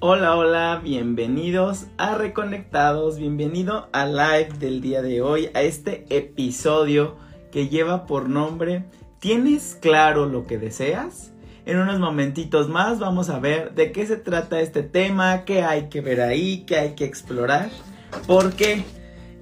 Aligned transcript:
Hola, 0.00 0.36
hola, 0.36 0.80
bienvenidos 0.80 1.86
a 1.96 2.14
Reconectados, 2.14 3.18
bienvenido 3.18 3.88
a 3.92 4.06
live 4.06 4.50
del 4.60 4.80
día 4.80 5.02
de 5.02 5.22
hoy, 5.22 5.50
a 5.54 5.62
este 5.62 6.06
episodio 6.08 7.16
que 7.50 7.68
lleva 7.68 8.06
por 8.06 8.28
nombre 8.28 8.84
¿Tienes 9.18 9.76
claro 9.80 10.26
lo 10.26 10.46
que 10.46 10.56
deseas? 10.56 11.32
En 11.66 11.80
unos 11.80 11.98
momentitos 11.98 12.68
más 12.68 13.00
vamos 13.00 13.28
a 13.28 13.40
ver 13.40 13.74
de 13.74 13.90
qué 13.90 14.06
se 14.06 14.16
trata 14.16 14.60
este 14.60 14.84
tema, 14.84 15.44
qué 15.44 15.64
hay 15.64 15.88
que 15.88 16.00
ver 16.00 16.20
ahí, 16.20 16.64
qué 16.64 16.76
hay 16.76 16.94
que 16.94 17.04
explorar, 17.04 17.68
por 18.28 18.52
qué 18.52 18.84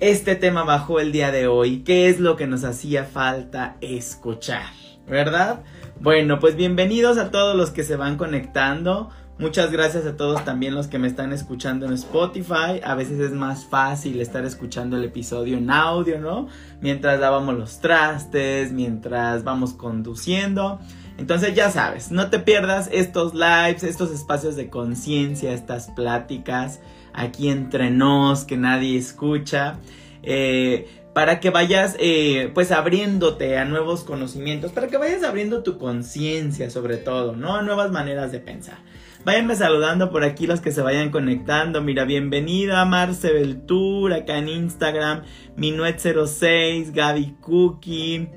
este 0.00 0.36
tema 0.36 0.64
bajó 0.64 1.00
el 1.00 1.12
día 1.12 1.32
de 1.32 1.48
hoy, 1.48 1.80
qué 1.80 2.08
es 2.08 2.18
lo 2.18 2.36
que 2.36 2.46
nos 2.46 2.64
hacía 2.64 3.04
falta 3.04 3.76
escuchar, 3.82 4.72
¿verdad? 5.06 5.64
Bueno, 6.00 6.38
pues 6.38 6.56
bienvenidos 6.56 7.18
a 7.18 7.30
todos 7.30 7.54
los 7.54 7.70
que 7.70 7.84
se 7.84 7.96
van 7.96 8.16
conectando. 8.16 9.10
Muchas 9.38 9.70
gracias 9.70 10.06
a 10.06 10.16
todos 10.16 10.42
también 10.46 10.74
los 10.74 10.86
que 10.86 10.98
me 10.98 11.08
están 11.08 11.30
escuchando 11.30 11.84
en 11.84 11.92
Spotify. 11.92 12.80
A 12.82 12.94
veces 12.94 13.20
es 13.20 13.32
más 13.32 13.66
fácil 13.66 14.18
estar 14.22 14.46
escuchando 14.46 14.96
el 14.96 15.04
episodio 15.04 15.58
en 15.58 15.70
audio, 15.70 16.18
¿no? 16.18 16.48
Mientras 16.80 17.20
lavamos 17.20 17.54
los 17.54 17.80
trastes, 17.80 18.72
mientras 18.72 19.44
vamos 19.44 19.74
conduciendo. 19.74 20.80
Entonces 21.18 21.54
ya 21.54 21.70
sabes, 21.70 22.10
no 22.10 22.30
te 22.30 22.38
pierdas 22.38 22.88
estos 22.90 23.34
lives, 23.34 23.82
estos 23.82 24.10
espacios 24.10 24.56
de 24.56 24.70
conciencia, 24.70 25.52
estas 25.52 25.90
pláticas 25.90 26.80
aquí 27.12 27.50
entre 27.50 27.90
nos 27.90 28.44
que 28.44 28.56
nadie 28.56 28.96
escucha. 28.96 29.80
Eh, 30.22 30.88
para 31.12 31.40
que 31.40 31.50
vayas 31.50 31.94
eh, 31.98 32.50
pues 32.54 32.72
abriéndote 32.72 33.58
a 33.58 33.66
nuevos 33.66 34.02
conocimientos, 34.02 34.72
para 34.72 34.88
que 34.88 34.96
vayas 34.96 35.22
abriendo 35.24 35.62
tu 35.62 35.76
conciencia 35.76 36.70
sobre 36.70 36.96
todo, 36.96 37.36
¿no? 37.36 37.54
A 37.54 37.62
nuevas 37.62 37.90
maneras 37.90 38.32
de 38.32 38.40
pensar. 38.40 38.78
Váyanme 39.26 39.56
saludando 39.56 40.12
por 40.12 40.22
aquí 40.22 40.46
los 40.46 40.60
que 40.60 40.70
se 40.70 40.82
vayan 40.82 41.10
conectando. 41.10 41.82
Mira, 41.82 42.04
bienvenida 42.04 42.84
Marce 42.84 43.32
Beltur, 43.32 44.12
acá 44.12 44.38
en 44.38 44.48
Instagram, 44.48 45.24
Minuet06, 45.56 46.92
Gaby 46.92 47.34
Cookie, 47.40 48.28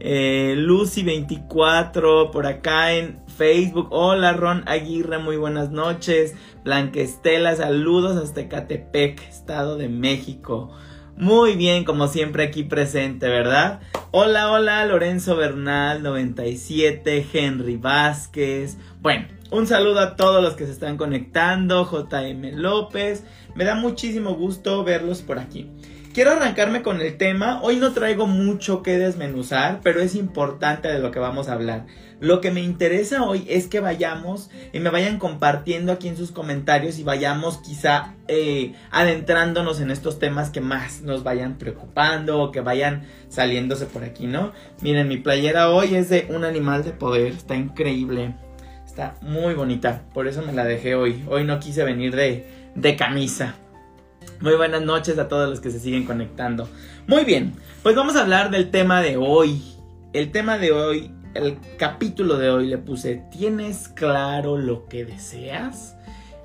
eh, 0.00 0.56
Lucy24, 0.58 2.32
por 2.32 2.48
acá 2.48 2.92
en 2.92 3.20
Facebook. 3.28 3.86
Hola 3.92 4.32
Ron 4.32 4.64
Aguirre, 4.66 5.18
muy 5.18 5.36
buenas 5.36 5.70
noches. 5.70 6.34
Blanquestela, 6.64 7.54
saludos 7.54 8.16
hasta 8.16 8.48
Catepec, 8.48 9.22
Estado 9.22 9.76
de 9.76 9.88
México. 9.88 10.72
Muy 11.16 11.54
bien, 11.54 11.84
como 11.84 12.08
siempre 12.08 12.42
aquí 12.42 12.64
presente, 12.64 13.28
¿verdad? 13.28 13.78
Hola, 14.10 14.50
hola, 14.50 14.84
Lorenzo 14.86 15.36
Bernal 15.36 16.02
97, 16.02 17.28
Henry 17.32 17.76
Vázquez. 17.76 18.76
Bueno, 19.00 19.26
un 19.52 19.66
saludo 19.66 20.00
a 20.00 20.16
todos 20.16 20.42
los 20.42 20.54
que 20.54 20.64
se 20.64 20.72
están 20.72 20.96
conectando, 20.96 21.84
JM 21.84 22.56
López. 22.56 23.22
Me 23.54 23.64
da 23.64 23.74
muchísimo 23.74 24.34
gusto 24.34 24.82
verlos 24.82 25.20
por 25.20 25.38
aquí. 25.38 25.70
Quiero 26.14 26.32
arrancarme 26.32 26.82
con 26.82 27.00
el 27.00 27.16
tema. 27.18 27.60
Hoy 27.62 27.76
no 27.76 27.92
traigo 27.92 28.26
mucho 28.26 28.82
que 28.82 28.98
desmenuzar, 28.98 29.80
pero 29.82 30.00
es 30.00 30.14
importante 30.14 30.88
de 30.88 30.98
lo 30.98 31.10
que 31.10 31.18
vamos 31.18 31.48
a 31.48 31.52
hablar. 31.52 31.86
Lo 32.18 32.40
que 32.40 32.50
me 32.50 32.62
interesa 32.62 33.24
hoy 33.24 33.44
es 33.48 33.66
que 33.66 33.80
vayamos 33.80 34.48
y 34.72 34.80
me 34.80 34.90
vayan 34.90 35.18
compartiendo 35.18 35.92
aquí 35.92 36.08
en 36.08 36.16
sus 36.16 36.30
comentarios 36.30 36.98
y 36.98 37.02
vayamos 37.02 37.58
quizá 37.58 38.14
eh, 38.28 38.74
adentrándonos 38.90 39.80
en 39.80 39.90
estos 39.90 40.18
temas 40.18 40.50
que 40.50 40.60
más 40.60 41.02
nos 41.02 41.24
vayan 41.24 41.58
preocupando 41.58 42.40
o 42.40 42.52
que 42.52 42.60
vayan 42.60 43.06
saliéndose 43.28 43.84
por 43.86 44.04
aquí, 44.04 44.26
¿no? 44.26 44.52
Miren, 44.80 45.08
mi 45.08 45.18
playera 45.18 45.68
hoy 45.68 45.94
es 45.94 46.08
de 46.08 46.26
un 46.30 46.44
animal 46.44 46.84
de 46.84 46.92
poder, 46.92 47.32
está 47.32 47.54
increíble. 47.54 48.34
Está 48.92 49.16
muy 49.22 49.54
bonita, 49.54 50.02
por 50.12 50.28
eso 50.28 50.42
me 50.42 50.52
la 50.52 50.66
dejé 50.66 50.94
hoy. 50.94 51.24
Hoy 51.26 51.44
no 51.44 51.58
quise 51.60 51.82
venir 51.82 52.14
de, 52.14 52.46
de 52.74 52.94
camisa. 52.94 53.54
Muy 54.40 54.54
buenas 54.54 54.82
noches 54.82 55.18
a 55.18 55.28
todos 55.28 55.48
los 55.48 55.60
que 55.60 55.70
se 55.70 55.80
siguen 55.80 56.04
conectando. 56.04 56.68
Muy 57.06 57.24
bien, 57.24 57.54
pues 57.82 57.96
vamos 57.96 58.16
a 58.16 58.20
hablar 58.20 58.50
del 58.50 58.70
tema 58.70 59.00
de 59.00 59.16
hoy. 59.16 59.62
El 60.12 60.30
tema 60.30 60.58
de 60.58 60.72
hoy, 60.72 61.10
el 61.32 61.56
capítulo 61.78 62.36
de 62.36 62.50
hoy 62.50 62.66
le 62.66 62.76
puse, 62.76 63.24
¿tienes 63.32 63.88
claro 63.88 64.58
lo 64.58 64.84
que 64.84 65.06
deseas? 65.06 65.96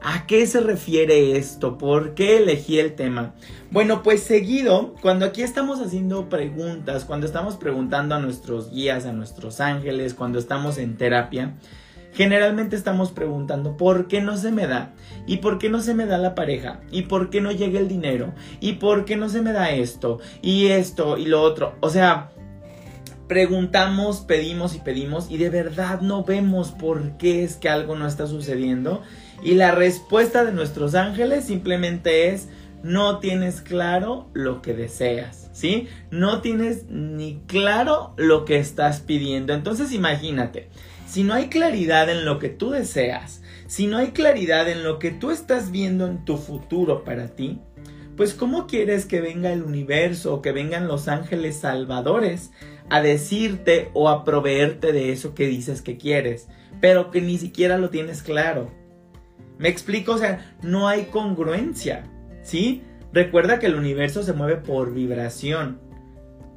¿A 0.01 0.25
qué 0.25 0.47
se 0.47 0.61
refiere 0.61 1.35
esto? 1.35 1.77
¿Por 1.77 2.13
qué 2.13 2.37
elegí 2.37 2.79
el 2.79 2.95
tema? 2.95 3.33
Bueno, 3.71 4.03
pues 4.03 4.23
seguido, 4.23 4.95
cuando 5.01 5.25
aquí 5.25 5.41
estamos 5.41 5.81
haciendo 5.81 6.29
preguntas, 6.29 7.03
cuando 7.03 7.25
estamos 7.25 7.57
preguntando 7.57 8.15
a 8.15 8.19
nuestros 8.19 8.71
guías, 8.71 9.05
a 9.05 9.11
nuestros 9.11 9.59
ángeles, 9.59 10.13
cuando 10.13 10.39
estamos 10.39 10.77
en 10.77 10.95
terapia, 10.95 11.55
Generalmente 12.17 12.75
estamos 12.75 13.11
preguntando 13.11 13.77
por 13.77 14.07
qué 14.07 14.21
no 14.21 14.37
se 14.37 14.51
me 14.51 14.65
da 14.65 14.91
y 15.27 15.37
por 15.37 15.59
qué 15.59 15.69
no 15.69 15.81
se 15.81 15.93
me 15.93 16.07
da 16.07 16.17
la 16.17 16.33
pareja 16.33 16.81
y 16.91 17.03
por 17.03 17.29
qué 17.29 17.41
no 17.41 17.51
llega 17.51 17.79
el 17.79 17.87
dinero 17.87 18.33
y 18.59 18.73
por 18.73 19.05
qué 19.05 19.17
no 19.17 19.29
se 19.29 19.43
me 19.43 19.53
da 19.53 19.69
esto 19.69 20.19
y 20.41 20.69
esto 20.69 21.19
y 21.19 21.27
lo 21.27 21.43
otro. 21.43 21.75
O 21.79 21.91
sea, 21.91 22.31
preguntamos, 23.27 24.21
pedimos 24.21 24.73
y 24.73 24.79
pedimos 24.79 25.29
y 25.29 25.37
de 25.37 25.51
verdad 25.51 26.01
no 26.01 26.23
vemos 26.23 26.71
por 26.71 27.17
qué 27.17 27.43
es 27.43 27.55
que 27.55 27.69
algo 27.69 27.95
no 27.95 28.07
está 28.07 28.25
sucediendo. 28.25 29.03
Y 29.43 29.53
la 29.53 29.69
respuesta 29.69 30.43
de 30.43 30.53
nuestros 30.53 30.95
ángeles 30.95 31.45
simplemente 31.45 32.29
es 32.29 32.49
no 32.81 33.19
tienes 33.19 33.61
claro 33.61 34.27
lo 34.33 34.63
que 34.63 34.73
deseas, 34.73 35.51
¿sí? 35.53 35.87
No 36.09 36.41
tienes 36.41 36.85
ni 36.89 37.41
claro 37.45 38.15
lo 38.17 38.43
que 38.43 38.57
estás 38.57 39.01
pidiendo. 39.01 39.53
Entonces 39.53 39.91
imagínate, 39.91 40.69
si 41.07 41.23
no 41.23 41.33
hay 41.33 41.47
claridad 41.47 42.09
en 42.09 42.25
lo 42.25 42.37
que 42.37 42.49
tú 42.49 42.71
deseas, 42.71 43.41
si 43.65 43.87
no 43.87 43.97
hay 43.97 44.07
claridad 44.07 44.69
en 44.69 44.83
lo 44.83 44.99
que 44.99 45.11
tú 45.11 45.31
estás 45.31 45.71
viendo 45.71 46.05
en 46.05 46.25
tu 46.25 46.37
futuro 46.37 47.03
para 47.03 47.29
ti, 47.29 47.61
pues 48.17 48.33
¿cómo 48.33 48.67
quieres 48.67 49.05
que 49.05 49.21
venga 49.21 49.51
el 49.51 49.63
universo 49.63 50.33
o 50.33 50.41
que 50.41 50.51
vengan 50.51 50.87
los 50.87 51.07
ángeles 51.07 51.57
salvadores 51.57 52.51
a 52.89 53.01
decirte 53.01 53.89
o 53.93 54.09
a 54.09 54.25
proveerte 54.25 54.91
de 54.91 55.11
eso 55.11 55.33
que 55.33 55.47
dices 55.47 55.81
que 55.81 55.97
quieres, 55.97 56.47
pero 56.81 57.09
que 57.09 57.21
ni 57.21 57.37
siquiera 57.37 57.77
lo 57.77 57.89
tienes 57.89 58.21
claro? 58.21 58.71
¿Me 59.57 59.69
explico? 59.69 60.13
O 60.13 60.17
sea, 60.17 60.57
no 60.61 60.87
hay 60.87 61.05
congruencia, 61.05 62.03
¿sí? 62.43 62.83
Recuerda 63.13 63.59
que 63.59 63.67
el 63.67 63.75
universo 63.75 64.23
se 64.23 64.33
mueve 64.33 64.57
por 64.57 64.93
vibración. 64.93 65.79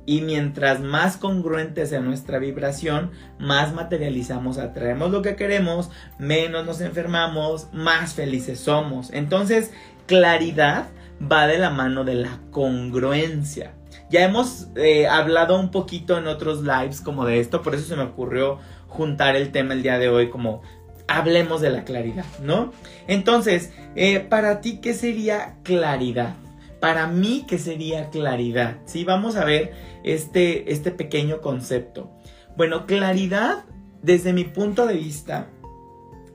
Y 0.07 0.23
mientras 0.23 0.81
más 0.81 1.17
congruente 1.17 1.87
sea 1.87 2.01
nuestra 2.01 2.39
vibración, 2.39 3.11
más 3.39 3.73
materializamos, 3.75 4.59
atraemos 4.59 5.11
lo 5.11 5.23
que 5.23 5.37
queremos, 5.37 5.91
menos 6.19 6.67
nos 6.67 6.81
enfermamos, 6.81 7.69
más 7.73 8.15
felices 8.15 8.61
somos. 8.61 9.13
Entonces, 9.13 9.71
claridad 10.07 10.89
va 11.21 11.47
de 11.47 11.59
la 11.59 11.71
mano 11.71 12.05
de 12.05 12.15
la 12.15 12.41
congruencia. 12.51 13.75
Ya 14.11 14.25
hemos 14.25 14.69
eh, 14.75 15.07
hablado 15.07 15.59
un 15.59 15.71
poquito 15.71 16.19
en 16.19 16.27
otros 16.27 16.63
lives 16.63 17.01
como 17.01 17.25
de 17.25 17.39
esto, 17.39 17.63
por 17.63 17.75
eso 17.75 17.87
se 17.87 17.97
me 17.97 18.03
ocurrió 18.03 18.59
juntar 18.89 19.37
el 19.37 19.53
tema 19.53 19.75
el 19.75 19.83
día 19.83 19.99
de 19.99 20.09
hoy 20.09 20.31
como 20.31 20.63
hablemos 21.07 21.61
de 21.61 21.71
la 21.71 21.85
claridad, 21.85 22.25
¿no? 22.43 22.73
Entonces, 23.07 23.73
eh, 23.97 24.21
para 24.21 24.61
ti, 24.61 24.79
¿qué 24.79 24.95
sería 24.95 25.57
claridad? 25.65 26.35
Para 26.81 27.07
mí, 27.07 27.45
¿qué 27.47 27.59
sería 27.59 28.09
claridad? 28.09 28.79
Sí, 28.87 29.05
vamos 29.05 29.37
a 29.37 29.45
ver 29.45 29.73
este, 30.03 30.73
este 30.73 30.91
pequeño 30.91 31.41
concepto. 31.41 32.11
Bueno, 32.57 32.87
claridad, 32.87 33.65
desde 34.03 34.33
mi 34.33 34.45
punto 34.45 34.87
de 34.87 34.95
vista, 34.95 35.49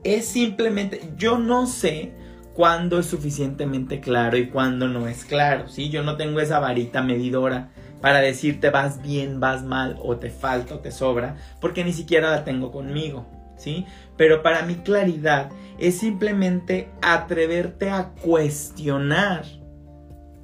es 0.04 0.26
simplemente, 0.26 1.12
yo 1.16 1.38
no 1.38 1.66
sé 1.66 2.12
cuándo 2.54 2.98
es 2.98 3.06
suficientemente 3.06 4.00
claro 4.00 4.38
y 4.38 4.48
cuándo 4.48 4.88
no 4.88 5.08
es 5.08 5.24
claro, 5.24 5.68
¿sí? 5.68 5.90
Yo 5.90 6.02
no 6.02 6.16
tengo 6.16 6.40
esa 6.40 6.58
varita 6.58 7.02
medidora 7.02 7.70
para 8.00 8.20
decirte 8.20 8.70
vas 8.70 9.02
bien, 9.02 9.40
vas 9.40 9.64
mal, 9.64 9.98
o 10.00 10.16
te 10.16 10.30
falta 10.30 10.76
o 10.76 10.78
te 10.78 10.92
sobra, 10.92 11.36
porque 11.60 11.84
ni 11.84 11.92
siquiera 11.92 12.30
la 12.30 12.44
tengo 12.44 12.70
conmigo, 12.70 13.26
¿sí? 13.56 13.84
Pero 14.16 14.42
para 14.42 14.62
mí 14.62 14.76
claridad 14.76 15.50
es 15.78 15.98
simplemente 15.98 16.88
atreverte 17.02 17.90
a 17.90 18.10
cuestionar 18.10 19.44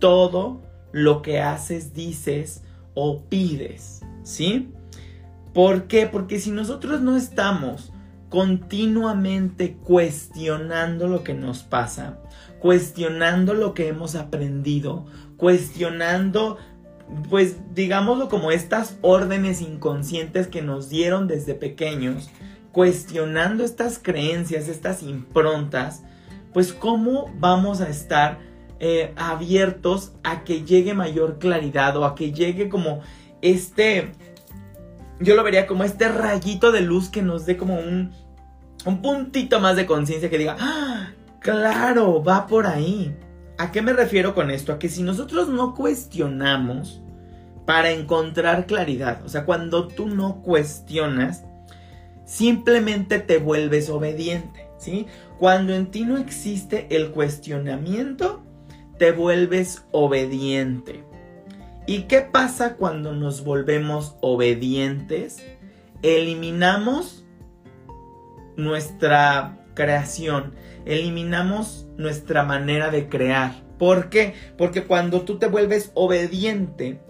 todo 0.03 0.61
lo 0.91 1.23
que 1.23 1.41
haces, 1.41 1.95
dices 1.95 2.65
o 2.95 3.23
pides, 3.23 4.01
¿sí? 4.25 4.73
¿Por 5.55 5.85
qué? 5.85 6.09
Porque 6.09 6.41
si 6.41 6.51
nosotros 6.51 7.01
no 7.03 7.17
estamos 7.17 7.93
continuamente 8.29 9.77
cuestionando 9.77 11.07
lo 11.07 11.23
que 11.23 11.35
nos 11.35 11.63
pasa, 11.63 12.19
cuestionando 12.59 13.55
lo 13.55 13.75
que 13.75 13.87
hemos 13.87 14.17
aprendido, 14.17 15.07
cuestionando, 15.37 16.59
pues 17.31 17.59
digámoslo 17.73 18.29
como 18.29 18.51
estas 18.51 18.99
órdenes 19.03 19.61
inconscientes 19.61 20.49
que 20.49 20.63
nos 20.63 20.89
dieron 20.89 21.29
desde 21.29 21.55
pequeños, 21.55 22.29
cuestionando 22.73 23.63
estas 23.63 24.01
creencias, 24.01 24.67
estas 24.67 25.05
improntas, 25.05 26.03
pues 26.53 26.73
cómo 26.73 27.33
vamos 27.39 27.81
a 27.81 27.89
estar 27.89 28.51
eh, 28.84 29.12
abiertos 29.14 30.12
a 30.25 30.43
que 30.43 30.64
llegue 30.64 30.93
mayor 30.93 31.38
claridad 31.38 31.96
o 31.96 32.05
a 32.05 32.17
que 32.17 32.32
llegue 32.32 32.69
como 32.69 33.00
este, 33.40 34.11
yo 35.20 35.37
lo 35.37 35.44
vería 35.44 35.69
como 35.69 35.84
este 35.84 36.08
rayito 36.08 36.73
de 36.73 36.81
luz 36.81 37.08
que 37.08 37.23
nos 37.23 37.46
dé 37.46 37.56
como 37.56 37.76
un, 37.76 38.11
un 38.84 39.00
puntito 39.00 39.61
más 39.61 39.76
de 39.76 39.87
conciencia 39.87 40.29
que 40.29 40.37
diga, 40.37 40.56
¡Ah! 40.58 41.12
Claro, 41.38 42.25
va 42.25 42.49
por 42.49 42.67
ahí. 42.67 43.17
¿A 43.56 43.70
qué 43.70 43.82
me 43.82 43.93
refiero 43.93 44.34
con 44.34 44.50
esto? 44.50 44.73
A 44.73 44.81
que 44.81 44.88
si 44.88 45.05
nosotros 45.05 45.49
no 45.49 45.75
cuestionamos 45.76 47.00
para 47.64 47.93
encontrar 47.93 48.67
claridad, 48.67 49.25
o 49.25 49.29
sea, 49.29 49.44
cuando 49.44 49.87
tú 49.87 50.08
no 50.08 50.43
cuestionas, 50.43 51.44
simplemente 52.25 53.20
te 53.20 53.38
vuelves 53.38 53.90
obediente, 53.90 54.69
¿sí? 54.76 55.06
Cuando 55.38 55.73
en 55.73 55.87
ti 55.87 56.02
no 56.05 56.19
existe 56.19 56.88
el 56.90 57.12
cuestionamiento, 57.12 58.43
te 59.03 59.11
vuelves 59.11 59.85
obediente. 59.91 61.03
¿Y 61.89 62.03
qué 62.03 62.21
pasa 62.21 62.77
cuando 62.77 63.13
nos 63.17 63.43
volvemos 63.43 64.15
obedientes? 64.21 65.45
Eliminamos 66.03 67.25
nuestra 68.57 69.59
creación, 69.75 70.55
eliminamos 70.85 71.89
nuestra 71.97 72.45
manera 72.45 72.93
de 72.93 73.09
crear. 73.09 73.65
¿Por 73.77 74.09
qué? 74.09 74.35
Porque 74.57 74.85
cuando 74.85 75.23
tú 75.23 75.37
te 75.41 75.49
vuelves 75.49 75.91
obediente, 75.95 77.01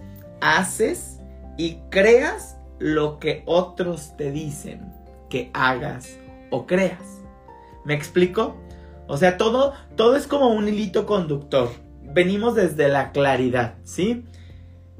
haces 0.41 1.21
y 1.59 1.75
creas 1.91 2.57
lo 2.79 3.19
que 3.19 3.43
otros 3.45 4.17
te 4.17 4.31
dicen 4.31 4.95
que 5.29 5.51
hagas 5.53 6.19
o 6.51 6.65
creas. 6.65 7.21
¿Me 7.85 7.93
explico? 7.93 8.57
O 9.07 9.17
sea, 9.17 9.37
todo, 9.37 9.75
todo 9.97 10.17
es 10.17 10.27
como 10.27 10.49
un 10.49 10.69
hilito 10.69 11.07
conductor. 11.07 11.71
Venimos 12.03 12.55
desde 12.55 12.89
la 12.89 13.13
claridad, 13.13 13.75
¿sí? 13.85 14.25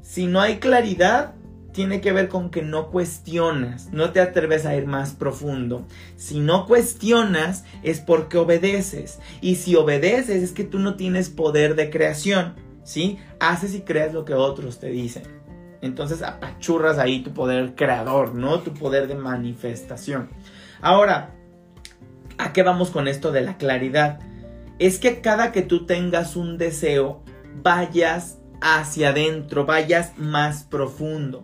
Si 0.01 0.27
no 0.27 0.41
hay 0.41 0.57
claridad, 0.57 1.33
tiene 1.73 2.01
que 2.01 2.11
ver 2.11 2.29
con 2.29 2.49
que 2.49 2.61
no 2.61 2.89
cuestionas, 2.89 3.91
no 3.91 4.11
te 4.11 4.21
atreves 4.21 4.65
a 4.65 4.75
ir 4.75 4.85
más 4.85 5.13
profundo. 5.13 5.85
Si 6.15 6.39
no 6.39 6.67
cuestionas 6.67 7.65
es 7.81 7.99
porque 7.99 8.37
obedeces. 8.37 9.19
Y 9.41 9.55
si 9.55 9.75
obedeces 9.75 10.43
es 10.43 10.51
que 10.51 10.63
tú 10.63 10.79
no 10.79 10.95
tienes 10.95 11.29
poder 11.29 11.75
de 11.75 11.89
creación, 11.89 12.55
¿sí? 12.83 13.17
Haces 13.39 13.73
y 13.75 13.81
creas 13.81 14.13
lo 14.13 14.23
que 14.23 14.35
otros 14.35 14.79
te 14.79 14.87
dicen. 14.87 15.23
Entonces 15.81 16.21
apachurras 16.21 16.97
ahí 16.97 17.23
tu 17.23 17.33
poder 17.33 17.75
creador, 17.75 18.35
¿no? 18.35 18.59
Tu 18.59 18.73
poder 18.73 19.07
de 19.07 19.15
manifestación. 19.15 20.29
Ahora, 20.79 21.35
¿a 22.37 22.53
qué 22.53 22.63
vamos 22.63 22.91
con 22.91 23.07
esto 23.07 23.31
de 23.31 23.41
la 23.41 23.57
claridad? 23.57 24.19
Es 24.79 24.99
que 24.99 25.21
cada 25.21 25.51
que 25.51 25.61
tú 25.61 25.85
tengas 25.85 26.35
un 26.35 26.57
deseo, 26.57 27.23
vayas 27.61 28.39
hacia 28.61 29.09
adentro, 29.09 29.65
vayas 29.65 30.17
más 30.17 30.63
profundo. 30.63 31.43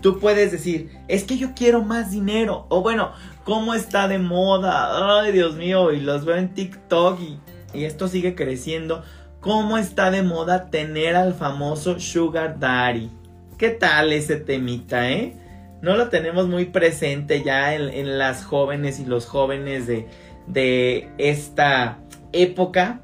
Tú 0.00 0.20
puedes 0.20 0.52
decir, 0.52 0.90
es 1.08 1.24
que 1.24 1.38
yo 1.38 1.54
quiero 1.56 1.82
más 1.82 2.12
dinero. 2.12 2.66
O 2.68 2.82
bueno, 2.82 3.12
¿cómo 3.44 3.74
está 3.74 4.06
de 4.06 4.18
moda? 4.18 5.20
Ay, 5.20 5.32
Dios 5.32 5.56
mío, 5.56 5.92
y 5.92 6.00
los 6.00 6.24
veo 6.24 6.36
en 6.36 6.54
TikTok 6.54 7.18
y, 7.20 7.40
esto 7.84 8.08
sigue 8.08 8.34
creciendo. 8.34 9.02
¿Cómo 9.40 9.76
está 9.76 10.10
de 10.10 10.22
moda 10.22 10.70
tener 10.70 11.16
al 11.16 11.34
famoso 11.34 11.98
Sugar 11.98 12.58
Daddy? 12.58 13.10
¿Qué 13.56 13.70
tal 13.70 14.12
ese 14.12 14.36
temita, 14.36 15.10
eh? 15.10 15.36
No 15.80 15.96
lo 15.96 16.08
tenemos 16.08 16.48
muy 16.48 16.66
presente 16.66 17.42
ya 17.44 17.74
en, 17.74 18.18
las 18.18 18.44
jóvenes 18.44 18.98
y 18.98 19.04
los 19.04 19.26
jóvenes 19.26 19.86
de, 19.86 20.08
de 20.48 21.08
esta 21.18 21.98
época 22.32 23.00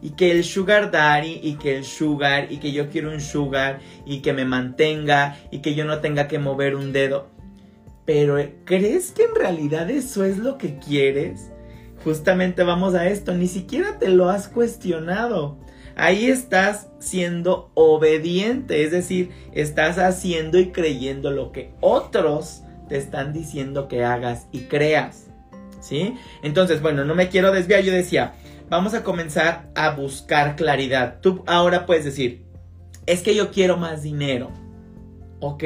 y 0.00 0.10
que 0.10 0.32
el 0.32 0.44
sugar 0.44 0.90
daddy 0.90 1.40
y 1.42 1.54
que 1.54 1.76
el 1.76 1.84
sugar 1.84 2.50
y 2.50 2.56
que 2.58 2.72
yo 2.72 2.90
quiero 2.90 3.10
un 3.10 3.20
sugar 3.20 3.80
y 4.04 4.20
que 4.20 4.32
me 4.32 4.44
mantenga 4.44 5.36
y 5.50 5.58
que 5.58 5.74
yo 5.74 5.84
no 5.84 6.00
tenga 6.00 6.26
que 6.26 6.38
mover 6.38 6.74
un 6.74 6.92
dedo. 6.92 7.28
Pero 8.04 8.36
¿crees 8.64 9.12
que 9.12 9.24
en 9.24 9.34
realidad 9.34 9.88
eso 9.90 10.24
es 10.24 10.38
lo 10.38 10.58
que 10.58 10.78
quieres? 10.78 11.52
Justamente 12.02 12.64
vamos 12.64 12.94
a 12.94 13.06
esto, 13.08 13.32
ni 13.32 13.46
siquiera 13.46 13.98
te 14.00 14.08
lo 14.08 14.28
has 14.28 14.48
cuestionado. 14.48 15.56
Ahí 15.94 16.26
estás 16.26 16.88
siendo 16.98 17.70
obediente, 17.74 18.82
es 18.82 18.90
decir, 18.90 19.30
estás 19.52 19.98
haciendo 19.98 20.58
y 20.58 20.72
creyendo 20.72 21.30
lo 21.30 21.52
que 21.52 21.74
otros 21.80 22.62
te 22.88 22.96
están 22.96 23.32
diciendo 23.32 23.86
que 23.86 24.04
hagas 24.04 24.48
y 24.50 24.62
creas. 24.62 25.31
¿Sí? 25.82 26.14
Entonces, 26.42 26.80
bueno, 26.80 27.04
no 27.04 27.14
me 27.14 27.28
quiero 27.28 27.50
desviar, 27.50 27.82
yo 27.82 27.92
decía, 27.92 28.34
vamos 28.70 28.94
a 28.94 29.02
comenzar 29.02 29.68
a 29.74 29.90
buscar 29.90 30.56
claridad. 30.56 31.18
Tú 31.20 31.42
ahora 31.46 31.84
puedes 31.84 32.04
decir, 32.04 32.46
es 33.04 33.20
que 33.20 33.34
yo 33.34 33.50
quiero 33.50 33.76
más 33.76 34.02
dinero. 34.02 34.50
Ok, 35.40 35.64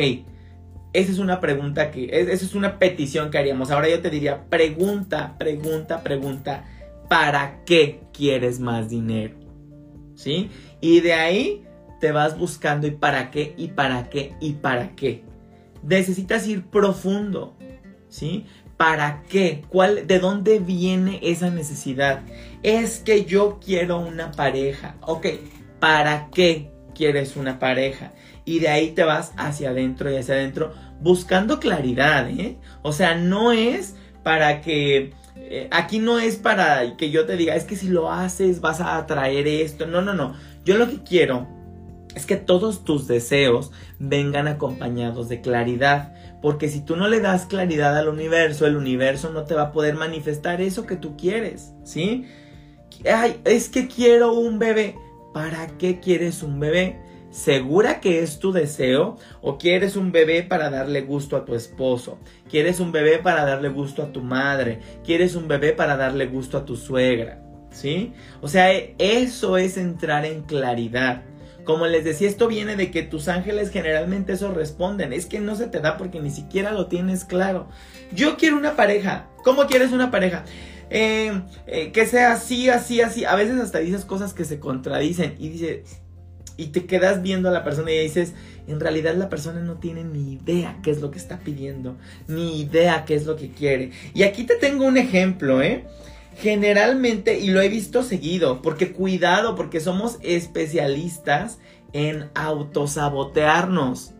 esa 0.95 1.13
es 1.13 1.19
una 1.19 1.39
pregunta 1.39 1.91
que, 1.91 2.09
esa 2.11 2.33
es 2.33 2.55
una 2.55 2.79
petición 2.79 3.31
que 3.31 3.37
haríamos. 3.37 3.71
Ahora 3.71 3.91
yo 3.91 4.01
te 4.01 4.09
diría, 4.09 4.49
pregunta, 4.49 5.37
pregunta, 5.39 6.03
pregunta, 6.03 6.65
¿para 7.11 7.63
qué 7.67 8.01
quieres 8.15 8.59
más 8.59 8.89
dinero? 8.89 9.37
¿Sí? 10.15 10.51
Y 10.81 11.01
de 11.01 11.13
ahí 11.13 11.63
te 12.01 12.13
vas 12.13 12.39
buscando 12.39 12.87
y 12.87 12.93
para 12.93 13.31
qué, 13.31 13.55
y 13.59 13.69
para 13.69 14.09
qué, 14.09 14.35
y 14.41 14.55
para 14.55 14.97
qué. 14.97 15.25
Necesitas 15.83 16.47
ir 16.49 16.65
profundo, 16.65 17.57
¿sí? 18.09 18.47
¿Para 18.77 19.23
qué? 19.29 19.65
¿Cuál, 19.69 20.07
¿De 20.07 20.19
dónde 20.19 20.59
viene 20.59 21.19
esa 21.23 21.51
necesidad? 21.51 22.21
Es 22.63 22.99
que 22.99 23.25
yo 23.25 23.59
quiero 23.65 23.99
una 23.99 24.33
pareja. 24.33 24.97
Ok, 25.01 25.27
¿para 25.81 26.29
qué 26.31 26.71
quieres 26.95 27.37
una 27.37 27.59
pareja? 27.59 28.13
Y 28.45 28.59
de 28.59 28.69
ahí 28.69 28.91
te 28.91 29.05
vas 29.05 29.33
hacia 29.37 29.71
adentro 29.71 30.11
y 30.11 30.17
hacia 30.17 30.35
adentro 30.35 30.75
buscando 31.01 31.59
claridad, 31.59 32.29
¿eh? 32.31 32.59
O 32.83 32.93
sea, 32.93 33.15
no 33.15 33.53
es 33.53 33.97
para 34.23 34.61
que... 34.61 35.13
Eh, 35.37 35.69
aquí 35.71 35.99
no 35.99 36.19
es 36.19 36.37
para 36.37 36.97
que 36.97 37.11
yo 37.11 37.27
te 37.27 37.37
diga, 37.37 37.55
es 37.55 37.65
que 37.65 37.77
si 37.77 37.89
lo 37.89 38.11
haces 38.11 38.61
vas 38.61 38.81
a 38.81 38.97
atraer 38.97 39.47
esto. 39.47 39.87
No, 39.87 40.03
no, 40.03 40.15
no. 40.15 40.35
Yo 40.65 40.77
lo 40.77 40.89
que 40.89 41.03
quiero 41.03 41.47
es 42.15 42.25
que 42.25 42.37
todos 42.37 42.85
tus 42.85 43.07
deseos 43.07 43.73
vengan 43.99 44.49
acompañados 44.49 45.29
de 45.29 45.43
claridad. 45.43 46.15
Porque 46.43 46.69
si 46.69 46.81
tú 46.81 46.97
no 46.97 47.09
le 47.09 47.21
das 47.21 47.47
claridad 47.47 47.97
al 47.97 48.09
universo, 48.09 48.67
el 48.67 48.77
universo 48.77 49.31
no 49.31 49.45
te 49.45 49.55
va 49.55 49.63
a 49.63 49.73
poder 49.73 49.95
manifestar 49.95 50.61
eso 50.61 50.87
que 50.87 50.97
tú 50.97 51.17
quieres, 51.17 51.73
¿sí? 51.83 52.27
Ay, 53.11 53.41
es 53.45 53.69
que 53.69 53.89
quiero 53.89 54.33
un 54.35 54.59
bebé. 54.59 54.97
¿Para 55.33 55.67
qué 55.79 56.01
quieres 56.01 56.43
un 56.43 56.61
bebé? 56.61 56.99
¿Segura 57.31 58.01
que 58.01 58.23
es 58.23 58.39
tu 58.39 58.53
deseo? 58.53 59.19
¿O 59.43 59.59
quieres 59.59 59.97
un 59.97 60.11
bebé 60.11 60.43
para 60.43 60.71
darle 60.71 61.03
gusto 61.03 61.37
a 61.37 61.45
tu 61.45 61.55
esposo? 61.55 62.19
¿Quieres 62.49 62.81
un 62.81 62.93
bebé 62.93 63.19
para 63.19 63.45
darle 63.45 63.69
gusto 63.69 64.03
a 64.03 64.13
tu 64.13 64.23
madre? 64.23 64.81
¿Quieres 65.05 65.35
un 65.35 65.47
bebé 65.47 65.73
para 65.73 65.99
darle 65.99 66.27
gusto 66.27 66.57
a 66.57 66.65
tu 66.65 66.77
suegra? 66.77 67.43
¿Sí? 67.71 68.15
O 68.41 68.49
sea, 68.49 68.73
eso 68.73 69.59
es 69.59 69.77
entrar 69.77 70.25
en 70.25 70.45
claridad. 70.45 71.25
Como 71.67 71.87
les 71.89 72.05
decía, 72.05 72.29
esto 72.29 72.47
viene 72.47 72.77
de 72.77 72.93
que 72.93 73.03
tus 73.03 73.27
ángeles 73.27 73.71
generalmente 73.71 74.33
eso 74.35 74.53
responden. 74.55 75.13
Es 75.13 75.27
que 75.27 75.41
no 75.41 75.57
se 75.57 75.67
te 75.67 75.81
da 75.81 75.99
porque 75.99 76.21
ni 76.21 76.31
siquiera 76.31 76.71
lo 76.71 76.87
tienes 76.87 77.25
claro. 77.25 77.69
Yo 78.13 78.37
quiero 78.37 78.57
una 78.57 78.77
pareja. 78.77 79.27
¿Cómo 79.43 79.67
quieres 79.67 79.91
una 79.91 80.13
pareja? 80.13 80.45
Eh, 80.91 81.43
eh, 81.67 81.91
que 81.91 82.07
sea 82.07 82.33
así, 82.33 82.71
así, 82.71 83.01
así. 83.01 83.25
A 83.25 83.35
veces 83.35 83.61
hasta 83.61 83.81
dices 83.81 84.05
cosas 84.05 84.33
que 84.33 84.45
se 84.45 84.61
contradicen 84.61 85.35
y 85.39 85.49
dices, 85.49 86.01
y 86.57 86.69
te 86.69 86.87
quedas 86.87 87.21
viendo 87.21 87.49
a 87.49 87.53
la 87.53 87.65
persona 87.65 87.91
y 87.91 87.99
dices, 87.99 88.35
en 88.69 88.79
realidad 88.79 89.17
la 89.17 89.29
persona 89.29 89.61
no 89.61 89.79
tiene 89.79 90.05
ni 90.05 90.35
idea 90.35 90.79
qué 90.85 90.93
es 90.93 91.01
lo 91.01 91.11
que 91.11 91.19
está 91.19 91.41
pidiendo, 91.41 91.97
ni 92.29 92.61
idea 92.61 93.05
qué 93.05 93.17
es 93.17 93.27
lo 93.27 93.35
que 93.35 93.51
quiere. 93.51 93.91
Y 94.15 94.23
aquí 94.23 94.45
te 94.45 94.55
tengo 94.55 94.85
un 94.87 94.97
ejemplo, 94.99 95.63
¿eh? 95.63 95.85
Generalmente, 96.37 97.39
y 97.39 97.49
lo 97.49 97.63
he 97.63 97.69
visto 97.69 98.03
seguido, 98.03 98.61
porque 98.61 98.93
cuidado, 98.93 99.55
porque 99.55 99.81
somos 99.81 100.19
especialistas 100.23 101.59
en 101.93 102.31
autosabotearnos. 102.35 104.13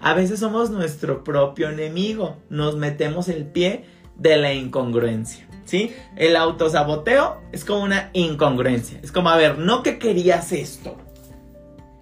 A 0.00 0.14
veces 0.14 0.38
somos 0.38 0.70
nuestro 0.70 1.24
propio 1.24 1.70
enemigo, 1.70 2.36
nos 2.48 2.76
metemos 2.76 3.28
el 3.28 3.46
pie 3.46 3.86
de 4.16 4.36
la 4.36 4.52
incongruencia. 4.52 5.48
¿Sí? 5.64 5.92
El 6.14 6.36
autosaboteo 6.36 7.40
es 7.50 7.64
como 7.64 7.82
una 7.82 8.10
incongruencia. 8.12 9.00
Es 9.02 9.10
como, 9.10 9.30
a 9.30 9.36
ver, 9.36 9.58
no 9.58 9.82
que 9.82 9.98
querías 9.98 10.52
esto. 10.52 10.96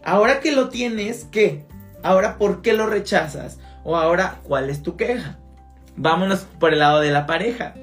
Ahora 0.04 0.40
que 0.40 0.52
lo 0.52 0.68
tienes, 0.68 1.28
¿qué? 1.30 1.64
Ahora, 2.02 2.36
¿por 2.38 2.60
qué 2.60 2.72
lo 2.72 2.86
rechazas? 2.86 3.60
O 3.84 3.96
ahora, 3.96 4.40
¿cuál 4.42 4.68
es 4.68 4.82
tu 4.82 4.96
queja? 4.96 5.38
Vámonos 5.96 6.40
por 6.58 6.72
el 6.72 6.80
lado 6.80 7.00
de 7.00 7.12
la 7.12 7.24
pareja. 7.26 7.74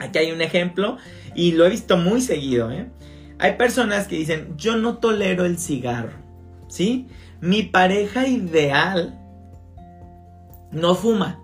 Aquí 0.00 0.18
hay 0.18 0.32
un 0.32 0.40
ejemplo 0.40 0.96
y 1.34 1.52
lo 1.52 1.66
he 1.66 1.70
visto 1.70 1.96
muy 1.96 2.22
seguido. 2.22 2.72
¿eh? 2.72 2.90
Hay 3.38 3.56
personas 3.56 4.08
que 4.08 4.16
dicen, 4.16 4.56
yo 4.56 4.76
no 4.76 4.98
tolero 4.98 5.44
el 5.44 5.58
cigarro. 5.58 6.18
¿Sí? 6.68 7.06
Mi 7.40 7.62
pareja 7.62 8.26
ideal 8.26 9.18
no 10.72 10.94
fuma. 10.94 11.40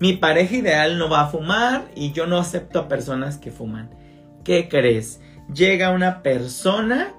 Mi 0.00 0.14
pareja 0.14 0.56
ideal 0.56 0.98
no 0.98 1.08
va 1.08 1.22
a 1.22 1.26
fumar 1.28 1.90
y 1.94 2.12
yo 2.12 2.26
no 2.26 2.38
acepto 2.38 2.80
a 2.80 2.88
personas 2.88 3.38
que 3.38 3.50
fuman. 3.50 3.90
¿Qué 4.44 4.68
crees? 4.68 5.20
Llega 5.52 5.90
una 5.90 6.22
persona 6.22 7.14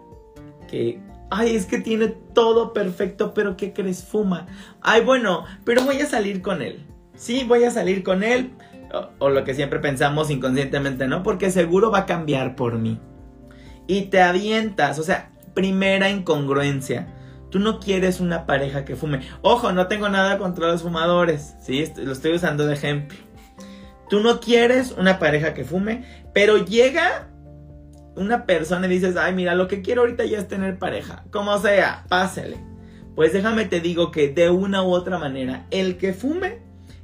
que, 0.67 0.99
ay, 1.29 1.55
es 1.55 1.67
que 1.67 1.79
tiene 1.79 2.07
todo 2.07 2.73
perfecto, 2.73 3.33
pero 3.33 3.55
¿qué 3.55 3.71
crees? 3.71 4.03
Fuma. 4.03 4.47
Ay, 4.81 5.01
bueno, 5.03 5.45
pero 5.63 5.83
voy 5.83 6.01
a 6.01 6.07
salir 6.07 6.41
con 6.41 6.61
él. 6.61 6.85
Sí, 7.15 7.45
voy 7.47 7.63
a 7.63 7.71
salir 7.71 8.03
con 8.03 8.23
él 8.23 8.51
o, 9.19 9.29
lo 9.29 9.43
que 9.43 9.53
siempre 9.53 9.79
pensamos 9.79 10.29
inconscientemente, 10.29 11.07
¿no? 11.07 11.23
Porque 11.23 11.51
seguro 11.51 11.91
va 11.91 11.99
a 11.99 12.05
cambiar 12.05 12.55
por 12.55 12.77
mí. 12.77 12.99
y 13.87 14.03
te 14.03 14.21
avientas. 14.21 14.99
O 14.99 15.03
sea, 15.03 15.31
primera 15.53 16.09
incongruencia. 16.09 17.07
Tú 17.49 17.59
no 17.59 17.79
quieres 17.79 18.21
una 18.21 18.45
pareja 18.45 18.85
que 18.85 18.95
fume. 18.95 19.21
Ojo, 19.41 19.73
no 19.73 19.87
tengo 19.87 20.07
nada 20.07 20.37
contra 20.37 20.67
los 20.67 20.83
fumadores, 20.83 21.55
¿sí? 21.59 21.83
Lo 21.97 22.13
estoy 22.13 22.35
usando 22.35 22.65
de 22.65 22.73
ejemplo. 22.73 23.17
Tú 24.09 24.21
no 24.21 24.39
quieres 24.39 24.95
una 24.97 25.19
pareja 25.19 25.53
que 25.53 25.65
fume, 25.65 26.05
pero 26.33 26.57
llega 26.57 27.27
una 28.15 28.45
persona 28.45 28.85
y 28.87 28.89
dices, 28.89 29.17
ay, 29.17 29.33
mira, 29.33 29.55
lo 29.55 29.67
que 29.67 29.81
quiero 29.81 30.01
ahorita 30.01 30.25
ya 30.25 30.37
es 30.37 30.47
tener 30.47 30.79
pareja. 30.79 31.25
Como 31.31 31.57
sea, 31.59 32.05
pásele. 32.07 32.57
Pues 33.15 33.33
déjame 33.33 33.65
te 33.65 33.81
digo 33.81 34.11
que 34.11 34.29
de 34.29 34.49
una 34.49 34.83
u 34.83 34.91
otra 34.91 35.17
manera, 35.17 35.65
el 35.71 35.97
que 35.97 36.13
fume 36.13 36.59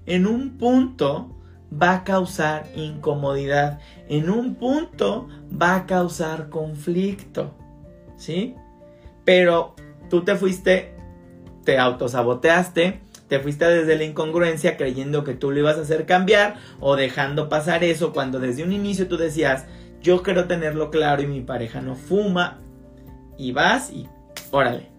en 0.06 0.25
un 0.25 0.58
punto 0.58 1.37
va 1.71 1.93
a 1.93 2.03
causar 2.03 2.65
incomodidad. 2.75 3.79
En 4.07 4.29
un 4.29 4.55
punto 4.55 5.27
va 5.50 5.75
a 5.75 5.86
causar 5.86 6.50
conflicto. 6.50 7.53
¿Sí? 8.17 8.55
Pero 9.25 9.75
tú 10.09 10.24
te 10.24 10.36
fuiste, 10.36 10.95
te 11.63 11.77
autosaboteaste, 11.77 13.01
te 13.27 13.39
fuiste 13.39 13.65
desde 13.65 13.97
la 13.97 14.05
incongruencia 14.05 14.77
creyendo 14.77 15.24
que 15.24 15.33
tú 15.33 15.51
lo 15.51 15.59
ibas 15.59 15.77
a 15.77 15.81
hacer 15.81 16.05
cambiar 16.05 16.55
o 16.79 16.95
dejando 16.95 17.50
pasar 17.50 17.83
eso 17.83 18.13
cuando 18.13 18.39
desde 18.39 18.63
un 18.63 18.71
inicio 18.71 19.07
tú 19.07 19.17
decías, 19.17 19.65
yo 20.01 20.24
quiero 20.24 20.45
tenerlo 20.45 20.89
claro 20.89 21.21
y 21.21 21.27
mi 21.27 21.41
pareja 21.41 21.81
no 21.81 21.95
fuma. 21.95 22.59
Y 23.38 23.51
vas 23.51 23.91
y 23.91 24.07
órale. 24.51 24.89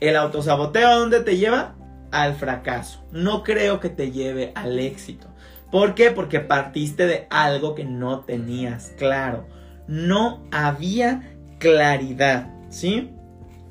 El 0.00 0.16
autosaboteo 0.16 0.88
a 0.88 0.94
dónde 0.94 1.20
te 1.20 1.38
lleva? 1.38 1.74
Al 2.12 2.34
fracaso. 2.34 3.04
No 3.10 3.42
creo 3.42 3.80
que 3.80 3.88
te 3.88 4.12
lleve 4.12 4.52
al 4.54 4.78
éxito. 4.78 5.33
¿Por 5.74 5.96
qué? 5.96 6.12
Porque 6.12 6.38
partiste 6.38 7.04
de 7.04 7.26
algo 7.30 7.74
que 7.74 7.82
no 7.82 8.20
tenías 8.20 8.92
claro. 8.96 9.48
No 9.88 10.44
había 10.52 11.36
claridad, 11.58 12.48
¿sí? 12.68 13.10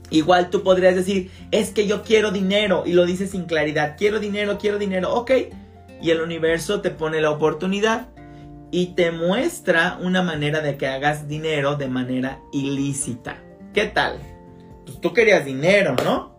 Igual 0.10 0.50
tú 0.50 0.64
podrías 0.64 0.96
decir, 0.96 1.32
es 1.52 1.70
que 1.70 1.88
yo 1.88 2.04
quiero 2.04 2.32
dinero 2.32 2.84
y 2.86 2.92
lo 2.92 3.06
dices 3.06 3.32
sin 3.32 3.46
claridad, 3.46 3.96
quiero 3.98 4.20
dinero, 4.20 4.58
quiero 4.58 4.80
dinero, 4.80 5.14
ok. 5.14 5.32
Y 6.02 6.10
el 6.10 6.20
universo 6.20 6.82
te 6.82 6.90
pone 6.90 7.22
la 7.22 7.32
oportunidad 7.32 8.10
y 8.70 8.96
te 8.96 9.12
muestra 9.12 9.98
una 10.02 10.22
manera 10.22 10.60
de 10.60 10.76
que 10.76 10.88
hagas 10.88 11.30
dinero 11.30 11.78
de 11.78 11.88
manera 11.88 12.42
ilícita. 12.52 13.42
¿Qué 13.74 13.86
tal? 13.86 14.20
Pues 14.86 15.00
tú 15.00 15.14
querías 15.14 15.46
dinero, 15.46 15.96
¿no? 16.04 16.33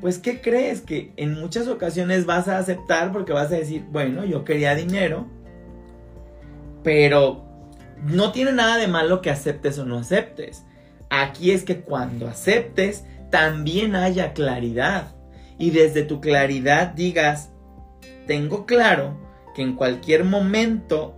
Pues 0.00 0.18
¿qué 0.18 0.40
crees? 0.40 0.80
Que 0.80 1.12
en 1.16 1.34
muchas 1.34 1.66
ocasiones 1.66 2.24
vas 2.24 2.48
a 2.48 2.58
aceptar 2.58 3.12
porque 3.12 3.32
vas 3.32 3.50
a 3.52 3.56
decir, 3.56 3.84
bueno, 3.90 4.24
yo 4.24 4.44
quería 4.44 4.74
dinero, 4.74 5.26
pero 6.84 7.44
no 8.04 8.30
tiene 8.32 8.52
nada 8.52 8.76
de 8.76 8.86
malo 8.86 9.22
que 9.22 9.30
aceptes 9.30 9.78
o 9.78 9.84
no 9.84 9.98
aceptes. 9.98 10.64
Aquí 11.10 11.50
es 11.50 11.64
que 11.64 11.80
cuando 11.80 12.28
aceptes, 12.28 13.04
también 13.30 13.96
haya 13.96 14.32
claridad. 14.32 15.14
Y 15.58 15.70
desde 15.70 16.02
tu 16.02 16.20
claridad 16.20 16.88
digas, 16.88 17.50
tengo 18.26 18.66
claro 18.66 19.18
que 19.54 19.62
en 19.62 19.74
cualquier 19.74 20.24
momento 20.24 21.16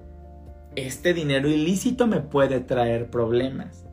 este 0.77 1.13
dinero 1.13 1.49
ilícito 1.49 2.07
me 2.07 2.21
puede 2.21 2.61
traer 2.61 3.11
problemas. 3.11 3.85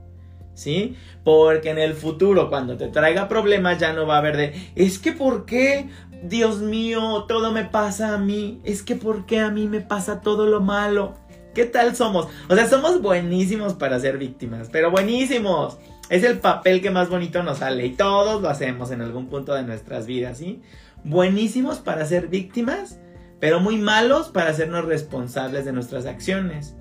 ¿Sí? 0.58 0.96
Porque 1.24 1.70
en 1.70 1.78
el 1.78 1.94
futuro, 1.94 2.50
cuando 2.50 2.78
te 2.78 2.88
traiga 2.88 3.28
problemas, 3.28 3.78
ya 3.78 3.94
no 3.94 4.08
va 4.08 4.16
a 4.16 4.18
haber 4.18 4.38
de, 4.38 4.72
es 4.76 4.98
que 4.98 5.12
¿por 5.12 5.46
qué? 5.46 5.88
Dios 6.24 6.62
mío, 6.62 7.26
todo 7.28 7.52
me 7.52 7.64
pasa 7.64 8.16
a 8.16 8.18
mí. 8.18 8.60
Es 8.64 8.82
que 8.82 8.96
¿por 8.96 9.28
qué 9.28 9.40
a 9.40 9.52
mí 9.52 9.68
me 9.68 9.82
pasa 9.82 10.20
todo 10.22 10.48
lo 10.48 10.60
malo? 10.60 11.14
¿Qué 11.54 11.66
tal 11.66 11.96
somos? 11.96 12.28
O 12.50 12.56
sea, 12.56 12.68
somos 12.68 13.04
buenísimos 13.04 13.76
para 13.76 14.00
ser 14.00 14.18
víctimas, 14.18 14.70
pero 14.72 14.90
buenísimos. 14.90 15.78
Es 16.10 16.24
el 16.24 16.40
papel 16.40 16.82
que 16.82 16.90
más 16.90 17.08
bonito 17.08 17.44
nos 17.44 17.60
sale 17.60 17.86
y 17.86 17.92
todos 17.92 18.42
lo 18.42 18.50
hacemos 18.50 18.90
en 18.90 19.02
algún 19.02 19.28
punto 19.28 19.54
de 19.54 19.62
nuestras 19.62 20.08
vidas, 20.08 20.40
¿sí? 20.40 20.64
Buenísimos 21.04 21.78
para 21.78 22.04
ser 22.08 22.30
víctimas, 22.30 23.00
pero 23.40 23.60
muy 23.60 23.78
malos 23.78 24.30
para 24.30 24.50
hacernos 24.50 24.86
responsables 24.86 25.66
de 25.66 25.74
nuestras 25.74 26.08
acciones. 26.08 26.76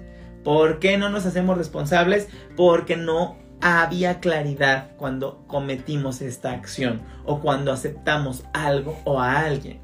¿Por 0.44 0.78
qué 0.78 0.96
no 0.96 1.10
nos 1.10 1.26
hacemos 1.26 1.58
responsables? 1.58 2.28
Porque 2.56 2.96
no 2.96 3.36
había 3.60 4.20
claridad 4.20 4.90
cuando 4.96 5.44
cometimos 5.46 6.20
esta 6.20 6.52
acción 6.52 7.02
o 7.24 7.40
cuando 7.40 7.72
aceptamos 7.72 8.44
algo 8.52 8.98
o 9.04 9.20
a 9.20 9.40
alguien. 9.40 9.80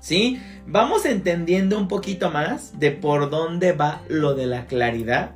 ¿Sí? 0.00 0.40
Vamos 0.66 1.04
entendiendo 1.04 1.78
un 1.78 1.86
poquito 1.86 2.30
más 2.30 2.78
de 2.78 2.90
por 2.90 3.30
dónde 3.30 3.72
va 3.72 4.02
lo 4.08 4.34
de 4.34 4.46
la 4.46 4.66
claridad. 4.66 5.32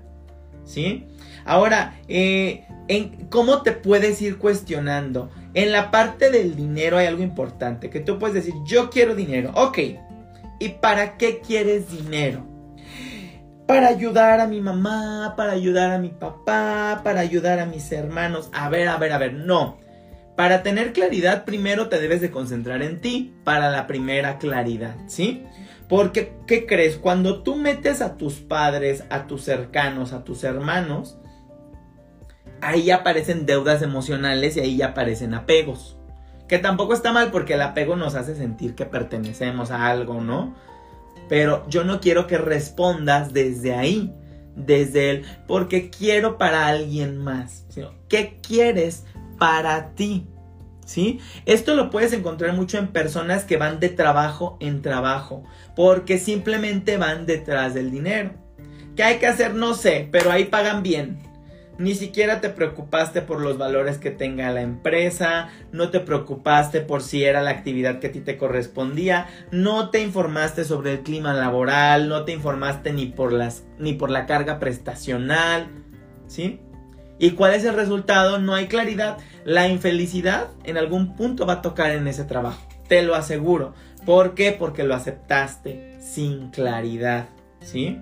¿Sí? 0.65 1.07
Ahora, 1.45 1.95
eh, 2.09 2.65
en 2.89 3.29
¿cómo 3.29 3.63
te 3.63 3.73
puedes 3.73 4.21
ir 4.21 4.39
cuestionando? 4.39 5.31
En 5.55 5.71
la 5.71 5.91
parte 5.91 6.31
del 6.31 6.57
dinero 6.57 6.99
hay 6.99 7.07
algo 7.07 7.23
importante, 7.23 7.91
que 7.91 8.01
tú 8.01 8.19
puedes 8.19 8.35
decir, 8.35 8.55
yo 8.67 8.91
quiero 8.91 9.15
dinero, 9.15 9.53
ok, 9.55 9.79
¿y 10.59 10.69
para 10.81 11.17
qué 11.17 11.41
quieres 11.41 11.91
dinero? 11.91 12.45
Para 13.67 13.89
ayudar 13.89 14.41
a 14.41 14.47
mi 14.47 14.61
mamá, 14.61 15.35
para 15.37 15.53
ayudar 15.53 15.91
a 15.91 15.99
mi 15.99 16.11
papá, 16.11 17.01
para 17.03 17.21
ayudar 17.21 17.59
a 17.59 17.67
mis 17.67 17.91
hermanos. 17.91 18.49
A 18.53 18.69
ver, 18.69 18.89
a 18.89 18.97
ver, 18.97 19.13
a 19.13 19.19
ver, 19.19 19.35
no. 19.35 19.79
Para 20.37 20.63
tener 20.63 20.93
claridad, 20.93 21.45
primero 21.45 21.89
te 21.89 21.99
debes 21.99 22.21
de 22.21 22.31
concentrar 22.31 22.83
en 22.83 23.01
ti 23.01 23.35
para 23.43 23.71
la 23.71 23.87
primera 23.87 24.39
claridad, 24.39 24.95
¿sí? 25.07 25.45
Porque, 25.89 26.37
¿qué 26.47 26.67
crees? 26.67 26.97
Cuando 26.97 27.43
tú 27.43 27.57
metes 27.57 28.03
a 28.03 28.17
tus 28.17 28.35
padres, 28.35 29.05
a 29.11 29.27
tus 29.27 29.43
cercanos, 29.43 30.13
a 30.13 30.25
tus 30.25 30.45
hermanos, 30.45 31.19
ahí 32.61 32.91
aparecen 32.91 33.47
deudas 33.47 33.83
emocionales 33.83 34.57
y 34.57 34.61
ahí 34.61 34.83
aparecen 34.83 35.35
apegos. 35.35 35.97
Que 36.49 36.59
tampoco 36.59 36.95
está 36.95 37.13
mal 37.13 37.31
porque 37.33 37.55
el 37.55 37.63
apego 37.63 37.97
nos 37.97 38.15
hace 38.15 38.37
sentir 38.37 38.75
que 38.75 38.87
pertenecemos 38.87 39.71
a 39.71 39.89
algo, 39.89 40.21
¿no? 40.21 40.55
Pero 41.29 41.69
yo 41.69 41.85
no 41.85 42.01
quiero 42.01 42.27
que 42.27 42.39
respondas 42.39 43.33
desde 43.33 43.75
ahí, 43.75 44.13
desde 44.55 45.11
el 45.11 45.25
porque 45.47 45.91
quiero 45.91 46.39
para 46.39 46.67
alguien 46.67 47.19
más, 47.19 47.67
¿qué 48.09 48.39
quieres 48.43 49.05
para 49.39 49.91
ti. 49.95 50.27
¿Sí? 50.85 51.19
Esto 51.47 51.75
lo 51.75 51.91
puedes 51.91 52.13
encontrar 52.13 52.53
mucho 52.55 52.79
en 52.79 52.87
personas 52.89 53.43
que 53.43 53.57
van 53.57 53.81
de 53.81 53.89
trabajo 53.89 54.57
en 54.61 54.83
trabajo, 54.83 55.43
porque 55.75 56.17
simplemente 56.19 56.97
van 56.97 57.27
detrás 57.27 57.75
del 57.75 57.91
dinero. 57.91 58.35
¿Qué 58.95 59.03
hay 59.03 59.19
que 59.19 59.27
hacer? 59.27 59.55
No 59.55 59.75
sé, 59.75 60.09
pero 60.13 60.31
ahí 60.31 60.45
pagan 60.45 60.85
bien. 60.85 61.19
Ni 61.79 61.95
siquiera 61.95 62.41
te 62.41 62.49
preocupaste 62.49 63.21
por 63.21 63.41
los 63.41 63.59
valores 63.59 63.99
que 63.99 64.11
tenga 64.11 64.51
la 64.51 64.63
empresa, 64.63 65.49
no 65.73 65.91
te 65.91 66.01
preocupaste 66.01 66.81
por 66.81 67.03
si 67.03 67.25
era 67.25 67.43
la 67.43 67.51
actividad 67.51 67.99
que 67.99 68.07
a 68.07 68.13
ti 68.13 68.21
te 68.21 68.39
correspondía, 68.39 69.27
no 69.51 69.91
te 69.91 70.01
informaste 70.01 70.65
sobre 70.65 70.93
el 70.93 71.01
clima 71.01 71.35
laboral, 71.35 72.09
no 72.09 72.25
te 72.25 72.33
informaste 72.33 72.93
ni 72.93 73.07
por 73.07 73.33
las 73.33 73.65
ni 73.79 73.93
por 73.93 74.11
la 74.11 74.25
carga 74.25 74.59
prestacional, 74.59 75.69
¿sí? 76.27 76.61
¿Y 77.19 77.33
cuál 77.33 77.55
es 77.55 77.65
el 77.65 77.75
resultado? 77.75 78.39
No 78.39 78.55
hay 78.55 78.69
claridad. 78.69 79.19
La 79.45 79.69
infelicidad 79.69 80.49
en 80.65 80.77
algún 80.77 81.17
punto 81.17 81.47
va 81.47 81.55
a 81.55 81.63
tocar 81.63 81.91
en 81.93 82.09
ese 82.09 82.25
trabajo. 82.25 82.61
Te 82.89 83.03
lo 83.03 83.15
aseguro. 83.15 83.75
¿Por 84.05 84.35
qué? 84.35 84.53
Porque 84.53 84.85
lo 84.85 84.95
aceptaste 84.95 85.97
sin 86.01 86.51
claridad. 86.51 87.29
¿Sí? 87.61 87.99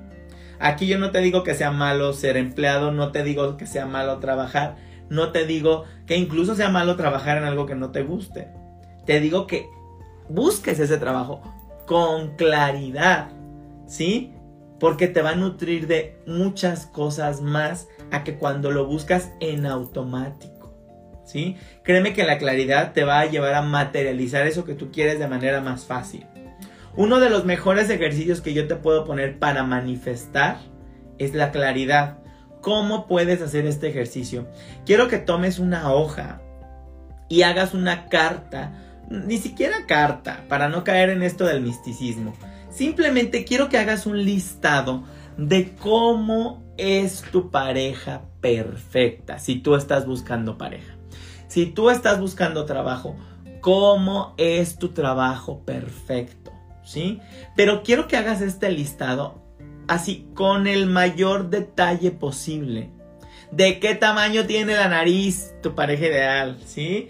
Aquí 0.59 0.87
yo 0.87 0.99
no 0.99 1.11
te 1.11 1.21
digo 1.21 1.43
que 1.43 1.55
sea 1.55 1.71
malo 1.71 2.13
ser 2.13 2.37
empleado, 2.37 2.93
no 2.93 3.13
te 3.13 3.23
digo 3.23 3.57
que 3.57 3.67
sea 3.67 3.87
malo 3.87 4.19
trabajar, 4.19 4.77
no 5.09 5.33
te 5.33 5.47
digo 5.47 5.85
que 6.07 6.17
incluso 6.17 6.55
sea 6.55 6.71
malo 6.71 6.97
trabajar 6.97 7.39
en 7.39 7.45
algo 7.45 7.67
que 7.67 7.75
no 7.75 7.91
te 7.91 8.03
guste. 8.03 8.49
Te 9.07 9.21
digo 9.21 9.47
que 9.47 9.67
busques 10.29 10.79
ese 10.79 10.97
trabajo 10.97 11.43
con 11.87 12.37
claridad, 12.37 13.29
¿sí? 13.87 14.33
Porque 14.81 15.07
te 15.07 15.23
va 15.23 15.31
a 15.31 15.37
nutrir 15.37 15.87
de 15.87 16.19
muchas 16.27 16.87
cosas 16.87 17.41
más 17.41 17.89
a 18.11 18.25
que 18.25 18.37
cuando 18.37 18.71
lo 18.71 18.87
buscas 18.87 19.33
en 19.41 19.67
automático. 19.67 20.55
¿Sí? 21.25 21.57
Créeme 21.83 22.13
que 22.13 22.25
la 22.25 22.37
claridad 22.37 22.93
te 22.93 23.05
va 23.05 23.21
a 23.21 23.27
llevar 23.27 23.55
a 23.55 23.63
materializar 23.63 24.47
eso 24.47 24.65
que 24.65 24.75
tú 24.75 24.91
quieres 24.93 25.19
de 25.19 25.27
manera 25.27 25.63
más 25.63 25.87
fácil. 25.87 26.27
Uno 26.97 27.19
de 27.19 27.29
los 27.29 27.45
mejores 27.45 27.91
ejercicios 27.91 28.41
que 28.41 28.55
yo 28.55 28.69
te 28.69 28.77
puedo 28.77 29.05
poner 29.05 29.41
para 29.41 29.65
manifestar 29.65 30.59
es 31.19 31.35
la 31.35 31.51
claridad. 31.51 32.19
¿Cómo 32.61 33.09
puedes 33.09 33.43
hacer 33.43 33.67
este 33.67 33.89
ejercicio? 33.89 34.47
Quiero 34.87 35.09
que 35.09 35.19
tomes 35.19 35.59
una 35.59 35.93
hoja 35.93 36.41
y 37.29 37.43
hagas 37.43 37.75
una 37.75 38.07
carta, 38.07 38.73
ni 39.11 39.39
siquiera 39.39 39.87
carta, 39.89 40.45
para 40.49 40.69
no 40.69 40.85
caer 40.85 41.11
en 41.11 41.25
esto 41.25 41.45
del 41.45 41.63
misticismo. 41.63 42.33
Simplemente 42.71 43.45
quiero 43.45 43.69
que 43.69 43.79
hagas 43.79 44.07
un 44.07 44.25
listado 44.25 45.03
de 45.37 45.75
cómo 45.75 46.63
es 46.77 47.23
tu 47.33 47.51
pareja 47.51 48.23
perfecta 48.41 49.41
si 49.41 49.57
tú 49.57 49.75
estás 49.75 50.07
buscando 50.07 50.59
pareja. 50.59 50.95
Si 51.49 51.67
tú 51.67 51.91
estás 51.91 52.21
buscando 52.21 52.67
trabajo, 52.67 53.17
¿cómo 53.61 54.35
es 54.39 54.79
tu 54.79 54.91
trabajo 54.91 55.65
perfecto? 55.65 56.54
¿Sí? 56.85 57.21
Pero 57.57 57.83
quiero 57.83 58.09
que 58.09 58.17
hagas 58.17 58.41
este 58.41 58.71
listado 58.71 59.43
así 59.89 60.29
con 60.35 60.67
el 60.67 60.87
mayor 60.87 61.51
detalle 61.51 62.11
posible. 62.11 62.91
¿De 63.51 63.79
qué 63.79 63.95
tamaño 63.95 64.47
tiene 64.47 64.75
la 64.75 64.89
nariz 64.89 65.55
tu 65.63 65.75
pareja 65.75 66.07
ideal? 66.07 66.59
¿Sí? 66.65 67.09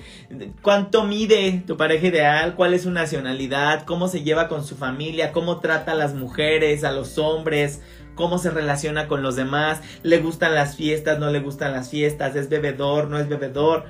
¿Cuánto 0.60 1.04
mide 1.04 1.62
tu 1.66 1.76
pareja 1.76 2.08
ideal? 2.08 2.54
¿Cuál 2.54 2.74
es 2.74 2.82
su 2.82 2.90
nacionalidad? 2.90 3.84
¿Cómo 3.84 4.08
se 4.08 4.22
lleva 4.22 4.48
con 4.48 4.64
su 4.64 4.76
familia? 4.76 5.32
¿Cómo 5.32 5.60
trata 5.60 5.92
a 5.92 5.94
las 5.94 6.14
mujeres, 6.14 6.84
a 6.84 6.92
los 6.92 7.16
hombres? 7.16 7.80
¿Cómo 8.14 8.38
se 8.38 8.50
relaciona 8.50 9.08
con 9.08 9.22
los 9.22 9.36
demás? 9.36 9.80
¿Le 10.02 10.18
gustan 10.18 10.54
las 10.54 10.76
fiestas? 10.76 11.18
¿No 11.18 11.30
le 11.30 11.40
gustan 11.40 11.72
las 11.72 11.88
fiestas? 11.88 12.36
¿Es 12.36 12.50
bebedor? 12.50 13.08
¿No 13.08 13.18
es 13.18 13.28
bebedor? 13.28 13.86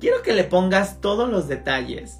Quiero 0.00 0.22
que 0.22 0.32
le 0.32 0.44
pongas 0.44 1.02
todos 1.02 1.28
los 1.28 1.48
detalles. 1.48 2.19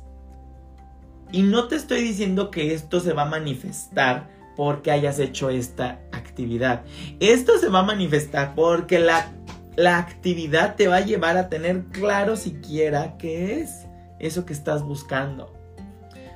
Y 1.32 1.42
no 1.42 1.68
te 1.68 1.76
estoy 1.76 2.02
diciendo 2.02 2.50
que 2.50 2.74
esto 2.74 3.00
se 3.00 3.12
va 3.12 3.22
a 3.22 3.30
manifestar 3.30 4.28
porque 4.56 4.90
hayas 4.90 5.18
hecho 5.18 5.50
esta 5.50 6.00
actividad. 6.12 6.82
Esto 7.20 7.58
se 7.58 7.68
va 7.68 7.80
a 7.80 7.84
manifestar 7.84 8.54
porque 8.54 8.98
la 8.98 9.32
la 9.76 9.98
actividad 9.98 10.76
te 10.76 10.88
va 10.88 10.96
a 10.96 11.04
llevar 11.04 11.36
a 11.36 11.48
tener 11.48 11.84
claro 11.86 12.36
siquiera 12.36 13.16
qué 13.18 13.60
es 13.60 13.86
eso 14.18 14.44
que 14.44 14.52
estás 14.52 14.82
buscando. 14.82 15.54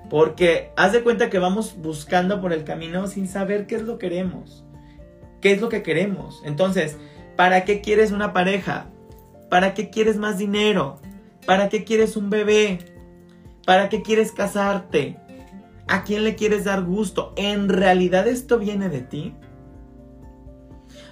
Porque 0.09 0.71
haz 0.77 0.93
de 0.93 1.03
cuenta 1.03 1.31
que 1.31 1.39
vamos 1.39 1.77
buscando 1.77 2.41
por 2.41 2.53
el 2.53 2.65
camino 2.65 3.07
sin 3.07 3.29
saber 3.29 3.67
qué 3.67 3.77
es 3.77 3.83
lo 3.83 3.99
que 3.99 4.09
queremos. 4.09 4.65
¿Qué 5.41 5.53
es 5.53 5.61
lo 5.61 5.69
que 5.69 5.83
queremos? 5.83 6.41
Entonces, 6.45 6.97
¿para 7.37 7.65
qué 7.65 7.81
quieres 7.81 8.13
una 8.13 8.33
pareja? 8.33 8.87
¿Para 9.51 9.75
qué 9.75 9.91
quieres 9.91 10.17
más 10.17 10.39
dinero? 10.39 11.01
¿Para 11.47 11.69
qué 11.69 11.85
quieres 11.85 12.17
un 12.17 12.31
bebé? 12.31 12.79
¿Para 13.67 13.89
qué 13.89 14.03
quieres 14.03 14.33
casarte? 14.33 15.19
¿A 15.87 16.05
quién 16.05 16.25
le 16.25 16.35
quieres 16.35 16.65
dar 16.65 16.83
gusto? 16.83 17.33
¿En 17.37 17.69
realidad 17.69 18.27
esto 18.27 18.59
viene 18.59 18.89
de 18.89 19.01
ti? 19.01 19.35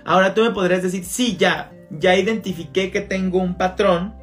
Ahora 0.05 0.35
tú 0.35 0.43
me 0.43 0.51
podrías 0.51 0.83
decir, 0.83 1.05
sí, 1.05 1.37
ya, 1.37 1.73
ya 1.91 2.17
identifiqué 2.17 2.91
que 2.91 3.01
tengo 3.01 3.39
un 3.39 3.57
patrón 3.57 4.15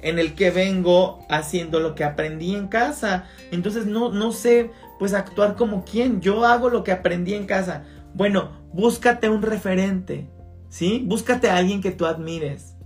en 0.00 0.18
el 0.18 0.34
que 0.34 0.50
vengo 0.50 1.24
haciendo 1.30 1.80
lo 1.80 1.94
que 1.94 2.04
aprendí 2.04 2.54
en 2.54 2.68
casa. 2.68 3.24
Entonces 3.50 3.86
no, 3.86 4.10
no 4.10 4.32
sé 4.32 4.70
pues 4.98 5.14
actuar 5.14 5.56
como 5.56 5.84
quien. 5.84 6.20
Yo 6.20 6.44
hago 6.44 6.68
lo 6.68 6.84
que 6.84 6.92
aprendí 6.92 7.34
en 7.34 7.46
casa. 7.46 7.84
Bueno, 8.12 8.50
búscate 8.72 9.28
un 9.28 9.42
referente, 9.42 10.28
¿sí? 10.68 11.02
Búscate 11.06 11.48
a 11.48 11.56
alguien 11.56 11.80
que 11.80 11.90
tú 11.90 12.06
admires. 12.06 12.76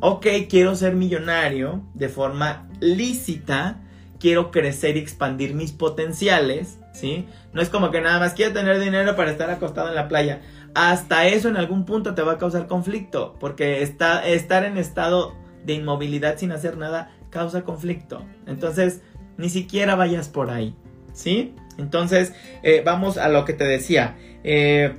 Ok, 0.00 0.26
quiero 0.48 0.74
ser 0.76 0.94
millonario 0.94 1.84
de 1.94 2.08
forma 2.08 2.68
lícita. 2.80 3.80
Quiero 4.18 4.50
crecer 4.50 4.96
y 4.96 5.00
expandir 5.00 5.54
mis 5.54 5.72
potenciales, 5.72 6.78
¿sí? 6.92 7.26
No 7.52 7.60
es 7.60 7.68
como 7.68 7.90
que 7.90 8.00
nada 8.00 8.18
más 8.18 8.34
quiero 8.34 8.52
tener 8.52 8.80
dinero 8.80 9.16
para 9.16 9.30
estar 9.30 9.50
acostado 9.50 9.88
en 9.88 9.94
la 9.94 10.08
playa 10.08 10.40
hasta 10.74 11.26
eso 11.28 11.48
en 11.48 11.56
algún 11.56 11.84
punto 11.84 12.14
te 12.14 12.22
va 12.22 12.32
a 12.32 12.38
causar 12.38 12.66
conflicto, 12.66 13.36
porque 13.38 13.82
está, 13.82 14.26
estar 14.26 14.64
en 14.64 14.76
estado 14.76 15.34
de 15.64 15.74
inmovilidad 15.74 16.36
sin 16.36 16.52
hacer 16.52 16.76
nada 16.76 17.16
causa 17.30 17.62
conflicto. 17.62 18.24
Entonces, 18.46 19.00
ni 19.36 19.48
siquiera 19.48 19.94
vayas 19.94 20.28
por 20.28 20.50
ahí, 20.50 20.74
¿sí? 21.12 21.54
Entonces, 21.78 22.34
eh, 22.62 22.82
vamos 22.84 23.18
a 23.18 23.28
lo 23.28 23.44
que 23.44 23.52
te 23.52 23.64
decía. 23.64 24.16
Eh, 24.42 24.94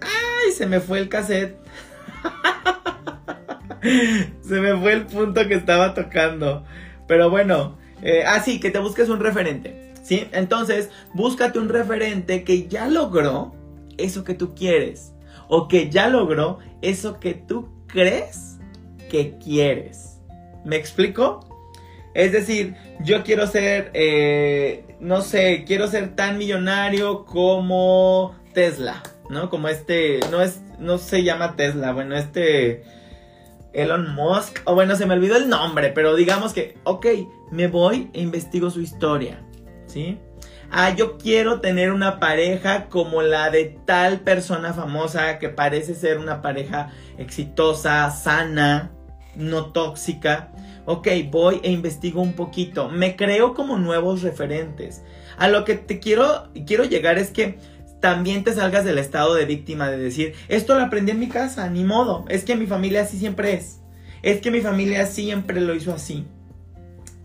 ¡Ay! 0.00 0.52
Se 0.52 0.66
me 0.66 0.80
fue 0.80 1.00
el 1.00 1.08
cassette. 1.08 1.56
se 4.40 4.54
me 4.60 4.76
fue 4.76 4.92
el 4.92 5.06
punto 5.06 5.46
que 5.48 5.54
estaba 5.54 5.94
tocando. 5.94 6.64
Pero 7.06 7.30
bueno, 7.30 7.76
eh, 8.02 8.24
ah, 8.26 8.40
sí, 8.40 8.60
que 8.60 8.70
te 8.70 8.78
busques 8.78 9.08
un 9.08 9.20
referente. 9.20 9.92
¿Sí? 10.02 10.28
Entonces, 10.32 10.90
búscate 11.14 11.58
un 11.58 11.68
referente 11.68 12.44
que 12.44 12.68
ya 12.68 12.86
logró 12.86 13.54
eso 13.98 14.22
que 14.22 14.34
tú 14.34 14.54
quieres 14.54 15.12
o 15.48 15.68
que 15.68 15.90
ya 15.90 16.08
logró 16.08 16.58
eso 16.80 17.18
que 17.18 17.34
tú 17.34 17.68
crees 17.86 18.58
que 19.10 19.36
quieres. 19.38 20.20
¿Me 20.64 20.76
explico? 20.76 21.40
Es 22.14 22.32
decir, 22.32 22.74
yo 23.00 23.22
quiero 23.24 23.46
ser, 23.46 23.90
eh, 23.94 24.84
no 25.00 25.22
sé, 25.22 25.64
quiero 25.66 25.86
ser 25.86 26.16
tan 26.16 26.38
millonario 26.38 27.24
como 27.24 28.34
Tesla, 28.54 29.02
¿no? 29.28 29.50
Como 29.50 29.68
este, 29.68 30.20
no 30.30 30.40
es, 30.40 30.62
no 30.78 30.98
se 30.98 31.22
llama 31.22 31.56
Tesla, 31.56 31.92
bueno, 31.92 32.16
este 32.16 32.84
Elon 33.76 34.14
Musk, 34.14 34.60
o 34.64 34.74
bueno, 34.74 34.96
se 34.96 35.06
me 35.06 35.14
olvidó 35.14 35.36
el 35.36 35.48
nombre, 35.48 35.90
pero 35.90 36.16
digamos 36.16 36.52
que, 36.52 36.78
ok, 36.84 37.06
me 37.50 37.68
voy 37.68 38.10
e 38.12 38.20
investigo 38.20 38.70
su 38.70 38.80
historia, 38.80 39.40
¿sí? 39.86 40.18
ah, 40.70 40.94
yo 40.94 41.18
quiero 41.18 41.60
tener 41.60 41.92
una 41.92 42.18
pareja 42.20 42.88
como 42.88 43.22
la 43.22 43.50
de 43.50 43.78
tal 43.84 44.20
persona 44.20 44.72
famosa 44.72 45.38
que 45.38 45.48
parece 45.48 45.94
ser 45.94 46.18
una 46.18 46.42
pareja 46.42 46.90
exitosa, 47.18 48.10
sana, 48.10 48.90
no 49.34 49.66
tóxica. 49.66 50.52
Ok, 50.84 51.08
voy 51.30 51.60
e 51.64 51.70
investigo 51.72 52.22
un 52.22 52.34
poquito. 52.34 52.88
Me 52.88 53.16
creo 53.16 53.54
como 53.54 53.76
nuevos 53.76 54.22
referentes. 54.22 55.02
A 55.36 55.48
lo 55.48 55.64
que 55.64 55.74
te 55.74 55.98
quiero, 55.98 56.48
quiero 56.64 56.84
llegar 56.84 57.18
es 57.18 57.30
que 57.30 57.58
también 58.06 58.44
te 58.44 58.52
salgas 58.52 58.84
del 58.84 58.98
estado 58.98 59.34
de 59.34 59.46
víctima 59.46 59.90
de 59.90 59.98
decir, 59.98 60.34
esto 60.46 60.76
lo 60.76 60.84
aprendí 60.84 61.10
en 61.10 61.18
mi 61.18 61.28
casa, 61.28 61.68
ni 61.68 61.82
modo, 61.82 62.24
es 62.28 62.44
que 62.44 62.54
mi 62.54 62.68
familia 62.68 63.02
así 63.02 63.18
siempre 63.18 63.54
es. 63.54 63.80
Es 64.22 64.40
que 64.40 64.52
mi 64.52 64.60
familia 64.60 65.06
siempre 65.06 65.60
lo 65.60 65.74
hizo 65.74 65.92
así. 65.92 66.24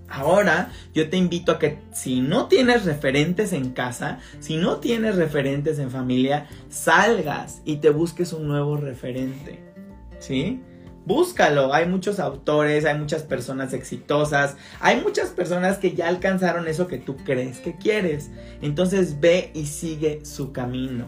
Ahora 0.10 0.72
yo 0.92 1.08
te 1.08 1.18
invito 1.18 1.52
a 1.52 1.60
que 1.60 1.78
si 1.94 2.20
no 2.20 2.48
tienes 2.48 2.86
referentes 2.86 3.54
en 3.54 3.74
casa, 3.74 4.18
si 4.40 4.58
no 4.58 4.78
tienes 4.78 5.18
referentes 5.18 5.78
en 5.78 5.92
familia, 5.92 6.48
salgas 6.72 7.62
y 7.64 7.76
te 7.76 7.92
busques 7.92 8.34
un 8.34 8.48
nuevo 8.48 8.76
referente. 8.76 9.60
¿Sí? 10.18 10.62
Búscalo, 11.06 11.74
hay 11.74 11.88
muchos 11.88 12.20
autores, 12.20 12.86
hay 12.86 12.98
muchas 12.98 13.24
personas 13.24 13.74
exitosas, 13.74 14.56
hay 14.80 15.02
muchas 15.02 15.30
personas 15.30 15.80
que 15.80 15.94
ya 15.94 16.08
alcanzaron 16.08 16.68
eso 16.68 16.88
que 16.88 17.00
tú 17.00 17.18
crees 17.18 17.60
que 17.60 17.76
quieres. 17.76 18.30
Entonces 18.62 19.20
ve 19.20 19.52
y 19.56 19.66
sigue 19.66 20.24
su 20.24 20.52
camino, 20.52 21.08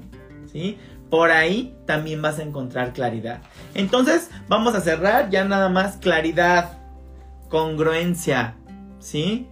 ¿sí? 0.51 0.79
Por 1.11 1.29
ahí 1.29 1.75
también 1.85 2.23
vas 2.23 2.39
a 2.39 2.43
encontrar 2.43 2.93
claridad. 2.93 3.41
Entonces 3.75 4.31
vamos 4.47 4.73
a 4.73 4.81
cerrar 4.81 5.29
ya 5.29 5.45
nada 5.45 5.69
más 5.69 5.97
claridad, 5.97 6.79
congruencia, 7.49 8.55
¿sí? 8.97 9.47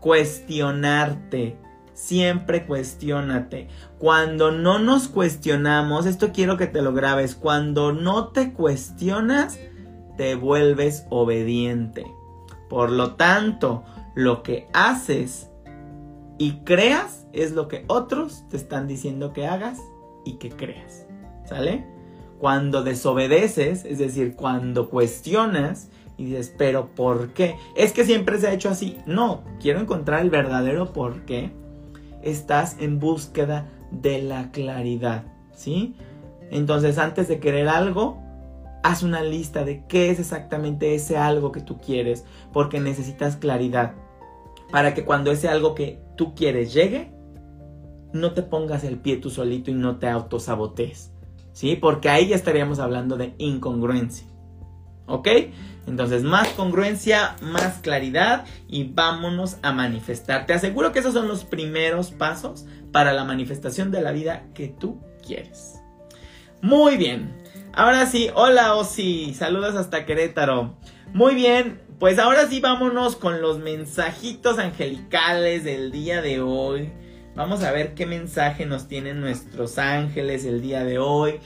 Cuestionarte. 0.00 1.65
Siempre 1.96 2.66
cuestionate. 2.66 3.68
Cuando 3.98 4.52
no 4.52 4.78
nos 4.78 5.08
cuestionamos, 5.08 6.04
esto 6.04 6.30
quiero 6.30 6.58
que 6.58 6.66
te 6.66 6.82
lo 6.82 6.92
grabes, 6.92 7.34
cuando 7.34 7.92
no 7.92 8.28
te 8.28 8.52
cuestionas, 8.52 9.58
te 10.18 10.34
vuelves 10.34 11.06
obediente. 11.08 12.06
Por 12.68 12.90
lo 12.90 13.14
tanto, 13.14 13.82
lo 14.14 14.42
que 14.42 14.68
haces 14.74 15.48
y 16.36 16.58
creas 16.64 17.26
es 17.32 17.52
lo 17.52 17.66
que 17.66 17.86
otros 17.86 18.44
te 18.50 18.58
están 18.58 18.86
diciendo 18.86 19.32
que 19.32 19.46
hagas 19.46 19.80
y 20.26 20.34
que 20.34 20.50
creas. 20.50 21.06
¿Sale? 21.46 21.86
Cuando 22.38 22.82
desobedeces, 22.82 23.86
es 23.86 23.98
decir, 23.98 24.36
cuando 24.36 24.90
cuestionas, 24.90 25.88
y 26.18 26.26
dices, 26.26 26.54
pero 26.58 26.88
¿por 26.94 27.32
qué? 27.32 27.56
Es 27.74 27.92
que 27.92 28.04
siempre 28.04 28.38
se 28.38 28.48
ha 28.48 28.52
hecho 28.52 28.68
así. 28.68 28.98
No, 29.06 29.44
quiero 29.60 29.80
encontrar 29.80 30.20
el 30.20 30.28
verdadero 30.28 30.92
por 30.92 31.22
qué. 31.24 31.52
Estás 32.26 32.76
en 32.80 32.98
búsqueda 32.98 33.68
de 33.90 34.20
la 34.20 34.50
claridad, 34.50 35.24
¿sí? 35.52 35.94
Entonces, 36.50 36.98
antes 36.98 37.28
de 37.28 37.40
querer 37.40 37.68
algo, 37.68 38.18
haz 38.82 39.02
una 39.02 39.22
lista 39.22 39.64
de 39.64 39.84
qué 39.86 40.10
es 40.10 40.20
exactamente 40.20 40.94
ese 40.94 41.16
algo 41.16 41.52
que 41.52 41.60
tú 41.60 41.78
quieres, 41.78 42.24
porque 42.52 42.80
necesitas 42.80 43.36
claridad. 43.36 43.94
Para 44.70 44.94
que 44.94 45.04
cuando 45.04 45.30
ese 45.30 45.48
algo 45.48 45.74
que 45.74 46.00
tú 46.16 46.34
quieres 46.34 46.72
llegue, 46.72 47.12
no 48.12 48.32
te 48.32 48.42
pongas 48.42 48.84
el 48.84 48.98
pie 48.98 49.16
tú 49.16 49.30
solito 49.30 49.70
y 49.70 49.74
no 49.74 49.98
te 49.98 50.08
autosabotees, 50.08 51.12
¿sí? 51.52 51.76
Porque 51.76 52.08
ahí 52.08 52.28
ya 52.28 52.36
estaríamos 52.36 52.78
hablando 52.78 53.16
de 53.16 53.34
incongruencia. 53.38 54.26
¿Ok? 55.06 55.28
Entonces, 55.86 56.24
más 56.24 56.48
congruencia, 56.48 57.36
más 57.40 57.78
claridad 57.78 58.44
y 58.68 58.84
vámonos 58.84 59.58
a 59.62 59.72
manifestar. 59.72 60.46
Te 60.46 60.52
aseguro 60.52 60.92
que 60.92 60.98
esos 60.98 61.14
son 61.14 61.28
los 61.28 61.44
primeros 61.44 62.10
pasos 62.10 62.66
para 62.92 63.12
la 63.12 63.24
manifestación 63.24 63.90
de 63.90 64.02
la 64.02 64.12
vida 64.12 64.46
que 64.54 64.68
tú 64.68 65.00
quieres. 65.24 65.80
Muy 66.60 66.96
bien. 66.96 67.34
Ahora 67.72 68.06
sí, 68.06 68.30
hola 68.34 68.74
Osi, 68.74 69.34
saludos 69.34 69.76
hasta 69.76 70.06
Querétaro. 70.06 70.76
Muy 71.12 71.34
bien, 71.34 71.80
pues 71.98 72.18
ahora 72.18 72.46
sí 72.48 72.60
vámonos 72.60 73.16
con 73.16 73.40
los 73.40 73.58
mensajitos 73.58 74.58
angelicales 74.58 75.64
del 75.64 75.92
día 75.92 76.22
de 76.22 76.40
hoy. 76.40 76.90
Vamos 77.34 77.62
a 77.62 77.70
ver 77.70 77.94
qué 77.94 78.06
mensaje 78.06 78.64
nos 78.64 78.88
tienen 78.88 79.20
nuestros 79.20 79.78
ángeles 79.78 80.44
el 80.46 80.62
día 80.62 80.84
de 80.84 80.98
hoy. 80.98 81.38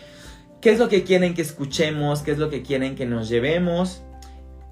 ¿Qué 0.61 0.71
es 0.71 0.79
lo 0.79 0.89
que 0.89 1.03
quieren 1.03 1.35
que 1.35 1.43
escuchemos? 1.43 2.23
¿Qué 2.23 2.31
es 2.31 2.39
lo 2.39 2.49
que 2.49 2.63
quieren 2.63 2.95
que 2.95 3.07
nos 3.07 3.29
llevemos? 3.29 4.03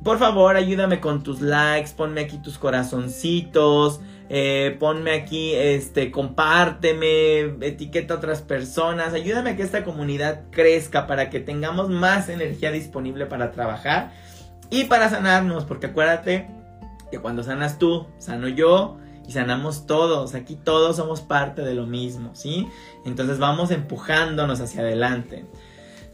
Por 0.03 0.19
favor, 0.19 0.57
ayúdame 0.57 1.01
con 1.01 1.23
tus 1.23 1.41
likes, 1.41 1.91
ponme 1.97 2.21
aquí 2.23 2.39
tus 2.39 2.59
corazoncitos, 2.59 4.01
eh, 4.29 4.77
ponme 4.79 5.13
aquí, 5.13 5.55
este, 5.55 6.11
compárteme, 6.11 7.41
etiqueta 7.67 8.15
a 8.15 8.17
otras 8.19 8.43
personas, 8.43 9.13
ayúdame 9.13 9.51
a 9.51 9.57
que 9.57 9.63
esta 9.63 9.85
comunidad 9.85 10.43
crezca 10.51 11.07
para 11.07 11.31
que 11.31 11.41
tengamos 11.41 11.89
más 11.89 12.29
energía 12.29 12.71
disponible 12.71 13.27
para 13.27 13.51
trabajar 13.53 14.13
y 14.71 14.85
para 14.85 15.09
sanarnos, 15.09 15.65
porque 15.65 15.87
acuérdate 15.87 16.49
que 17.11 17.19
cuando 17.19 17.43
sanas 17.43 17.79
tú, 17.79 18.07
sano 18.19 18.49
yo 18.49 18.99
y 19.27 19.33
sanamos 19.33 19.87
todos, 19.87 20.35
aquí 20.35 20.57
todos 20.57 20.97
somos 20.97 21.23
parte 21.23 21.63
de 21.63 21.75
lo 21.75 21.87
mismo, 21.87 22.35
¿sí? 22.35 22.69
Entonces 23.05 23.39
vamos 23.39 23.71
empujándonos 23.71 24.61
hacia 24.61 24.83
adelante. 24.83 25.47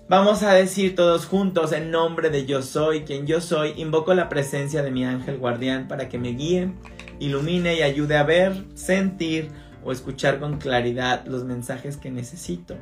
Vamos 0.06 0.42
a 0.42 0.52
decir 0.52 0.94
todos 0.94 1.24
juntos 1.24 1.72
en 1.72 1.90
nombre 1.90 2.28
de 2.28 2.44
yo 2.44 2.60
soy 2.60 3.04
quien 3.04 3.26
yo 3.26 3.40
soy, 3.40 3.72
invoco 3.76 4.12
la 4.12 4.28
presencia 4.28 4.82
de 4.82 4.90
mi 4.90 5.02
ángel 5.02 5.38
guardián 5.38 5.88
para 5.88 6.10
que 6.10 6.18
me 6.18 6.34
guíe, 6.34 6.72
ilumine 7.20 7.76
y 7.76 7.82
ayude 7.82 8.18
a 8.18 8.22
ver, 8.22 8.64
sentir 8.74 9.48
o 9.82 9.92
escuchar 9.92 10.40
con 10.40 10.58
claridad 10.58 11.24
los 11.26 11.44
mensajes 11.44 11.96
que 11.96 12.10
necesito 12.10 12.76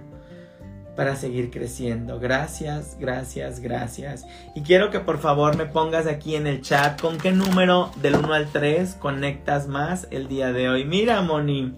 para 0.97 1.15
seguir 1.15 1.53
creciendo. 1.53 2.19
Gracias, 2.19 2.97
gracias, 2.99 3.61
gracias. 3.61 4.27
Y 4.57 4.63
quiero 4.63 4.91
que 4.91 4.99
por 4.99 5.19
favor 5.19 5.57
me 5.57 5.67
pongas 5.67 6.09
aquí 6.09 6.35
en 6.35 6.49
el 6.49 6.61
chat 6.61 7.01
con 7.01 7.19
qué 7.19 7.31
número 7.31 7.93
del 8.03 8.17
1 8.17 8.35
al 8.35 8.49
3 8.51 8.97
conectas 8.97 9.69
más 9.69 10.09
el 10.11 10.27
día 10.27 10.53
de 10.53 10.69
hoy. 10.69 10.85
Mira, 10.85 11.23
Moni, 11.23 11.73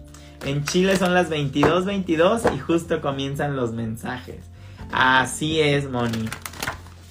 en 0.46 0.64
Chile 0.64 0.96
son 0.96 1.12
las 1.12 1.28
22:22 1.28 2.50
y 2.54 2.59
justo 2.59 3.02
comienzan 3.02 3.57
los 3.57 3.72
mensajes. 3.72 4.54
Así 4.96 5.61
es, 5.61 5.90
Moni. 5.90 6.28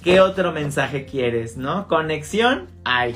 ¿Qué 0.02 0.22
otro 0.22 0.54
mensaje 0.54 1.06
quieres, 1.06 1.58
no? 1.58 1.90
Conexión, 1.90 2.70
ay. 2.86 3.14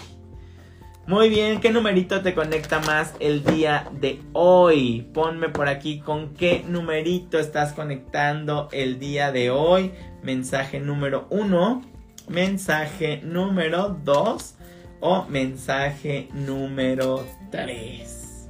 Muy 1.08 1.30
bien, 1.30 1.62
¿qué 1.62 1.72
numerito 1.72 2.22
te 2.22 2.36
conecta 2.36 2.80
más 2.82 3.14
el 3.22 3.46
día 3.46 3.90
de 3.94 4.20
hoy? 4.34 5.08
Ponme 5.14 5.48
por 5.48 5.70
aquí 5.70 6.00
con 6.00 6.34
qué 6.34 6.66
numerito 6.68 7.40
estás 7.40 7.72
conectando 7.72 8.68
el 8.74 9.00
día 9.00 9.32
de 9.32 9.52
hoy. 9.52 9.94
Mensaje 10.22 10.82
número 10.82 11.28
uno, 11.30 11.82
mensaje 12.28 13.22
número 13.24 13.98
dos 14.04 14.56
o 15.00 15.24
mensaje 15.30 16.28
número 16.34 17.26
tres. 17.52 18.50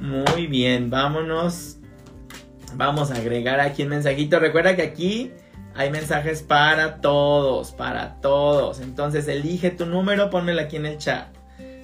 Muy 0.00 0.46
bien, 0.46 0.88
vámonos 0.88 1.79
Vamos 2.76 3.10
a 3.10 3.14
agregar 3.14 3.60
aquí 3.60 3.82
un 3.82 3.90
mensajito. 3.90 4.38
Recuerda 4.38 4.76
que 4.76 4.82
aquí 4.82 5.32
hay 5.74 5.90
mensajes 5.90 6.42
para 6.42 7.00
todos, 7.00 7.72
para 7.72 8.16
todos. 8.20 8.80
Entonces 8.80 9.28
elige 9.28 9.70
tu 9.70 9.86
número, 9.86 10.30
ponmelo 10.30 10.60
aquí 10.60 10.76
en 10.76 10.86
el 10.86 10.98
chat. 10.98 11.28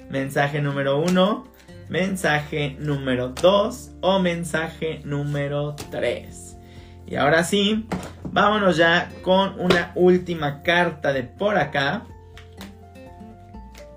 Mensaje 0.09 0.61
número 0.61 0.99
uno, 0.99 1.47
mensaje 1.89 2.75
número 2.79 3.29
dos 3.29 3.91
o 4.01 4.19
mensaje 4.19 5.01
número 5.03 5.75
tres. 5.91 6.57
Y 7.05 7.15
ahora 7.15 7.43
sí, 7.43 7.87
vámonos 8.31 8.77
ya 8.77 9.09
con 9.21 9.59
una 9.59 9.91
última 9.95 10.61
carta 10.61 11.13
de 11.13 11.23
por 11.23 11.57
acá. 11.57 12.05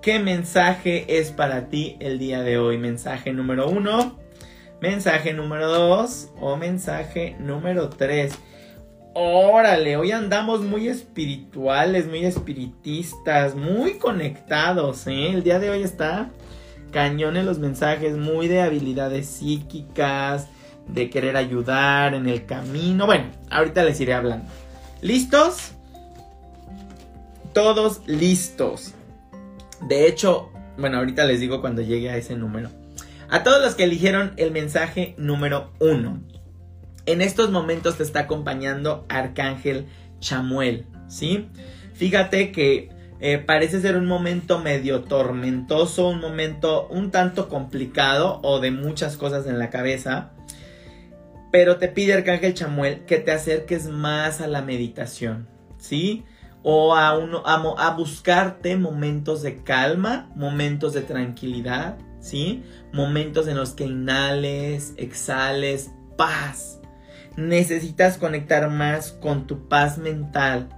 ¿Qué 0.02 0.18
mensaje 0.18 1.18
es 1.18 1.30
para 1.30 1.68
ti 1.68 1.96
el 2.00 2.18
día 2.18 2.42
de 2.42 2.58
hoy? 2.58 2.78
Mensaje 2.78 3.32
número 3.32 3.68
uno 3.68 4.19
mensaje 4.80 5.34
número 5.34 5.68
2 5.68 6.30
o 6.40 6.56
mensaje 6.56 7.36
número 7.38 7.90
3. 7.90 8.32
Órale, 9.12 9.96
hoy 9.96 10.12
andamos 10.12 10.62
muy 10.62 10.88
espirituales, 10.88 12.06
muy 12.06 12.24
espiritistas, 12.24 13.54
muy 13.54 13.94
conectados, 13.94 15.06
¿eh? 15.06 15.32
El 15.32 15.42
día 15.42 15.58
de 15.58 15.70
hoy 15.70 15.82
está 15.82 16.30
cañón 16.92 17.36
en 17.36 17.46
los 17.46 17.58
mensajes, 17.58 18.16
muy 18.16 18.48
de 18.48 18.62
habilidades 18.62 19.26
psíquicas, 19.26 20.48
de 20.88 21.10
querer 21.10 21.36
ayudar 21.36 22.14
en 22.14 22.28
el 22.28 22.46
camino. 22.46 23.06
Bueno, 23.06 23.26
ahorita 23.50 23.84
les 23.84 24.00
iré 24.00 24.14
hablando. 24.14 24.50
¿Listos? 25.02 25.72
Todos 27.52 28.02
listos. 28.06 28.94
De 29.88 30.06
hecho, 30.06 30.50
bueno, 30.78 30.98
ahorita 30.98 31.24
les 31.24 31.40
digo 31.40 31.60
cuando 31.60 31.82
llegue 31.82 32.10
a 32.10 32.16
ese 32.16 32.36
número. 32.36 32.79
A 33.30 33.44
todos 33.44 33.62
los 33.62 33.76
que 33.76 33.84
eligieron 33.84 34.32
el 34.38 34.50
mensaje 34.50 35.14
número 35.16 35.72
uno. 35.78 36.20
En 37.06 37.20
estos 37.20 37.52
momentos 37.52 37.96
te 37.96 38.02
está 38.02 38.20
acompañando 38.20 39.06
Arcángel 39.08 39.86
Chamuel, 40.18 40.86
¿sí? 41.06 41.48
Fíjate 41.94 42.50
que 42.50 42.90
eh, 43.20 43.38
parece 43.38 43.80
ser 43.80 43.96
un 43.96 44.06
momento 44.06 44.58
medio 44.58 45.02
tormentoso, 45.04 46.08
un 46.08 46.20
momento 46.20 46.88
un 46.88 47.12
tanto 47.12 47.48
complicado 47.48 48.40
o 48.42 48.58
de 48.58 48.72
muchas 48.72 49.16
cosas 49.16 49.46
en 49.46 49.60
la 49.60 49.70
cabeza. 49.70 50.32
Pero 51.52 51.76
te 51.76 51.86
pide 51.86 52.14
Arcángel 52.14 52.54
Chamuel 52.54 53.04
que 53.04 53.18
te 53.18 53.30
acerques 53.30 53.86
más 53.86 54.40
a 54.40 54.48
la 54.48 54.62
meditación, 54.62 55.46
¿sí? 55.78 56.24
O 56.64 56.96
a, 56.96 57.16
uno, 57.16 57.44
a 57.46 57.94
buscarte 57.94 58.76
momentos 58.76 59.42
de 59.42 59.62
calma, 59.62 60.28
momentos 60.34 60.94
de 60.94 61.02
tranquilidad, 61.02 61.96
¿sí? 62.20 62.62
Momentos 62.92 63.48
en 63.48 63.56
los 63.56 63.72
que 63.72 63.84
inhales, 63.84 64.94
exhales, 64.96 65.90
paz. 66.16 66.80
Necesitas 67.36 68.18
conectar 68.18 68.68
más 68.70 69.12
con 69.12 69.46
tu 69.46 69.68
paz 69.68 69.98
mental 69.98 70.68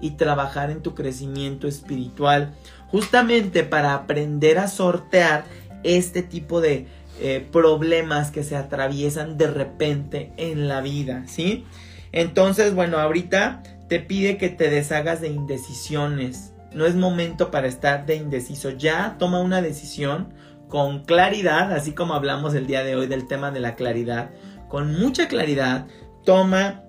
y 0.00 0.12
trabajar 0.12 0.70
en 0.70 0.82
tu 0.82 0.94
crecimiento 0.94 1.68
espiritual, 1.68 2.54
justamente 2.88 3.62
para 3.62 3.94
aprender 3.94 4.58
a 4.58 4.68
sortear 4.68 5.44
este 5.84 6.22
tipo 6.22 6.60
de 6.60 6.86
eh, 7.20 7.46
problemas 7.52 8.30
que 8.30 8.42
se 8.42 8.56
atraviesan 8.56 9.36
de 9.36 9.46
repente 9.48 10.32
en 10.38 10.68
la 10.68 10.80
vida, 10.80 11.24
¿sí? 11.26 11.66
Entonces, 12.12 12.74
bueno, 12.74 12.98
ahorita 12.98 13.62
te 13.88 14.00
pide 14.00 14.36
que 14.36 14.48
te 14.48 14.70
deshagas 14.70 15.20
de 15.20 15.28
indecisiones. 15.28 16.52
No 16.72 16.86
es 16.86 16.94
momento 16.94 17.50
para 17.50 17.66
estar 17.66 18.06
de 18.06 18.16
indeciso. 18.16 18.70
Ya 18.70 19.16
toma 19.18 19.40
una 19.40 19.60
decisión 19.62 20.32
con 20.70 21.04
claridad, 21.04 21.72
así 21.72 21.92
como 21.92 22.14
hablamos 22.14 22.54
el 22.54 22.66
día 22.66 22.82
de 22.84 22.96
hoy 22.96 23.08
del 23.08 23.26
tema 23.26 23.50
de 23.50 23.60
la 23.60 23.74
claridad, 23.74 24.30
con 24.68 24.98
mucha 24.98 25.28
claridad, 25.28 25.86
toma 26.24 26.84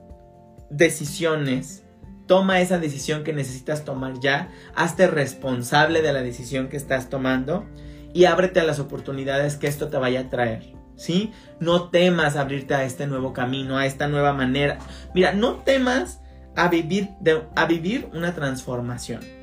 decisiones, 0.69 1.83
toma 2.27 2.61
esa 2.61 2.77
decisión 2.77 3.23
que 3.23 3.33
necesitas 3.33 3.83
tomar 3.83 4.19
ya, 4.21 4.49
hazte 4.75 5.07
responsable 5.07 6.01
de 6.01 6.13
la 6.13 6.21
decisión 6.21 6.69
que 6.69 6.77
estás 6.77 7.09
tomando 7.09 7.65
y 8.13 8.25
ábrete 8.25 8.59
a 8.59 8.65
las 8.65 8.79
oportunidades 8.79 9.57
que 9.57 9.67
esto 9.67 9.89
te 9.89 9.97
vaya 9.97 10.21
a 10.21 10.29
traer. 10.29 10.73
¿Sí? 10.95 11.33
No 11.59 11.89
temas 11.89 12.35
abrirte 12.35 12.75
a 12.75 12.83
este 12.83 13.07
nuevo 13.07 13.33
camino, 13.33 13.77
a 13.77 13.87
esta 13.87 14.07
nueva 14.07 14.33
manera. 14.33 14.77
Mira, 15.15 15.33
no 15.33 15.55
temas 15.55 16.21
a 16.55 16.67
vivir, 16.67 17.09
a 17.55 17.65
vivir 17.65 18.07
una 18.13 18.35
transformación. 18.35 19.40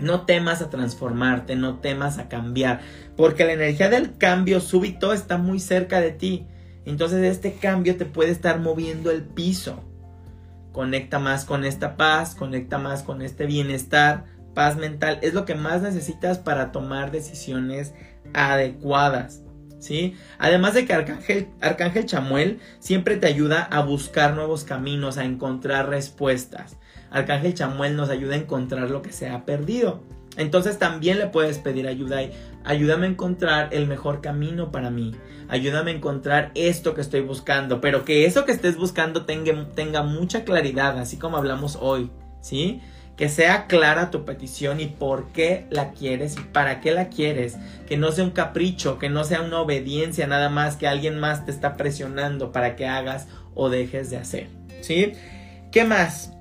No 0.00 0.26
temas 0.26 0.62
a 0.62 0.70
transformarte, 0.70 1.56
no 1.56 1.78
temas 1.78 2.18
a 2.18 2.28
cambiar, 2.28 2.80
porque 3.16 3.44
la 3.44 3.52
energía 3.52 3.88
del 3.88 4.16
cambio 4.16 4.60
súbito 4.60 5.12
está 5.12 5.38
muy 5.38 5.60
cerca 5.60 6.00
de 6.00 6.12
ti. 6.12 6.46
Entonces 6.84 7.22
este 7.24 7.54
cambio 7.54 7.96
te 7.96 8.06
puede 8.06 8.30
estar 8.30 8.58
moviendo 8.60 9.10
el 9.10 9.22
piso. 9.22 9.84
Conecta 10.72 11.18
más 11.18 11.44
con 11.44 11.64
esta 11.64 11.96
paz, 11.96 12.34
conecta 12.34 12.78
más 12.78 13.02
con 13.02 13.22
este 13.22 13.46
bienestar, 13.46 14.24
paz 14.54 14.76
mental. 14.76 15.18
Es 15.22 15.34
lo 15.34 15.44
que 15.44 15.54
más 15.54 15.82
necesitas 15.82 16.38
para 16.38 16.72
tomar 16.72 17.10
decisiones 17.10 17.92
adecuadas. 18.32 19.42
¿Sí? 19.78 20.14
Además 20.38 20.74
de 20.74 20.84
que 20.84 20.92
Arcángel, 20.92 21.48
Arcángel 21.62 22.04
Chamuel 22.04 22.60
siempre 22.80 23.16
te 23.16 23.26
ayuda 23.26 23.62
a 23.62 23.80
buscar 23.80 24.34
nuevos 24.34 24.64
caminos, 24.64 25.16
a 25.16 25.24
encontrar 25.24 25.88
respuestas. 25.88 26.76
Arcángel 27.10 27.54
Chamuel 27.54 27.96
nos 27.96 28.10
ayuda 28.10 28.34
a 28.34 28.38
encontrar 28.38 28.90
lo 28.90 29.02
que 29.02 29.12
se 29.12 29.28
ha 29.28 29.44
perdido. 29.44 30.02
Entonces 30.36 30.78
también 30.78 31.18
le 31.18 31.26
puedes 31.26 31.58
pedir 31.58 31.88
ayuda 31.88 32.22
y 32.22 32.32
ayúdame 32.64 33.06
a 33.06 33.10
encontrar 33.10 33.68
el 33.72 33.86
mejor 33.86 34.20
camino 34.20 34.70
para 34.70 34.90
mí. 34.90 35.14
Ayúdame 35.48 35.90
a 35.90 35.94
encontrar 35.94 36.52
esto 36.54 36.94
que 36.94 37.00
estoy 37.00 37.20
buscando, 37.20 37.80
pero 37.80 38.04
que 38.04 38.24
eso 38.26 38.44
que 38.44 38.52
estés 38.52 38.76
buscando 38.76 39.24
tenga, 39.24 39.68
tenga 39.74 40.02
mucha 40.02 40.44
claridad, 40.44 40.98
así 40.98 41.16
como 41.16 41.36
hablamos 41.36 41.76
hoy, 41.80 42.10
¿sí? 42.40 42.80
Que 43.16 43.28
sea 43.28 43.66
clara 43.66 44.10
tu 44.10 44.24
petición 44.24 44.80
y 44.80 44.86
por 44.86 45.32
qué 45.32 45.66
la 45.68 45.90
quieres 45.90 46.36
y 46.38 46.40
para 46.40 46.80
qué 46.80 46.92
la 46.92 47.08
quieres. 47.08 47.58
Que 47.86 47.96
no 47.96 48.12
sea 48.12 48.24
un 48.24 48.30
capricho, 48.30 48.98
que 48.98 49.10
no 49.10 49.24
sea 49.24 49.42
una 49.42 49.60
obediencia 49.60 50.26
nada 50.26 50.48
más 50.48 50.76
que 50.76 50.86
alguien 50.86 51.18
más 51.18 51.44
te 51.44 51.50
está 51.50 51.76
presionando 51.76 52.52
para 52.52 52.76
que 52.76 52.86
hagas 52.86 53.26
o 53.54 53.68
dejes 53.68 54.10
de 54.10 54.16
hacer, 54.16 54.48
¿sí? 54.80 55.12
¿Qué 55.72 55.84
más? 55.84 56.32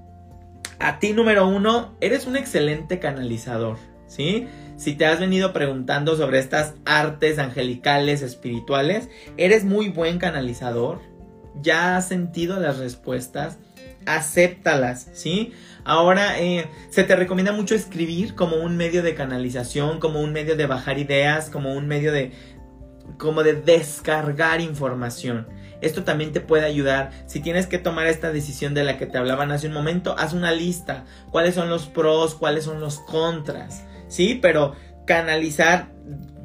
A 0.79 0.99
ti 0.99 1.11
número 1.11 1.45
uno, 1.47 1.93
eres 1.99 2.25
un 2.25 2.37
excelente 2.37 2.99
canalizador, 2.99 3.77
¿sí? 4.07 4.47
Si 4.77 4.93
te 4.93 5.05
has 5.05 5.19
venido 5.19 5.51
preguntando 5.51 6.15
sobre 6.15 6.39
estas 6.39 6.73
artes 6.85 7.37
angelicales, 7.37 8.21
espirituales, 8.21 9.09
eres 9.35 9.65
muy 9.65 9.89
buen 9.89 10.19
canalizador. 10.19 11.01
ya 11.61 11.97
has 11.97 12.07
sentido 12.07 12.59
las 12.59 12.77
respuestas, 12.77 13.57
acéptalas, 14.05 15.09
¿sí? 15.13 15.51
Ahora 15.83 16.39
eh, 16.39 16.69
se 16.89 17.03
te 17.03 17.15
recomienda 17.15 17.51
mucho 17.51 17.75
escribir 17.75 18.35
como 18.35 18.57
un 18.57 18.77
medio 18.77 19.03
de 19.03 19.15
canalización, 19.15 19.99
como 19.99 20.21
un 20.21 20.31
medio 20.31 20.55
de 20.55 20.67
bajar 20.67 20.99
ideas, 20.99 21.49
como 21.49 21.73
un 21.73 21.87
medio 21.87 22.13
de 22.13 22.31
como 23.17 23.43
de 23.43 23.53
descargar 23.53 24.61
información. 24.61 25.47
Esto 25.81 26.03
también 26.03 26.33
te 26.33 26.41
puede 26.41 26.65
ayudar. 26.65 27.11
Si 27.25 27.39
tienes 27.39 27.67
que 27.67 27.77
tomar 27.77 28.07
esta 28.07 28.31
decisión 28.31 28.73
de 28.73 28.83
la 28.83 28.97
que 28.97 29.05
te 29.05 29.17
hablaban 29.17 29.51
hace 29.51 29.67
un 29.67 29.73
momento, 29.73 30.15
haz 30.17 30.33
una 30.33 30.51
lista. 30.51 31.05
¿Cuáles 31.31 31.55
son 31.55 31.69
los 31.69 31.87
pros? 31.87 32.35
¿Cuáles 32.35 32.65
son 32.65 32.81
los 32.81 32.99
contras? 32.99 33.83
Sí, 34.07 34.37
pero 34.41 34.75
canalizar 35.05 35.89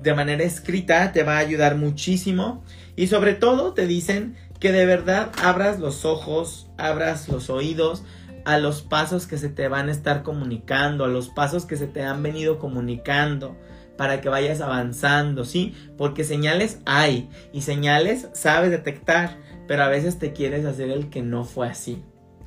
de 0.03 0.15
manera 0.15 0.45
escrita 0.45 1.13
te 1.13 1.23
va 1.23 1.37
a 1.37 1.39
ayudar 1.39 1.77
muchísimo. 1.77 2.63
Y 2.95 3.09
sobre 3.09 3.35
todo 3.35 3.73
te 3.75 3.87
dicen 3.87 4.37
que 4.61 4.71
de 4.71 4.87
verdad 4.87 5.33
abras 5.43 5.81
los 5.81 6.05
ojos, 6.05 6.71
abras 6.79 7.29
los 7.29 7.51
oídos 7.51 8.05
a 8.45 8.59
los 8.59 8.83
pasos 8.83 9.27
que 9.27 9.39
se 9.39 9.49
te 9.49 9.69
van 9.69 9.89
a 9.89 9.93
estar 9.93 10.23
comunicando, 10.23 11.05
a 11.05 11.09
los 11.09 11.29
pasos 11.29 11.65
que 11.65 11.77
se 11.77 11.87
te 11.87 12.03
han 12.03 12.23
venido 12.23 12.59
comunicando 12.59 13.57
para 13.97 14.21
que 14.21 14.29
vayas 14.29 14.61
avanzando, 14.61 15.45
¿sí? 15.45 15.75
Porque 15.97 16.25
señales 16.25 16.81
hay 16.85 17.29
y 17.53 17.63
señales 17.63 18.29
sabes 18.33 18.71
detectar, 18.71 19.39
pero 19.67 19.85
a 19.85 19.89
veces 19.89 20.19
te 20.19 20.33
quieres 20.33 20.65
hacer 20.65 20.91
el 20.91 21.11
que 21.11 21.23
no 21.23 21.45
fue 21.45 21.69
así. 21.69 22.03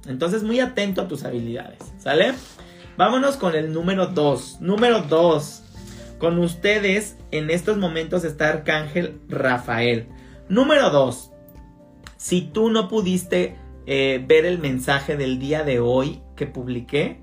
Entonces 0.07 0.43
muy 0.43 0.60
atento 0.60 1.01
a 1.01 1.07
tus 1.07 1.23
habilidades, 1.23 1.79
¿sale? 1.97 2.33
Vámonos 2.97 3.38
con 3.38 3.55
el 3.55 3.73
número 3.73 4.07
2. 4.07 4.62
Número 4.62 5.01
2. 5.01 5.63
Con 6.17 6.39
ustedes 6.39 7.17
en 7.31 7.49
estos 7.49 7.77
momentos 7.77 8.23
está 8.23 8.49
Arcángel 8.49 9.21
Rafael. 9.27 10.07
Número 10.49 10.89
2. 10.89 11.31
Si 12.17 12.41
tú 12.41 12.71
no 12.71 12.88
pudiste 12.88 13.55
eh, 13.86 14.23
ver 14.27 14.45
el 14.45 14.57
mensaje 14.57 15.15
del 15.15 15.38
día 15.39 15.63
de 15.63 15.79
hoy 15.79 16.21
que 16.36 16.47
publiqué, 16.47 17.21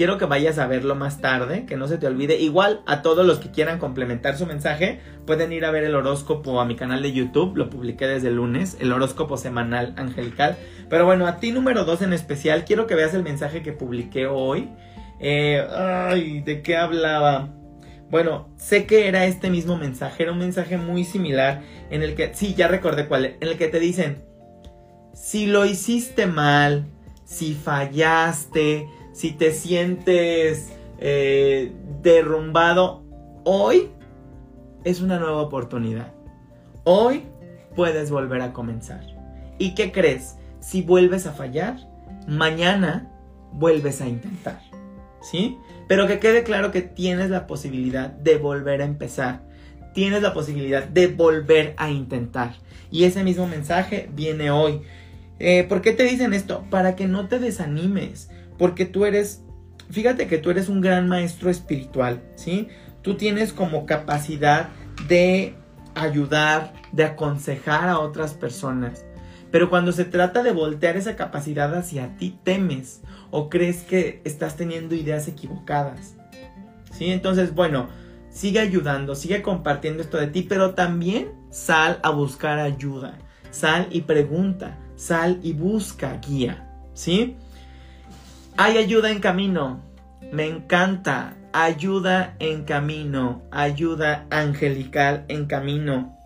quiero 0.00 0.16
que 0.16 0.24
vayas 0.24 0.58
a 0.58 0.66
verlo 0.66 0.94
más 0.94 1.20
tarde, 1.20 1.66
que 1.66 1.76
no 1.76 1.86
se 1.86 1.98
te 1.98 2.06
olvide. 2.06 2.38
Igual 2.40 2.80
a 2.86 3.02
todos 3.02 3.26
los 3.26 3.38
que 3.38 3.50
quieran 3.50 3.78
complementar 3.78 4.38
su 4.38 4.46
mensaje, 4.46 4.98
pueden 5.26 5.52
ir 5.52 5.66
a 5.66 5.70
ver 5.70 5.84
el 5.84 5.94
horóscopo 5.94 6.58
a 6.58 6.64
mi 6.64 6.74
canal 6.74 7.02
de 7.02 7.12
YouTube, 7.12 7.54
lo 7.54 7.68
publiqué 7.68 8.06
desde 8.06 8.28
el 8.28 8.36
lunes, 8.36 8.78
el 8.80 8.94
horóscopo 8.94 9.36
semanal 9.36 9.92
angelical. 9.98 10.56
Pero 10.88 11.04
bueno, 11.04 11.26
a 11.26 11.36
ti 11.36 11.52
número 11.52 11.84
2 11.84 12.00
en 12.00 12.14
especial, 12.14 12.64
quiero 12.64 12.86
que 12.86 12.94
veas 12.94 13.12
el 13.12 13.22
mensaje 13.22 13.62
que 13.62 13.74
publiqué 13.74 14.26
hoy. 14.26 14.70
Eh, 15.18 15.62
ay, 15.70 16.40
¿de 16.40 16.62
qué 16.62 16.78
hablaba? 16.78 17.50
Bueno, 18.10 18.48
sé 18.56 18.86
que 18.86 19.06
era 19.06 19.26
este 19.26 19.50
mismo 19.50 19.76
mensaje, 19.76 20.22
era 20.22 20.32
un 20.32 20.38
mensaje 20.38 20.78
muy 20.78 21.04
similar 21.04 21.60
en 21.90 22.02
el 22.02 22.14
que, 22.14 22.32
sí, 22.32 22.54
ya 22.54 22.68
recordé 22.68 23.06
cuál, 23.06 23.36
en 23.38 23.48
el 23.48 23.58
que 23.58 23.68
te 23.68 23.78
dicen, 23.78 24.24
si 25.12 25.44
lo 25.44 25.66
hiciste 25.66 26.26
mal, 26.26 26.86
si 27.26 27.52
fallaste, 27.52 28.88
si 29.12 29.32
te 29.32 29.52
sientes 29.52 30.72
eh, 30.98 31.72
derrumbado, 32.02 33.02
hoy 33.44 33.90
es 34.84 35.00
una 35.00 35.18
nueva 35.18 35.42
oportunidad. 35.42 36.12
Hoy 36.84 37.24
puedes 37.74 38.10
volver 38.10 38.42
a 38.42 38.52
comenzar. 38.52 39.00
¿Y 39.58 39.74
qué 39.74 39.92
crees? 39.92 40.36
Si 40.60 40.82
vuelves 40.82 41.26
a 41.26 41.32
fallar, 41.32 41.76
mañana 42.26 43.10
vuelves 43.52 44.00
a 44.00 44.08
intentar. 44.08 44.60
¿Sí? 45.22 45.58
Pero 45.86 46.06
que 46.06 46.18
quede 46.18 46.44
claro 46.44 46.70
que 46.70 46.82
tienes 46.82 47.30
la 47.30 47.46
posibilidad 47.46 48.10
de 48.10 48.38
volver 48.38 48.80
a 48.80 48.84
empezar. 48.84 49.42
Tienes 49.92 50.22
la 50.22 50.32
posibilidad 50.32 50.84
de 50.84 51.08
volver 51.08 51.74
a 51.76 51.90
intentar. 51.90 52.54
Y 52.90 53.04
ese 53.04 53.24
mismo 53.24 53.46
mensaje 53.46 54.08
viene 54.14 54.50
hoy. 54.50 54.82
Eh, 55.38 55.64
¿Por 55.68 55.82
qué 55.82 55.92
te 55.92 56.04
dicen 56.04 56.32
esto? 56.32 56.64
Para 56.70 56.96
que 56.96 57.06
no 57.06 57.28
te 57.28 57.38
desanimes 57.38 58.30
porque 58.60 58.84
tú 58.84 59.06
eres, 59.06 59.42
fíjate 59.90 60.26
que 60.26 60.36
tú 60.36 60.50
eres 60.50 60.68
un 60.68 60.82
gran 60.82 61.08
maestro 61.08 61.48
espiritual, 61.48 62.22
¿sí? 62.36 62.68
Tú 63.00 63.16
tienes 63.16 63.54
como 63.54 63.86
capacidad 63.86 64.68
de 65.08 65.54
ayudar, 65.94 66.74
de 66.92 67.04
aconsejar 67.04 67.88
a 67.88 67.98
otras 67.98 68.34
personas. 68.34 69.06
Pero 69.50 69.70
cuando 69.70 69.92
se 69.92 70.04
trata 70.04 70.42
de 70.42 70.52
voltear 70.52 70.98
esa 70.98 71.16
capacidad 71.16 71.74
hacia 71.74 72.18
ti, 72.18 72.38
temes 72.44 73.00
o 73.30 73.48
crees 73.48 73.78
que 73.82 74.20
estás 74.24 74.56
teniendo 74.56 74.94
ideas 74.94 75.26
equivocadas. 75.26 76.16
¿Sí? 76.92 77.10
Entonces, 77.10 77.54
bueno, 77.54 77.88
sigue 78.28 78.60
ayudando, 78.60 79.14
sigue 79.14 79.40
compartiendo 79.40 80.02
esto 80.02 80.18
de 80.18 80.26
ti, 80.26 80.42
pero 80.42 80.74
también 80.74 81.32
sal 81.48 81.98
a 82.02 82.10
buscar 82.10 82.58
ayuda. 82.58 83.16
Sal 83.50 83.88
y 83.90 84.02
pregunta, 84.02 84.76
sal 84.96 85.40
y 85.42 85.54
busca 85.54 86.18
guía. 86.18 86.66
¿Sí? 86.92 87.38
Hay 88.56 88.78
ayuda 88.78 89.10
en 89.10 89.20
camino. 89.20 89.82
Me 90.32 90.46
encanta. 90.46 91.36
Ayuda 91.52 92.36
en 92.38 92.64
camino. 92.64 93.42
Ayuda 93.50 94.26
angelical 94.30 95.24
en 95.28 95.46
camino. 95.46 96.16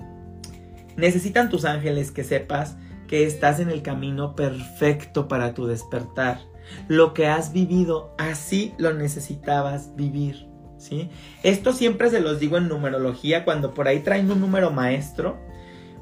Necesitan 0.96 1.48
tus 1.48 1.64
ángeles 1.64 2.10
que 2.10 2.24
sepas 2.24 2.76
que 3.08 3.24
estás 3.26 3.60
en 3.60 3.68
el 3.68 3.82
camino 3.82 4.34
perfecto 4.34 5.28
para 5.28 5.54
tu 5.54 5.66
despertar. 5.66 6.40
Lo 6.88 7.14
que 7.14 7.26
has 7.26 7.52
vivido, 7.52 8.14
así 8.18 8.74
lo 8.78 8.94
necesitabas 8.94 9.94
vivir. 9.96 10.48
¿sí? 10.78 11.10
Esto 11.42 11.72
siempre 11.72 12.10
se 12.10 12.20
los 12.20 12.38
digo 12.38 12.56
en 12.58 12.68
numerología 12.68 13.44
cuando 13.44 13.74
por 13.74 13.88
ahí 13.88 14.00
traen 14.00 14.30
un 14.30 14.40
número 14.40 14.70
maestro 14.70 15.38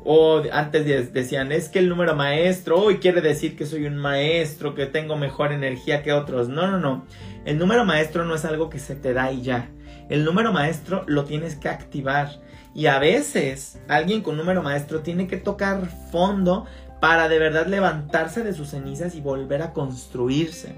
o 0.04 0.42
antes 0.52 1.12
decían, 1.12 1.52
es 1.52 1.68
que 1.68 1.78
el 1.78 1.88
número 1.88 2.14
maestro, 2.16 2.80
hoy 2.80 2.98
quiere 2.98 3.20
decir 3.20 3.56
que 3.56 3.66
soy 3.66 3.86
un 3.86 3.96
maestro, 3.96 4.74
que 4.74 4.86
tengo 4.86 5.16
mejor 5.16 5.52
energía 5.52 6.02
que 6.02 6.12
otros. 6.12 6.48
No, 6.48 6.66
no, 6.66 6.78
no. 6.78 7.06
El 7.44 7.58
número 7.58 7.84
maestro 7.84 8.24
no 8.24 8.34
es 8.34 8.44
algo 8.44 8.68
que 8.68 8.78
se 8.78 8.96
te 8.96 9.12
da 9.12 9.30
y 9.32 9.42
ya. 9.42 9.70
El 10.08 10.24
número 10.24 10.52
maestro 10.52 11.04
lo 11.06 11.24
tienes 11.24 11.56
que 11.56 11.68
activar. 11.68 12.40
Y 12.74 12.86
a 12.86 12.98
veces 12.98 13.80
alguien 13.88 14.22
con 14.22 14.36
número 14.36 14.62
maestro 14.62 15.00
tiene 15.00 15.26
que 15.26 15.36
tocar 15.36 15.86
fondo 16.10 16.66
para 17.00 17.28
de 17.28 17.38
verdad 17.38 17.66
levantarse 17.66 18.42
de 18.42 18.52
sus 18.52 18.68
cenizas 18.68 19.14
y 19.14 19.20
volver 19.20 19.62
a 19.62 19.72
construirse. 19.72 20.76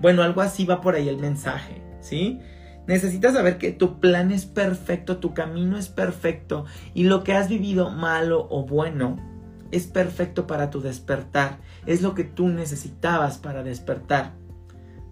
Bueno, 0.00 0.22
algo 0.22 0.40
así 0.40 0.64
va 0.64 0.80
por 0.80 0.94
ahí 0.94 1.08
el 1.08 1.18
mensaje, 1.18 1.82
¿sí? 2.00 2.40
Necesitas 2.86 3.34
saber 3.34 3.58
que 3.58 3.72
tu 3.72 4.00
plan 4.00 4.30
es 4.30 4.46
perfecto, 4.46 5.18
tu 5.18 5.34
camino 5.34 5.76
es 5.76 5.88
perfecto 5.88 6.66
y 6.94 7.04
lo 7.04 7.24
que 7.24 7.32
has 7.32 7.48
vivido 7.48 7.90
malo 7.90 8.46
o 8.50 8.64
bueno 8.64 9.16
es 9.72 9.86
perfecto 9.86 10.46
para 10.46 10.70
tu 10.70 10.80
despertar. 10.80 11.58
Es 11.86 12.02
lo 12.02 12.14
que 12.14 12.24
tú 12.24 12.48
necesitabas 12.48 13.38
para 13.38 13.62
despertar. 13.62 14.34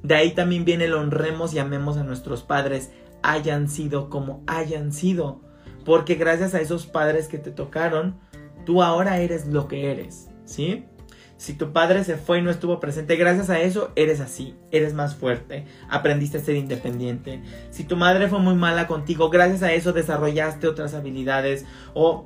De 0.02 0.14
ahí 0.14 0.32
también 0.32 0.64
viene 0.64 0.84
el 0.84 0.94
honremos 0.94 1.54
y 1.54 1.58
amemos 1.58 1.96
a 1.96 2.04
nuestros 2.04 2.42
padres, 2.42 2.90
hayan 3.22 3.68
sido 3.68 4.10
como 4.10 4.42
hayan 4.46 4.92
sido. 4.92 5.40
Porque 5.84 6.14
gracias 6.14 6.54
a 6.54 6.60
esos 6.60 6.86
padres 6.86 7.26
que 7.26 7.38
te 7.38 7.50
tocaron, 7.50 8.16
tú 8.64 8.82
ahora 8.82 9.18
eres 9.18 9.46
lo 9.46 9.66
que 9.66 9.90
eres, 9.90 10.28
¿sí? 10.44 10.84
Si 11.44 11.52
tu 11.52 11.74
padre 11.74 12.04
se 12.04 12.16
fue 12.16 12.38
y 12.38 12.42
no 12.42 12.50
estuvo 12.50 12.80
presente, 12.80 13.16
gracias 13.16 13.50
a 13.50 13.60
eso 13.60 13.92
eres 13.96 14.20
así, 14.20 14.54
eres 14.70 14.94
más 14.94 15.14
fuerte, 15.14 15.66
aprendiste 15.90 16.38
a 16.38 16.40
ser 16.40 16.56
independiente. 16.56 17.42
Si 17.68 17.84
tu 17.84 17.96
madre 17.98 18.28
fue 18.28 18.38
muy 18.38 18.54
mala 18.54 18.86
contigo, 18.86 19.28
gracias 19.28 19.62
a 19.62 19.70
eso 19.74 19.92
desarrollaste 19.92 20.66
otras 20.68 20.94
habilidades 20.94 21.66
o 21.92 22.24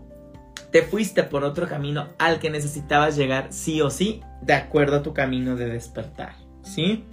te 0.70 0.82
fuiste 0.82 1.24
por 1.24 1.42
otro 1.42 1.66
camino 1.66 2.10
al 2.20 2.38
que 2.38 2.48
necesitabas 2.48 3.16
llegar 3.16 3.48
sí 3.50 3.80
o 3.80 3.90
sí, 3.90 4.20
de 4.40 4.52
acuerdo 4.52 4.98
a 4.98 5.02
tu 5.02 5.14
camino 5.14 5.56
de 5.56 5.66
despertar, 5.66 6.36
¿sí? 6.62 7.04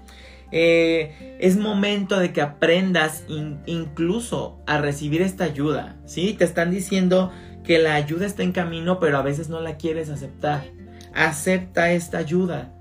Eh, 0.52 1.36
es 1.40 1.58
momento 1.58 2.20
de 2.20 2.32
que 2.32 2.44
aprendas 2.44 3.24
incluso 3.66 4.60
a 4.68 4.78
recibir 4.78 5.24
esta 5.24 5.46
ayuda, 5.46 5.98
¿sí? 6.06 6.34
Te 6.34 6.46
están 6.46 6.70
diciendo 6.70 7.32
que 7.64 7.80
la 7.80 7.96
ayuda 7.96 8.28
está 8.28 8.44
en 8.44 8.52
camino, 8.52 9.00
pero 9.00 9.18
a 9.18 9.24
veces 9.24 9.50
no 9.50 9.60
la 9.60 9.78
quieres 9.78 10.12
aceptar. 10.12 10.85
Acepta 11.16 11.92
esta 11.92 12.18
ayuda. 12.18 12.74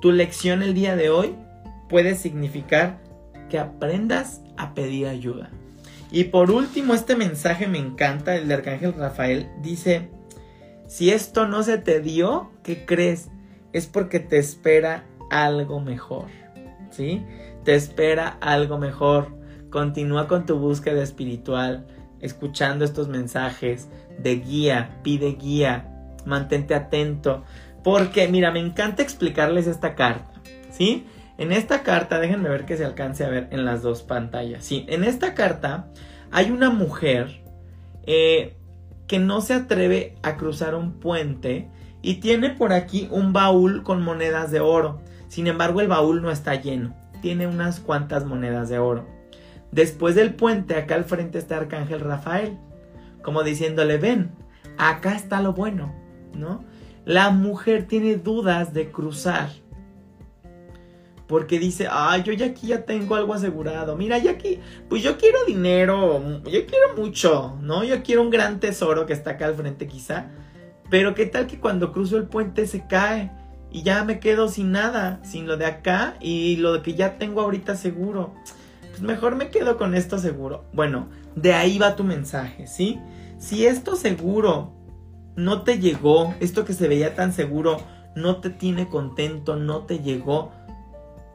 Tu 0.00 0.12
lección 0.12 0.62
el 0.62 0.72
día 0.72 0.94
de 0.94 1.10
hoy 1.10 1.34
puede 1.88 2.14
significar 2.14 3.00
que 3.50 3.58
aprendas 3.58 4.40
a 4.56 4.72
pedir 4.72 5.08
ayuda. 5.08 5.50
Y 6.12 6.24
por 6.24 6.50
último, 6.50 6.94
este 6.94 7.16
mensaje 7.16 7.66
me 7.66 7.78
encanta, 7.78 8.36
el 8.36 8.46
de 8.46 8.54
Arcángel 8.54 8.94
Rafael. 8.94 9.48
Dice, 9.62 10.10
si 10.86 11.10
esto 11.10 11.48
no 11.48 11.62
se 11.62 11.78
te 11.78 12.00
dio, 12.00 12.50
¿qué 12.62 12.84
crees? 12.84 13.30
Es 13.72 13.86
porque 13.86 14.20
te 14.20 14.38
espera 14.38 15.04
algo 15.30 15.80
mejor. 15.80 16.26
¿Sí? 16.90 17.24
Te 17.64 17.74
espera 17.74 18.36
algo 18.40 18.78
mejor. 18.78 19.34
Continúa 19.70 20.28
con 20.28 20.46
tu 20.46 20.58
búsqueda 20.58 21.02
espiritual, 21.02 21.86
escuchando 22.20 22.84
estos 22.84 23.08
mensajes 23.08 23.88
de 24.18 24.36
guía, 24.36 25.00
pide 25.02 25.32
guía, 25.32 25.88
mantente 26.26 26.74
atento, 26.74 27.42
porque, 27.82 28.28
mira, 28.28 28.50
me 28.50 28.60
encanta 28.60 29.02
explicarles 29.02 29.66
esta 29.66 29.94
carta, 29.94 30.40
¿sí? 30.70 31.06
En 31.38 31.52
esta 31.52 31.82
carta, 31.82 32.20
déjenme 32.20 32.48
ver 32.48 32.66
que 32.66 32.76
se 32.76 32.84
alcance 32.84 33.24
a 33.24 33.28
ver 33.28 33.48
en 33.50 33.64
las 33.64 33.82
dos 33.82 34.02
pantallas. 34.02 34.64
Sí, 34.64 34.84
en 34.88 35.02
esta 35.02 35.34
carta 35.34 35.88
hay 36.30 36.50
una 36.50 36.70
mujer 36.70 37.42
eh, 38.06 38.56
que 39.06 39.18
no 39.18 39.40
se 39.40 39.54
atreve 39.54 40.16
a 40.22 40.36
cruzar 40.36 40.74
un 40.74 41.00
puente 41.00 41.68
y 42.02 42.14
tiene 42.14 42.50
por 42.50 42.72
aquí 42.72 43.08
un 43.10 43.32
baúl 43.32 43.82
con 43.82 44.02
monedas 44.02 44.50
de 44.50 44.60
oro. 44.60 45.00
Sin 45.28 45.46
embargo, 45.46 45.80
el 45.80 45.88
baúl 45.88 46.22
no 46.22 46.30
está 46.30 46.54
lleno, 46.54 46.94
tiene 47.22 47.46
unas 47.46 47.80
cuantas 47.80 48.24
monedas 48.24 48.68
de 48.68 48.78
oro. 48.78 49.06
Después 49.70 50.14
del 50.14 50.34
puente, 50.34 50.76
acá 50.76 50.96
al 50.96 51.04
frente 51.04 51.38
está 51.38 51.56
Arcángel 51.56 52.00
Rafael, 52.00 52.58
como 53.22 53.42
diciéndole, 53.42 53.96
ven, 53.96 54.32
acá 54.76 55.14
está 55.14 55.40
lo 55.40 55.54
bueno, 55.54 55.94
¿no? 56.34 56.64
La 57.04 57.30
mujer 57.30 57.86
tiene 57.86 58.16
dudas 58.16 58.72
de 58.72 58.90
cruzar. 58.90 59.50
Porque 61.26 61.58
dice, 61.58 61.88
ay, 61.90 62.22
yo 62.22 62.32
ya 62.32 62.46
aquí 62.46 62.68
ya 62.68 62.84
tengo 62.84 63.14
algo 63.14 63.32
asegurado. 63.34 63.96
Mira, 63.96 64.18
ya 64.18 64.32
aquí, 64.32 64.60
pues 64.88 65.02
yo 65.02 65.16
quiero 65.16 65.44
dinero, 65.44 66.20
yo 66.44 66.66
quiero 66.66 66.94
mucho, 66.96 67.56
¿no? 67.62 67.84
Yo 67.84 68.02
quiero 68.02 68.22
un 68.22 68.30
gran 68.30 68.60
tesoro 68.60 69.06
que 69.06 69.14
está 69.14 69.32
acá 69.32 69.46
al 69.46 69.54
frente 69.54 69.86
quizá. 69.86 70.30
Pero 70.90 71.14
qué 71.14 71.24
tal 71.26 71.46
que 71.46 71.58
cuando 71.58 71.90
cruzo 71.90 72.18
el 72.18 72.24
puente 72.24 72.66
se 72.66 72.86
cae 72.86 73.32
y 73.70 73.82
ya 73.82 74.04
me 74.04 74.20
quedo 74.20 74.48
sin 74.48 74.72
nada, 74.72 75.20
sin 75.24 75.46
lo 75.46 75.56
de 75.56 75.64
acá 75.64 76.16
y 76.20 76.56
lo 76.56 76.82
que 76.82 76.94
ya 76.94 77.16
tengo 77.16 77.40
ahorita 77.40 77.76
seguro. 77.76 78.34
Pues 78.90 79.00
mejor 79.00 79.34
me 79.34 79.48
quedo 79.48 79.78
con 79.78 79.94
esto 79.94 80.18
seguro. 80.18 80.66
Bueno, 80.74 81.08
de 81.34 81.54
ahí 81.54 81.78
va 81.78 81.96
tu 81.96 82.04
mensaje, 82.04 82.66
¿sí? 82.66 83.00
Si 83.38 83.66
esto 83.66 83.96
seguro 83.96 84.74
no 85.36 85.62
te 85.62 85.78
llegó, 85.78 86.34
esto 86.40 86.64
que 86.64 86.74
se 86.74 86.88
veía 86.88 87.14
tan 87.14 87.32
seguro 87.32 87.78
no 88.14 88.36
te 88.40 88.50
tiene 88.50 88.88
contento, 88.88 89.56
no 89.56 89.82
te 89.82 90.00
llegó 90.00 90.52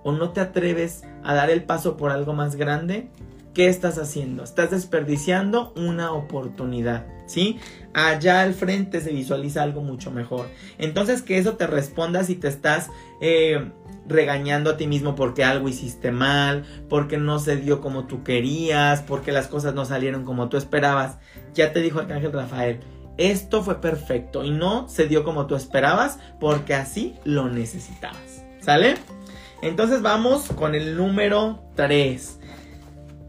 o 0.03 0.12
no 0.12 0.31
te 0.31 0.39
atreves 0.39 1.03
a 1.23 1.33
dar 1.33 1.49
el 1.49 1.63
paso 1.63 1.97
por 1.97 2.12
algo 2.12 2.33
más 2.33 2.55
grande, 2.55 3.10
¿qué 3.53 3.67
estás 3.67 3.97
haciendo? 3.97 4.43
Estás 4.43 4.71
desperdiciando 4.71 5.73
una 5.75 6.13
oportunidad, 6.13 7.07
¿sí? 7.25 7.60
Allá 7.93 8.41
al 8.41 8.53
frente 8.53 9.01
se 9.01 9.12
visualiza 9.12 9.63
algo 9.63 9.81
mucho 9.81 10.12
mejor. 10.12 10.47
Entonces 10.77 11.23
que 11.23 11.39
eso 11.39 11.57
te 11.57 11.65
responda 11.65 12.23
si 12.23 12.36
te 12.36 12.47
estás 12.47 12.91
eh, 13.19 13.71
regañando 14.07 14.69
a 14.69 14.77
ti 14.77 14.88
mismo 14.88 15.15
porque 15.15 15.43
algo 15.43 15.67
hiciste 15.67 16.12
mal, 16.12 16.65
porque 16.88 17.17
no 17.17 17.39
se 17.39 17.57
dio 17.57 17.81
como 17.81 18.05
tú 18.05 18.23
querías, 18.23 19.01
porque 19.01 19.31
las 19.31 19.47
cosas 19.47 19.73
no 19.73 19.86
salieron 19.86 20.23
como 20.23 20.49
tú 20.49 20.57
esperabas. 20.57 21.17
Ya 21.53 21.73
te 21.73 21.81
dijo 21.81 21.99
Arcángel 21.99 22.31
Rafael, 22.31 22.79
esto 23.17 23.63
fue 23.63 23.82
perfecto 23.82 24.43
y 24.43 24.51
no 24.51 24.88
se 24.89 25.08
dio 25.08 25.23
como 25.23 25.47
tú 25.47 25.56
esperabas 25.56 26.19
porque 26.39 26.73
así 26.73 27.15
lo 27.23 27.49
necesitabas. 27.49 28.43
¿Sale? 28.60 28.95
Entonces 29.62 30.01
vamos 30.01 30.47
con 30.56 30.75
el 30.75 30.95
número 30.95 31.63
3. 31.75 32.39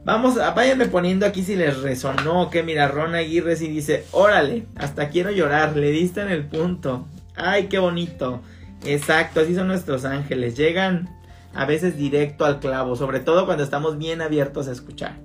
Vamos, 0.05 0.39
a, 0.39 0.53
váyanme 0.53 0.87
poniendo 0.87 1.27
aquí 1.27 1.43
si 1.43 1.57
les 1.57 1.81
resonó. 1.83 2.51
Que 2.51 2.63
mira, 2.63 2.89
Ron 2.89 3.15
Aguirre 3.15 3.57
sí 3.57 3.69
dice, 3.69 4.05
órale, 4.13 4.67
hasta 4.77 5.09
quiero 5.09 5.31
llorar, 5.31 5.77
le 5.77 5.91
diste 5.91 6.21
en 6.21 6.31
el 6.31 6.45
punto. 6.47 7.07
Ay, 7.37 7.67
qué 7.67 7.79
bonito. 7.79 8.41
Exacto, 8.85 9.41
así 9.41 9.55
son 9.55 9.69
nuestros 9.69 10.05
ángeles. 10.05 10.57
Llegan 10.57 11.09
a 11.55 11.65
veces 11.65 11.97
directo 11.97 12.45
al 12.45 12.61
clavo, 12.61 12.97
sobre 12.97 13.21
todo 13.21 13.47
cuando 13.47 13.65
estamos 13.65 13.99
bien 13.99 14.21
abiertos 14.23 14.69
a 14.69 14.73
escuchar. 14.73 15.17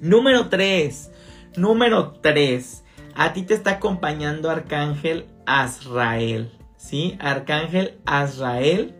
Número 0.00 0.48
3. 0.48 1.10
Número 1.56 2.12
3. 2.20 2.81
A 3.14 3.32
ti 3.32 3.42
te 3.42 3.54
está 3.54 3.72
acompañando 3.72 4.50
Arcángel 4.50 5.26
Azrael. 5.46 6.50
¿Sí? 6.76 7.16
Arcángel 7.20 7.98
Azrael. 8.06 8.94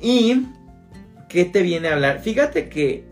¿Y 0.00 0.46
qué 1.28 1.44
te 1.44 1.62
viene 1.62 1.88
a 1.88 1.94
hablar? 1.94 2.20
Fíjate 2.20 2.68
que 2.68 3.08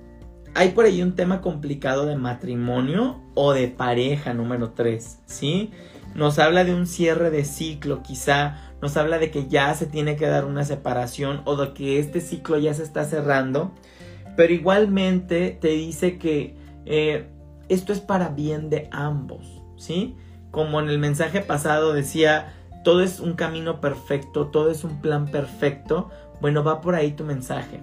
hay 0.56 0.70
por 0.70 0.86
ahí 0.86 1.02
un 1.02 1.14
tema 1.14 1.42
complicado 1.42 2.06
de 2.06 2.16
matrimonio 2.16 3.20
o 3.34 3.52
de 3.52 3.68
pareja 3.68 4.32
número 4.32 4.70
3, 4.70 5.18
¿sí? 5.26 5.70
Nos 6.14 6.38
habla 6.38 6.64
de 6.64 6.74
un 6.74 6.86
cierre 6.86 7.30
de 7.30 7.44
ciclo, 7.44 8.02
quizá 8.02 8.72
nos 8.80 8.96
habla 8.96 9.18
de 9.18 9.30
que 9.30 9.48
ya 9.48 9.74
se 9.74 9.84
tiene 9.84 10.16
que 10.16 10.26
dar 10.26 10.46
una 10.46 10.64
separación 10.64 11.42
o 11.44 11.56
de 11.56 11.74
que 11.74 11.98
este 11.98 12.22
ciclo 12.22 12.56
ya 12.56 12.72
se 12.72 12.84
está 12.84 13.04
cerrando, 13.04 13.74
pero 14.34 14.54
igualmente 14.54 15.58
te 15.60 15.68
dice 15.68 16.16
que 16.16 16.56
eh, 16.86 17.28
esto 17.68 17.92
es 17.92 18.00
para 18.00 18.30
bien 18.30 18.70
de 18.70 18.88
ambos, 18.92 19.55
¿sí? 19.76 20.16
Como 20.50 20.80
en 20.80 20.88
el 20.88 20.98
mensaje 20.98 21.40
pasado 21.40 21.92
decía, 21.92 22.54
todo 22.84 23.02
es 23.02 23.20
un 23.20 23.34
camino 23.34 23.80
perfecto, 23.80 24.48
todo 24.48 24.70
es 24.70 24.84
un 24.84 25.00
plan 25.00 25.26
perfecto, 25.26 26.10
bueno, 26.40 26.62
va 26.62 26.80
por 26.80 26.94
ahí 26.94 27.12
tu 27.12 27.24
mensaje 27.24 27.80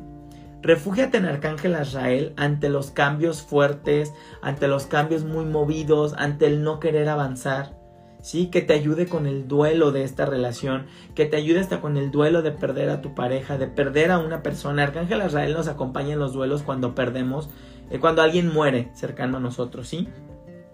Refúgiate 0.63 1.17
en 1.17 1.25
Arcángel 1.25 1.75
Azrael 1.75 2.31
ante 2.37 2.69
los 2.69 2.89
cambios 2.89 3.41
fuertes, 3.41 4.13
ante 4.41 4.69
los 4.69 4.85
cambios 4.85 5.25
muy 5.25 5.43
movidos, 5.43 6.13
ante 6.17 6.47
el 6.47 6.63
no 6.63 6.79
querer 6.79 7.09
avanzar. 7.09 7.77
Sí, 8.21 8.47
que 8.47 8.61
te 8.61 8.71
ayude 8.71 9.07
con 9.07 9.27
el 9.27 9.49
duelo 9.49 9.91
de 9.91 10.05
esta 10.05 10.25
relación, 10.25 10.85
que 11.15 11.25
te 11.25 11.35
ayude 11.35 11.59
hasta 11.59 11.81
con 11.81 11.97
el 11.97 12.11
duelo 12.11 12.41
de 12.43 12.53
perder 12.53 12.89
a 12.91 13.01
tu 13.01 13.13
pareja, 13.13 13.57
de 13.57 13.67
perder 13.67 14.11
a 14.11 14.19
una 14.19 14.41
persona. 14.41 14.83
Arcángel 14.83 15.19
Azrael 15.19 15.51
nos 15.51 15.67
acompaña 15.67 16.13
en 16.13 16.19
los 16.19 16.31
duelos 16.31 16.63
cuando 16.63 16.95
perdemos, 16.95 17.49
eh, 17.91 17.99
cuando 17.99 18.21
alguien 18.21 18.53
muere 18.53 18.89
cercano 18.93 19.37
a 19.37 19.41
nosotros, 19.41 19.89
¿sí? 19.89 20.07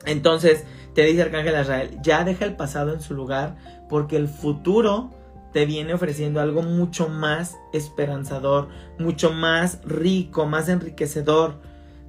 Entonces, 0.09 0.65
te 0.95 1.03
dice 1.05 1.21
Arcángel 1.21 1.55
Azrael, 1.55 1.99
ya 2.01 2.23
deja 2.23 2.45
el 2.45 2.55
pasado 2.55 2.93
en 2.93 2.99
su 2.99 3.13
lugar, 3.13 3.57
porque 3.87 4.17
el 4.17 4.27
futuro 4.27 5.11
te 5.53 5.67
viene 5.67 5.93
ofreciendo 5.93 6.41
algo 6.41 6.63
mucho 6.63 7.09
más 7.09 7.57
esperanzador, 7.73 8.69
mucho 8.97 9.31
más 9.31 9.81
rico, 9.85 10.47
más 10.47 10.67
enriquecedor. 10.67 11.59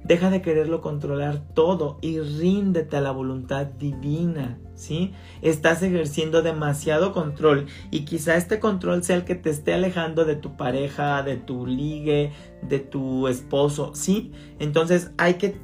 Deja 0.03 0.31
de 0.31 0.41
quererlo 0.41 0.81
controlar 0.81 1.41
todo 1.53 1.99
y 2.01 2.19
ríndete 2.19 2.97
a 2.97 3.01
la 3.01 3.11
voluntad 3.11 3.67
divina, 3.67 4.57
¿sí? 4.73 5.13
Estás 5.43 5.83
ejerciendo 5.83 6.41
demasiado 6.41 7.13
control 7.13 7.67
y 7.91 8.03
quizá 8.05 8.35
este 8.35 8.59
control 8.59 9.03
sea 9.03 9.17
el 9.17 9.25
que 9.25 9.35
te 9.35 9.51
esté 9.51 9.75
alejando 9.75 10.25
de 10.25 10.35
tu 10.35 10.57
pareja, 10.57 11.21
de 11.21 11.37
tu 11.37 11.67
ligue, 11.67 12.31
de 12.63 12.79
tu 12.79 13.27
esposo, 13.27 13.91
¿sí? 13.93 14.31
Entonces 14.57 15.11
hay 15.19 15.35
que 15.35 15.55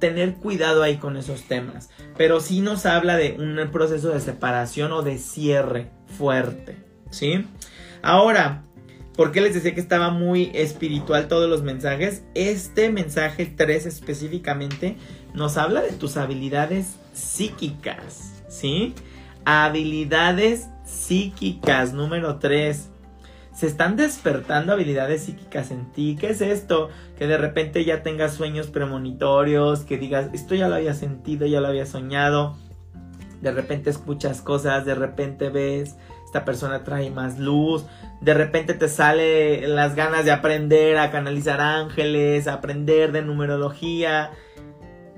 tener 0.00 0.34
cuidado 0.34 0.82
ahí 0.82 0.96
con 0.96 1.16
esos 1.16 1.44
temas. 1.44 1.90
Pero 2.16 2.40
sí 2.40 2.60
nos 2.60 2.86
habla 2.86 3.16
de 3.16 3.36
un 3.38 3.70
proceso 3.70 4.08
de 4.08 4.20
separación 4.20 4.90
o 4.92 5.02
de 5.02 5.18
cierre 5.18 5.90
fuerte. 6.18 6.90
¿sí? 7.10 7.46
Ahora, 8.02 8.62
¿por 9.16 9.32
qué 9.32 9.40
les 9.40 9.54
decía 9.54 9.74
que 9.74 9.80
estaba 9.80 10.10
muy 10.10 10.50
espiritual 10.54 11.28
todos 11.28 11.48
los 11.48 11.62
mensajes? 11.62 12.22
Este 12.34 12.90
mensaje 12.90 13.46
3 13.46 13.86
específicamente 13.86 14.96
nos 15.34 15.56
habla 15.56 15.82
de 15.82 15.92
tus 15.92 16.16
habilidades 16.16 16.94
psíquicas, 17.12 18.42
¿sí? 18.48 18.94
Habilidades 19.44 20.68
psíquicas, 20.84 21.92
número 21.92 22.38
3. 22.38 22.88
Se 23.60 23.66
están 23.66 23.94
despertando 23.94 24.72
habilidades 24.72 25.24
psíquicas 25.24 25.70
en 25.70 25.92
ti. 25.92 26.16
¿Qué 26.18 26.30
es 26.30 26.40
esto? 26.40 26.88
Que 27.18 27.26
de 27.26 27.36
repente 27.36 27.84
ya 27.84 28.02
tengas 28.02 28.32
sueños 28.32 28.68
premonitorios, 28.68 29.80
que 29.80 29.98
digas, 29.98 30.30
esto 30.32 30.54
ya 30.54 30.66
lo 30.66 30.76
había 30.76 30.94
sentido, 30.94 31.46
ya 31.46 31.60
lo 31.60 31.66
había 31.66 31.84
soñado. 31.84 32.56
De 33.42 33.52
repente 33.52 33.90
escuchas 33.90 34.40
cosas, 34.40 34.86
de 34.86 34.94
repente 34.94 35.50
ves, 35.50 35.96
esta 36.24 36.46
persona 36.46 36.84
trae 36.84 37.10
más 37.10 37.38
luz, 37.38 37.84
de 38.22 38.32
repente 38.32 38.72
te 38.72 38.88
sale 38.88 39.68
las 39.68 39.94
ganas 39.94 40.24
de 40.24 40.32
aprender 40.32 40.96
a 40.96 41.10
canalizar 41.10 41.60
ángeles, 41.60 42.48
aprender 42.48 43.12
de 43.12 43.20
numerología, 43.20 44.30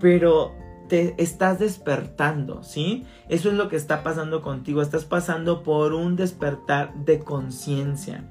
pero 0.00 0.52
te 0.92 1.14
estás 1.16 1.58
despertando, 1.58 2.62
¿sí? 2.62 3.06
Eso 3.30 3.48
es 3.48 3.54
lo 3.54 3.70
que 3.70 3.76
está 3.76 4.02
pasando 4.02 4.42
contigo, 4.42 4.82
estás 4.82 5.06
pasando 5.06 5.62
por 5.62 5.94
un 5.94 6.16
despertar 6.16 6.92
de 7.06 7.20
conciencia. 7.20 8.24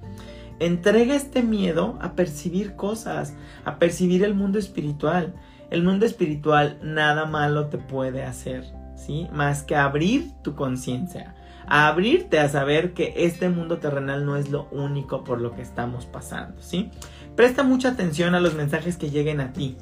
Entrega 0.60 1.15
este 1.15 1.41
miedo 1.41 1.97
a 2.02 2.13
percibir 2.13 2.76
cosas, 2.76 3.34
a 3.65 3.80
percibir 3.80 4.24
el 4.24 4.36
mundo 4.36 4.60
espiritual. 4.60 5.34
El 5.71 5.82
mundo 5.82 6.06
espiritual 6.06 6.78
nada 6.84 7.26
malo 7.26 7.65
te 7.65 7.80
puede 7.80 8.21
hacer, 8.21 8.63
¿sí? 8.95 9.28
Más 9.34 9.63
que 9.63 9.76
abrir 9.76 10.30
tu 10.43 10.54
conciencia 10.54 11.34
abrirte 11.67 12.38
a 12.38 12.50
saber 12.50 12.93
que 12.93 13.13
este 13.15 13.47
mundo 13.47 13.78
terrenal 13.78 14.26
no 14.26 14.36
es 14.36 14.50
lo 14.50 14.67
único 14.71 15.24
por 15.24 15.39
lo 15.39 15.56
que 15.56 15.62
estamos 15.62 16.06
pasando, 16.06 16.62
¿sí? 16.62 16.91
Presta 17.36 17.63
mucha 17.63 17.89
atención 17.89 18.36
a 18.36 18.41
los 18.41 18.56
mensajes 18.56 18.97
que 18.97 19.10
lleguen 19.10 19.39
a 19.39 19.54
ti, 19.54 19.78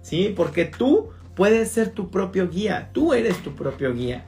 ¿sí? 0.00 0.32
Porque 0.34 0.64
tú 0.64 1.10
puedes 1.34 1.70
ser 1.70 1.90
tu 1.90 2.10
propio 2.10 2.48
guía, 2.48 2.90
tú 2.92 3.14
eres 3.14 3.42
tu 3.42 3.54
propio 3.54 3.94
guía, 3.94 4.24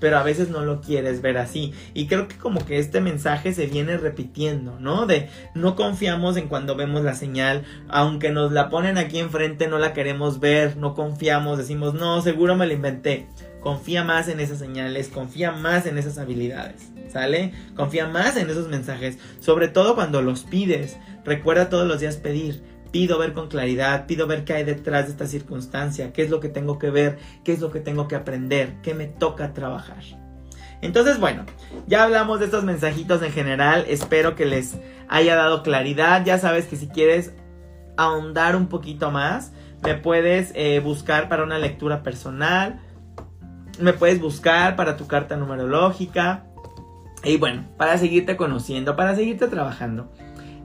pero 0.00 0.18
a 0.18 0.22
veces 0.22 0.50
no 0.50 0.64
lo 0.64 0.80
quieres 0.80 1.22
ver 1.22 1.38
así. 1.38 1.72
Y 1.94 2.06
creo 2.06 2.28
que 2.28 2.36
como 2.36 2.64
que 2.66 2.78
este 2.78 3.00
mensaje 3.00 3.52
se 3.54 3.66
viene 3.66 3.96
repitiendo, 3.96 4.78
¿no? 4.78 5.06
De 5.06 5.30
no 5.54 5.76
confiamos 5.76 6.36
en 6.36 6.48
cuando 6.48 6.76
vemos 6.76 7.02
la 7.02 7.14
señal, 7.14 7.64
aunque 7.88 8.30
nos 8.30 8.52
la 8.52 8.68
ponen 8.68 8.98
aquí 8.98 9.18
enfrente, 9.18 9.66
no 9.66 9.78
la 9.78 9.92
queremos 9.92 10.40
ver, 10.40 10.76
no 10.76 10.94
confiamos, 10.94 11.58
decimos, 11.58 11.94
no, 11.94 12.20
seguro 12.22 12.56
me 12.56 12.66
la 12.66 12.74
inventé. 12.74 13.26
Confía 13.60 14.04
más 14.04 14.28
en 14.28 14.40
esas 14.40 14.58
señales, 14.58 15.08
confía 15.08 15.50
más 15.50 15.86
en 15.86 15.96
esas 15.96 16.18
habilidades, 16.18 16.90
¿sale? 17.10 17.54
Confía 17.74 18.06
más 18.06 18.36
en 18.36 18.50
esos 18.50 18.68
mensajes, 18.68 19.16
sobre 19.40 19.68
todo 19.68 19.94
cuando 19.94 20.20
los 20.20 20.42
pides. 20.42 20.98
Recuerda 21.24 21.70
todos 21.70 21.88
los 21.88 22.00
días 22.00 22.18
pedir. 22.18 22.62
Pido 22.94 23.18
ver 23.18 23.32
con 23.32 23.48
claridad, 23.48 24.06
pido 24.06 24.28
ver 24.28 24.44
qué 24.44 24.52
hay 24.52 24.62
detrás 24.62 25.06
de 25.06 25.10
esta 25.10 25.26
circunstancia, 25.26 26.12
qué 26.12 26.22
es 26.22 26.30
lo 26.30 26.38
que 26.38 26.48
tengo 26.48 26.78
que 26.78 26.90
ver, 26.90 27.18
qué 27.42 27.52
es 27.52 27.58
lo 27.58 27.72
que 27.72 27.80
tengo 27.80 28.06
que 28.06 28.14
aprender, 28.14 28.76
qué 28.84 28.94
me 28.94 29.08
toca 29.08 29.52
trabajar. 29.52 30.04
Entonces, 30.80 31.18
bueno, 31.18 31.44
ya 31.88 32.04
hablamos 32.04 32.38
de 32.38 32.44
estos 32.44 32.62
mensajitos 32.62 33.20
en 33.22 33.32
general. 33.32 33.84
Espero 33.88 34.36
que 34.36 34.46
les 34.46 34.78
haya 35.08 35.34
dado 35.34 35.64
claridad. 35.64 36.24
Ya 36.24 36.38
sabes 36.38 36.66
que 36.66 36.76
si 36.76 36.86
quieres 36.86 37.32
ahondar 37.96 38.54
un 38.54 38.68
poquito 38.68 39.10
más, 39.10 39.50
me 39.82 39.94
puedes 39.96 40.52
eh, 40.54 40.78
buscar 40.78 41.28
para 41.28 41.42
una 41.42 41.58
lectura 41.58 42.04
personal. 42.04 42.80
Me 43.80 43.92
puedes 43.92 44.20
buscar 44.20 44.76
para 44.76 44.96
tu 44.96 45.08
carta 45.08 45.36
numerológica. 45.36 46.46
Y 47.24 47.38
bueno, 47.38 47.64
para 47.76 47.98
seguirte 47.98 48.36
conociendo, 48.36 48.94
para 48.94 49.16
seguirte 49.16 49.48
trabajando. 49.48 50.12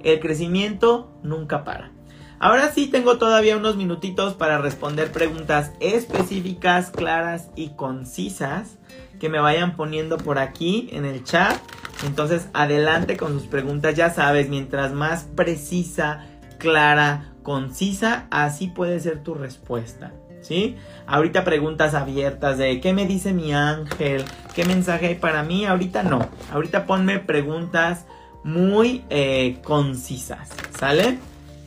El 0.03 0.19
crecimiento 0.19 1.11
nunca 1.23 1.63
para. 1.63 1.97
Ahora 2.41 2.71
sí 2.71 2.87
tengo 2.87 3.17
todavía 3.17 3.57
unos 3.57 3.75
minutitos 3.75 4.33
para 4.33 4.59
responder 4.59 5.11
preguntas 5.11 5.71
específicas, 5.81 6.89
claras 6.89 7.49
y 7.57 7.69
concisas 7.71 8.77
que 9.19 9.27
me 9.27 9.39
vayan 9.39 9.75
poniendo 9.75 10.17
por 10.17 10.39
aquí 10.39 10.87
en 10.93 11.03
el 11.03 11.25
chat. 11.25 11.57
Entonces 12.05 12.47
adelante 12.53 13.17
con 13.17 13.33
sus 13.33 13.47
preguntas, 13.47 13.95
ya 13.95 14.09
sabes, 14.09 14.47
mientras 14.47 14.93
más 14.93 15.23
precisa, 15.35 16.27
clara, 16.57 17.33
concisa, 17.43 18.27
así 18.31 18.67
puede 18.67 19.01
ser 19.01 19.21
tu 19.21 19.33
respuesta. 19.33 20.13
¿Sí? 20.41 20.77
Ahorita 21.05 21.43
preguntas 21.43 21.93
abiertas 21.93 22.57
de 22.57 22.79
¿qué 22.79 22.93
me 22.93 23.05
dice 23.05 23.33
mi 23.33 23.53
ángel? 23.53 24.23
¿Qué 24.55 24.63
mensaje 24.63 25.07
hay 25.07 25.15
para 25.15 25.43
mí? 25.43 25.65
Ahorita 25.65 26.03
no. 26.03 26.29
Ahorita 26.53 26.85
ponme 26.85 27.19
preguntas 27.19 28.05
muy 28.45 29.03
eh, 29.09 29.59
concisas. 29.61 30.49
¿Sale? 30.79 31.19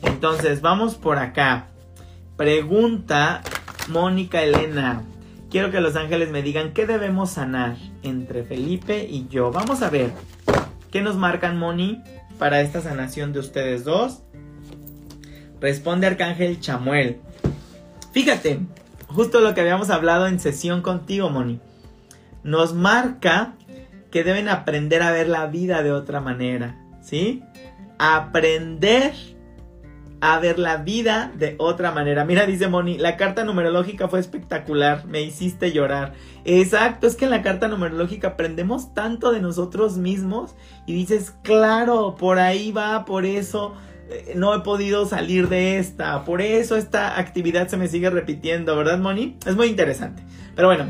Entonces, 0.03 0.61
vamos 0.61 0.95
por 0.95 1.17
acá. 1.17 1.67
Pregunta 2.37 3.41
Mónica 3.89 4.41
Elena. 4.41 5.03
Quiero 5.49 5.69
que 5.69 5.81
los 5.81 5.95
ángeles 5.95 6.31
me 6.31 6.41
digan 6.41 6.73
qué 6.73 6.87
debemos 6.87 7.31
sanar 7.31 7.75
entre 8.01 8.43
Felipe 8.43 9.07
y 9.07 9.27
yo. 9.27 9.51
Vamos 9.51 9.81
a 9.81 9.89
ver. 9.89 10.11
¿Qué 10.91 11.01
nos 11.01 11.15
marcan, 11.15 11.57
Moni, 11.57 12.01
para 12.39 12.61
esta 12.61 12.81
sanación 12.81 13.33
de 13.33 13.39
ustedes 13.39 13.83
dos? 13.83 14.23
Responde 15.59 16.07
Arcángel 16.07 16.59
Chamuel. 16.59 17.19
Fíjate, 18.11 18.59
justo 19.07 19.39
lo 19.39 19.53
que 19.53 19.61
habíamos 19.61 19.89
hablado 19.89 20.27
en 20.27 20.39
sesión 20.39 20.81
contigo, 20.81 21.29
Moni. 21.29 21.59
Nos 22.43 22.73
marca 22.73 23.53
que 24.11 24.23
deben 24.23 24.49
aprender 24.49 25.01
a 25.01 25.11
ver 25.11 25.27
la 25.27 25.47
vida 25.47 25.81
de 25.81 25.91
otra 25.91 26.19
manera, 26.19 26.77
¿sí? 27.01 27.43
Aprender 27.97 29.13
a 30.25 30.39
ver 30.39 30.57
la 30.57 30.77
vida 30.77 31.33
de 31.35 31.55
otra 31.57 31.91
manera. 31.91 32.23
Mira, 32.23 32.45
dice 32.45 32.69
Moni, 32.69 32.97
la 32.97 33.17
carta 33.17 33.43
numerológica 33.43 34.07
fue 34.07 34.21
espectacular, 34.21 35.05
me 35.05 35.21
hiciste 35.21 35.73
llorar. 35.73 36.13
Exacto, 36.45 37.07
es 37.07 37.17
que 37.17 37.25
en 37.25 37.31
la 37.31 37.41
carta 37.41 37.67
numerológica 37.67 38.29
aprendemos 38.29 38.93
tanto 38.93 39.33
de 39.33 39.41
nosotros 39.41 39.97
mismos 39.97 40.55
y 40.85 40.93
dices, 40.93 41.33
claro, 41.41 42.15
por 42.15 42.39
ahí 42.39 42.71
va, 42.71 43.03
por 43.03 43.25
eso 43.25 43.73
eh, 44.09 44.31
no 44.37 44.55
he 44.55 44.61
podido 44.61 45.05
salir 45.05 45.49
de 45.49 45.77
esta, 45.77 46.23
por 46.23 46.41
eso 46.41 46.77
esta 46.77 47.19
actividad 47.19 47.67
se 47.67 47.75
me 47.75 47.89
sigue 47.89 48.09
repitiendo, 48.09 48.77
¿verdad, 48.77 48.99
Moni? 48.99 49.35
Es 49.45 49.57
muy 49.57 49.67
interesante. 49.67 50.23
Pero 50.55 50.69
bueno, 50.69 50.85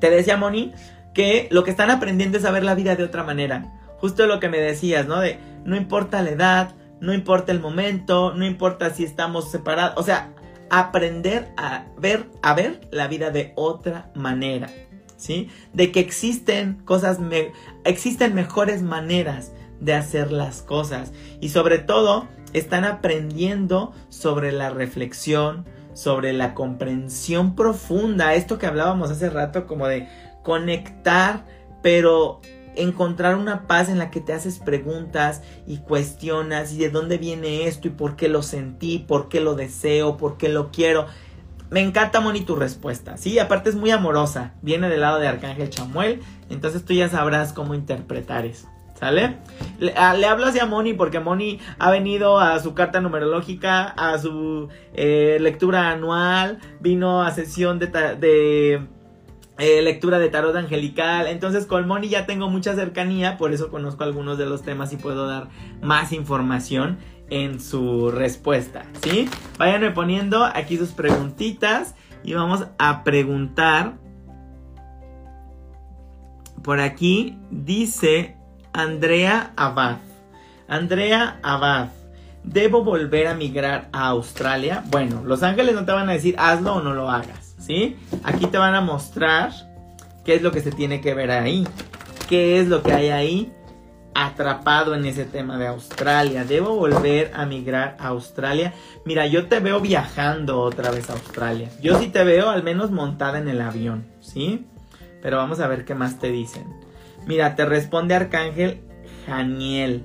te 0.00 0.08
decía 0.08 0.38
Moni 0.38 0.72
que 1.12 1.48
lo 1.50 1.64
que 1.64 1.70
están 1.70 1.90
aprendiendo 1.90 2.38
es 2.38 2.46
a 2.46 2.50
ver 2.50 2.64
la 2.64 2.74
vida 2.74 2.96
de 2.96 3.04
otra 3.04 3.24
manera. 3.24 3.74
Justo 3.98 4.26
lo 4.26 4.40
que 4.40 4.48
me 4.48 4.58
decías, 4.58 5.06
¿no? 5.06 5.20
De 5.20 5.38
no 5.66 5.76
importa 5.76 6.22
la 6.22 6.30
edad, 6.30 6.74
no 7.04 7.12
importa 7.12 7.52
el 7.52 7.60
momento, 7.60 8.34
no 8.34 8.46
importa 8.46 8.90
si 8.90 9.04
estamos 9.04 9.50
separados, 9.50 9.94
o 9.98 10.02
sea, 10.02 10.32
aprender 10.70 11.52
a 11.56 11.84
ver, 11.98 12.30
a 12.42 12.54
ver 12.54 12.80
la 12.90 13.06
vida 13.08 13.30
de 13.30 13.52
otra 13.56 14.10
manera, 14.14 14.70
¿sí? 15.16 15.50
De 15.72 15.92
que 15.92 16.00
existen 16.00 16.80
cosas, 16.84 17.18
existen 17.84 18.34
mejores 18.34 18.82
maneras 18.82 19.52
de 19.80 19.94
hacer 19.94 20.32
las 20.32 20.62
cosas 20.62 21.12
y 21.40 21.50
sobre 21.50 21.78
todo 21.78 22.26
están 22.54 22.84
aprendiendo 22.84 23.92
sobre 24.08 24.50
la 24.52 24.70
reflexión, 24.70 25.66
sobre 25.92 26.32
la 26.32 26.54
comprensión 26.54 27.54
profunda, 27.54 28.34
esto 28.34 28.58
que 28.58 28.66
hablábamos 28.66 29.10
hace 29.10 29.28
rato 29.28 29.66
como 29.66 29.86
de 29.88 30.08
conectar, 30.42 31.44
pero 31.82 32.40
encontrar 32.76 33.36
una 33.36 33.66
paz 33.66 33.88
en 33.88 33.98
la 33.98 34.10
que 34.10 34.20
te 34.20 34.32
haces 34.32 34.58
preguntas 34.58 35.42
y 35.66 35.78
cuestionas 35.78 36.72
y 36.72 36.78
de 36.78 36.90
dónde 36.90 37.18
viene 37.18 37.66
esto 37.66 37.88
y 37.88 37.90
por 37.90 38.16
qué 38.16 38.28
lo 38.28 38.42
sentí, 38.42 38.98
por 38.98 39.28
qué 39.28 39.40
lo 39.40 39.54
deseo, 39.54 40.16
por 40.16 40.36
qué 40.36 40.48
lo 40.48 40.70
quiero. 40.70 41.06
Me 41.70 41.80
encanta, 41.80 42.20
Moni, 42.20 42.42
tu 42.42 42.56
respuesta. 42.56 43.16
Sí, 43.16 43.38
aparte 43.38 43.70
es 43.70 43.74
muy 43.74 43.90
amorosa. 43.90 44.54
Viene 44.62 44.88
del 44.88 45.00
lado 45.00 45.18
de 45.18 45.26
Arcángel 45.26 45.70
Chamuel. 45.70 46.20
Entonces 46.50 46.84
tú 46.84 46.92
ya 46.92 47.08
sabrás 47.08 47.52
cómo 47.52 47.74
interpretar 47.74 48.46
eso. 48.46 48.68
¿Sale? 48.94 49.38
Le, 49.80 49.92
ah, 49.96 50.14
hacia 50.44 50.66
Moni 50.66 50.94
porque 50.94 51.18
Moni 51.18 51.58
ha 51.80 51.90
venido 51.90 52.38
a 52.38 52.60
su 52.60 52.74
carta 52.74 53.00
numerológica, 53.00 53.86
a 53.86 54.18
su 54.18 54.68
eh, 54.94 55.38
lectura 55.40 55.90
anual, 55.90 56.60
vino 56.80 57.22
a 57.22 57.32
sesión 57.32 57.80
de 57.80 58.86
eh, 59.58 59.82
lectura 59.82 60.18
de 60.18 60.28
tarot 60.28 60.56
angelical. 60.56 61.26
Entonces 61.26 61.66
con 61.66 61.86
Moni 61.86 62.08
ya 62.08 62.26
tengo 62.26 62.48
mucha 62.50 62.74
cercanía, 62.74 63.38
por 63.38 63.52
eso 63.52 63.70
conozco 63.70 64.04
algunos 64.04 64.38
de 64.38 64.46
los 64.46 64.62
temas 64.62 64.92
y 64.92 64.96
puedo 64.96 65.26
dar 65.26 65.48
más 65.82 66.12
información 66.12 66.98
en 67.30 67.60
su 67.60 68.10
respuesta. 68.10 68.86
¿Sí? 69.02 69.28
Váyanme 69.58 69.90
poniendo 69.90 70.44
aquí 70.44 70.76
sus 70.76 70.90
preguntitas 70.90 71.94
y 72.22 72.34
vamos 72.34 72.66
a 72.78 73.04
preguntar. 73.04 73.94
Por 76.62 76.80
aquí 76.80 77.38
dice 77.50 78.36
Andrea 78.72 79.52
Abad. 79.56 79.98
Andrea 80.68 81.38
Abad. 81.42 81.90
¿Debo 82.42 82.84
volver 82.84 83.26
a 83.26 83.34
migrar 83.34 83.88
a 83.92 84.08
Australia? 84.08 84.84
Bueno, 84.90 85.22
los 85.24 85.42
ángeles 85.42 85.74
no 85.74 85.84
te 85.84 85.92
van 85.92 86.10
a 86.10 86.12
decir 86.12 86.34
hazlo 86.38 86.74
o 86.74 86.82
no 86.82 86.92
lo 86.92 87.10
hagas. 87.10 87.43
¿Sí? 87.64 87.96
Aquí 88.22 88.46
te 88.46 88.58
van 88.58 88.74
a 88.74 88.80
mostrar 88.80 89.52
qué 90.24 90.34
es 90.34 90.42
lo 90.42 90.52
que 90.52 90.60
se 90.60 90.70
tiene 90.70 91.00
que 91.00 91.14
ver 91.14 91.30
ahí, 91.30 91.66
qué 92.28 92.60
es 92.60 92.68
lo 92.68 92.82
que 92.82 92.92
hay 92.92 93.08
ahí 93.08 93.52
atrapado 94.14 94.94
en 94.94 95.04
ese 95.06 95.24
tema 95.24 95.58
de 95.58 95.66
Australia. 95.66 96.44
¿Debo 96.44 96.76
volver 96.76 97.32
a 97.34 97.46
migrar 97.46 97.96
a 97.98 98.08
Australia? 98.08 98.74
Mira, 99.04 99.26
yo 99.26 99.46
te 99.46 99.60
veo 99.60 99.80
viajando 99.80 100.60
otra 100.60 100.90
vez 100.90 101.10
a 101.10 101.14
Australia. 101.14 101.70
Yo 101.82 101.98
sí 101.98 102.08
te 102.08 102.22
veo 102.22 102.50
al 102.50 102.62
menos 102.62 102.90
montada 102.90 103.38
en 103.38 103.48
el 103.48 103.60
avión, 103.60 104.06
¿sí? 104.20 104.66
Pero 105.22 105.38
vamos 105.38 105.60
a 105.60 105.66
ver 105.66 105.84
qué 105.84 105.94
más 105.94 106.18
te 106.18 106.30
dicen. 106.30 106.64
Mira, 107.26 107.56
te 107.56 107.64
responde 107.64 108.14
Arcángel 108.14 108.82
Janiel. 109.26 110.04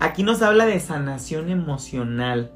Aquí 0.00 0.24
nos 0.24 0.42
habla 0.42 0.66
de 0.66 0.80
sanación 0.80 1.48
emocional. 1.48 2.50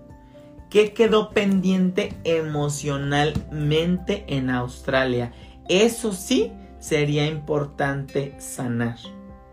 ¿Qué 0.71 0.93
quedó 0.93 1.31
pendiente 1.31 2.14
emocionalmente 2.25 4.25
en 4.27 4.51
Australia? 4.51 5.33
Eso 5.69 6.12
sí 6.12 6.53
sería 6.81 7.27
importante 7.27 8.35
sanar, 8.41 8.97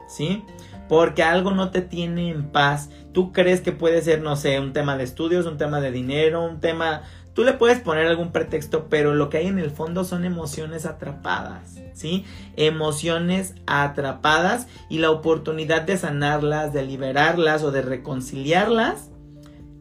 ¿sí? 0.08 0.44
Porque 0.90 1.22
algo 1.22 1.52
no 1.52 1.70
te 1.70 1.82
tiene 1.82 2.30
en 2.30 2.50
paz. 2.50 2.90
Tú 3.12 3.32
crees 3.32 3.62
que 3.62 3.72
puede 3.72 4.02
ser, 4.02 4.22
no 4.22 4.36
sé, 4.36 4.60
un 4.60 4.74
tema 4.74 4.98
de 4.98 5.04
estudios, 5.04 5.46
un 5.46 5.58
tema 5.58 5.82
de 5.82 5.92
dinero, 5.92 6.44
un 6.44 6.60
tema... 6.60 7.04
Tú 7.34 7.44
le 7.44 7.54
puedes 7.54 7.80
poner 7.80 8.08
algún 8.08 8.32
pretexto, 8.32 8.88
pero 8.90 9.16
lo 9.16 9.30
que 9.30 9.38
hay 9.38 9.48
en 9.48 9.60
el 9.60 9.72
fondo 9.72 10.04
son 10.04 10.26
emociones 10.26 10.86
atrapadas, 10.86 11.80
¿sí? 11.94 12.26
Emociones 12.58 13.56
atrapadas 13.66 14.68
y 14.88 15.00
la 15.00 15.10
oportunidad 15.10 15.84
de 15.84 15.98
sanarlas, 15.98 16.74
de 16.74 16.84
liberarlas 16.84 17.64
o 17.64 17.72
de 17.72 17.82
reconciliarlas 17.82 19.13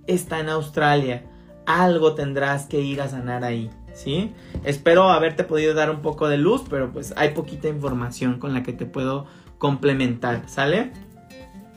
está 0.06 0.40
en 0.40 0.48
Australia. 0.48 1.24
Algo 1.66 2.14
tendrás 2.14 2.66
que 2.66 2.80
ir 2.80 3.00
a 3.00 3.08
sanar 3.08 3.44
ahí, 3.44 3.70
¿sí? 3.94 4.32
Espero 4.64 5.04
haberte 5.04 5.44
podido 5.44 5.74
dar 5.74 5.90
un 5.90 6.02
poco 6.02 6.28
de 6.28 6.38
luz, 6.38 6.62
pero 6.68 6.92
pues 6.92 7.14
hay 7.16 7.30
poquita 7.30 7.68
información 7.68 8.38
con 8.38 8.52
la 8.52 8.62
que 8.62 8.72
te 8.72 8.86
puedo 8.86 9.26
complementar, 9.58 10.48
¿sale? 10.48 10.92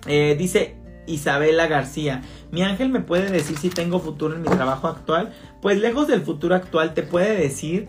Eh, 0.08 0.36
dice 0.38 0.76
Isabela 1.08 1.68
García, 1.68 2.22
mi 2.52 2.64
ángel 2.64 2.90
me 2.90 3.00
puede 3.00 3.30
decir 3.30 3.58
si 3.58 3.70
tengo 3.70 4.00
futuro 4.00 4.36
en 4.36 4.42
mi 4.42 4.50
trabajo 4.50 4.88
actual. 4.88 5.34
Pues 5.62 5.80
lejos 5.80 6.08
del 6.08 6.22
futuro 6.22 6.56
actual 6.56 6.94
te 6.94 7.04
puede 7.04 7.36
decir 7.36 7.88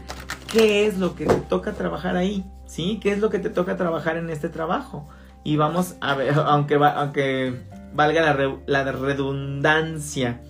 qué 0.52 0.86
es 0.86 0.98
lo 0.98 1.14
que 1.14 1.26
te 1.26 1.34
toca 1.34 1.72
trabajar 1.72 2.16
ahí, 2.16 2.44
¿sí? 2.66 2.98
¿Qué 3.02 3.12
es 3.12 3.20
lo 3.20 3.30
que 3.30 3.38
te 3.38 3.50
toca 3.50 3.76
trabajar 3.76 4.16
en 4.16 4.30
este 4.30 4.48
trabajo? 4.48 5.08
Y 5.44 5.56
vamos 5.56 5.96
a 6.00 6.14
ver, 6.14 6.34
aunque, 6.46 6.74
aunque 6.74 7.62
valga 7.96 8.22
la, 8.66 8.92
redundancia. 8.92 10.40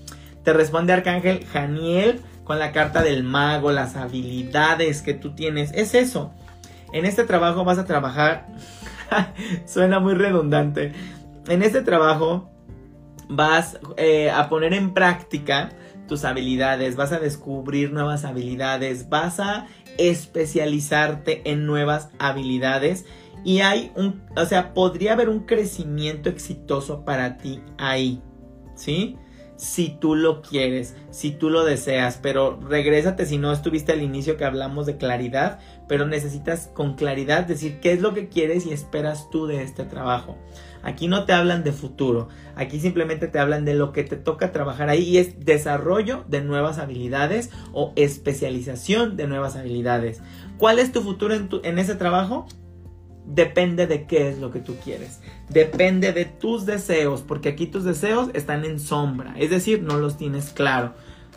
Te 0.43 0.53
responde 0.53 0.93
Arcángel 0.93 1.45
Janiel 1.47 2.21
con 2.45 2.59
la 2.59 2.73
carta 2.73 3.03
del 3.03 3.25
mago, 3.25 3.73
las 3.73 3.97
habilidades 3.97 5.03
que 5.03 5.15
tú 5.15 5.35
tienes. 5.35 5.73
Es 5.73 5.95
eso. 5.95 6.33
En 6.93 7.05
este 7.05 7.25
trabajo 7.25 7.65
vas 7.65 7.79
a 7.79 7.87
trabajar. 7.87 8.47
Suena 9.67 9.99
muy 9.99 10.15
redundante. 10.15 10.93
En 11.49 11.63
este 11.63 11.83
trabajo 11.83 12.51
vas 13.29 13.79
eh, 13.97 14.31
a 14.31 14.49
poner 14.49 14.73
en 14.75 14.95
práctica 14.95 15.71
tus 16.07 16.25
habilidades, 16.25 16.97
vas 16.97 17.13
a 17.13 17.19
descubrir 17.19 17.93
nuevas 17.93 18.25
habilidades, 18.25 19.09
vas 19.09 19.41
a 19.41 19.67
especializarte 19.99 21.51
en 21.51 21.67
nuevas 21.67 22.11
habilidades 22.19 23.07
y 23.45 23.61
hay 23.61 23.93
un, 23.97 24.23
o 24.37 24.45
sea, 24.45 24.75
podría 24.75 25.13
haber 25.13 25.29
un 25.29 25.41
crecimiento 25.41 26.29
exitoso 26.29 27.05
para 27.05 27.39
ti 27.39 27.61
ahí, 27.79 28.23
¿sí? 28.75 29.17
Si 29.57 29.89
tú 29.89 30.17
lo 30.17 30.43
quieres, 30.43 30.95
si 31.11 31.31
tú 31.31 31.49
lo 31.49 31.65
deseas, 31.65 32.19
pero 32.21 32.61
regrésate 32.61 33.25
si 33.25 33.39
no 33.39 33.53
estuviste 33.53 33.93
al 33.93 34.03
inicio 34.03 34.37
que 34.37 34.45
hablamos 34.45 34.85
de 34.85 34.99
claridad, 34.99 35.61
pero 35.89 36.07
necesitas 36.07 36.67
con 36.75 36.95
claridad 36.95 37.47
decir 37.47 37.81
qué 37.81 37.93
es 37.93 38.03
lo 38.03 38.13
que 38.13 38.29
quieres 38.29 38.67
y 38.67 38.73
esperas 38.73 39.31
tú 39.31 39.47
de 39.47 39.63
este 39.63 39.85
trabajo. 39.85 40.37
Aquí 40.83 41.09
no 41.09 41.25
te 41.25 41.33
hablan 41.33 41.65
de 41.65 41.73
futuro, 41.73 42.29
aquí 42.55 42.81
simplemente 42.81 43.29
te 43.29 43.39
hablan 43.39 43.65
de 43.65 43.75
lo 43.75 43.93
que 43.93 44.05
te 44.05 44.17
toca 44.17 44.53
trabajar 44.53 44.91
ahí 44.91 45.05
y 45.05 45.19
es 45.19 45.41
desarrollo 45.45 46.25
de 46.29 46.43
nuevas 46.43 46.79
habilidades 46.79 47.51
o 47.73 47.93
especialización 47.97 49.17
de 49.17 49.27
nuevas 49.27 49.57
habilidades. 49.57 50.21
¿Cuál 50.59 50.79
es 50.79 50.93
tu 50.93 51.01
futuro 51.01 51.35
en, 51.35 51.49
en 51.63 51.79
ese 51.79 51.95
trabajo? 51.95 52.47
Depende 53.27 53.87
de 53.87 54.07
qué 54.07 54.29
es 54.29 54.39
lo 54.39 54.51
que 54.51 54.61
tú 54.61 54.77
quieres. 54.83 55.21
Depende 55.49 56.13
de 56.13 56.25
tus 56.25 56.67
deseos, 56.67 57.23
porque 57.23 57.49
aquí 57.51 57.67
tus 57.67 57.85
deseos 57.85 58.31
están 58.35 58.65
en 58.65 58.81
sombra, 58.81 59.35
es 59.39 59.51
decir, 59.51 59.83
no 59.83 59.99
los 59.99 60.17
tienes 60.17 60.51
claro, 60.51 60.95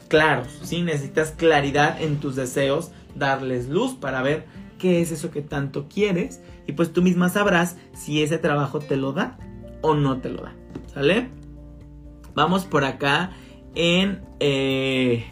claros, 0.07 0.47
¿sí? 0.63 0.81
Necesitas 0.81 1.31
claridad 1.31 2.01
en 2.01 2.19
tus 2.19 2.35
deseos, 2.35 2.91
darles 3.15 3.67
luz 3.69 3.95
para 3.95 4.21
ver 4.21 4.45
qué 4.77 5.01
es 5.01 5.11
eso 5.11 5.31
que 5.31 5.41
tanto 5.41 5.87
quieres 5.89 6.41
y 6.67 6.73
pues 6.73 6.93
tú 6.93 7.01
misma 7.01 7.29
sabrás 7.29 7.75
si 7.93 8.23
ese 8.23 8.37
trabajo 8.37 8.79
te 8.79 8.95
lo 8.95 9.11
da 9.11 9.37
o 9.81 9.95
no 9.95 10.19
te 10.21 10.29
lo 10.29 10.43
da, 10.43 10.55
¿sale? 10.93 11.29
Vamos 12.35 12.65
por 12.65 12.83
acá 12.83 13.31
en... 13.75 14.21
Eh, 14.39 15.25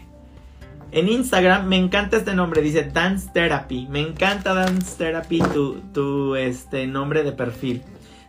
en 0.90 1.08
Instagram 1.08 1.66
me 1.66 1.76
encanta 1.76 2.16
este 2.16 2.34
nombre, 2.34 2.62
dice 2.62 2.90
Dance 2.92 3.30
Therapy. 3.32 3.86
Me 3.90 4.00
encanta 4.00 4.54
Dance 4.54 4.96
Therapy, 4.96 5.40
tu, 5.52 5.80
tu 5.92 6.36
este, 6.36 6.86
nombre 6.86 7.22
de 7.22 7.32
perfil. 7.32 7.82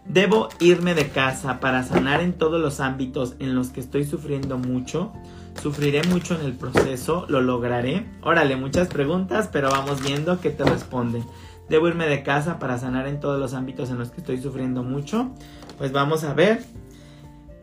Debo 0.06 0.50
irme 0.60 0.96
de 0.96 1.10
casa 1.10 1.60
para 1.60 1.84
sanar 1.84 2.22
en 2.22 2.34
todos 2.34 2.60
los 2.60 2.80
ámbitos 2.80 3.36
en 3.40 3.56
los 3.56 3.70
que 3.70 3.80
estoy 3.80 4.06
sufriendo 4.06 4.58
mucho. 4.58 5.14
Sufriré 5.62 6.04
mucho 6.04 6.40
en 6.40 6.46
el 6.46 6.54
proceso, 6.54 7.26
lo 7.30 7.42
lograré. 7.42 8.06
Órale, 8.22 8.56
muchas 8.56 8.88
preguntas, 8.88 9.50
pero 9.52 9.70
vamos 9.70 10.02
viendo 10.02 10.40
qué 10.42 10.50
te 10.50 10.64
responden. 10.64 11.24
Debo 11.70 11.88
irme 11.88 12.08
de 12.08 12.24
casa 12.24 12.58
para 12.60 12.80
sanar 12.80 13.08
en 13.08 13.20
todos 13.20 13.40
los 13.40 13.54
ámbitos 13.54 13.90
en 13.92 14.00
los 14.00 14.10
que 14.10 14.22
estoy 14.22 14.42
sufriendo 14.42 14.84
mucho. 14.84 15.30
Pues 15.78 15.92
vamos 15.92 16.24
a 16.24 16.34
ver. 16.34 16.64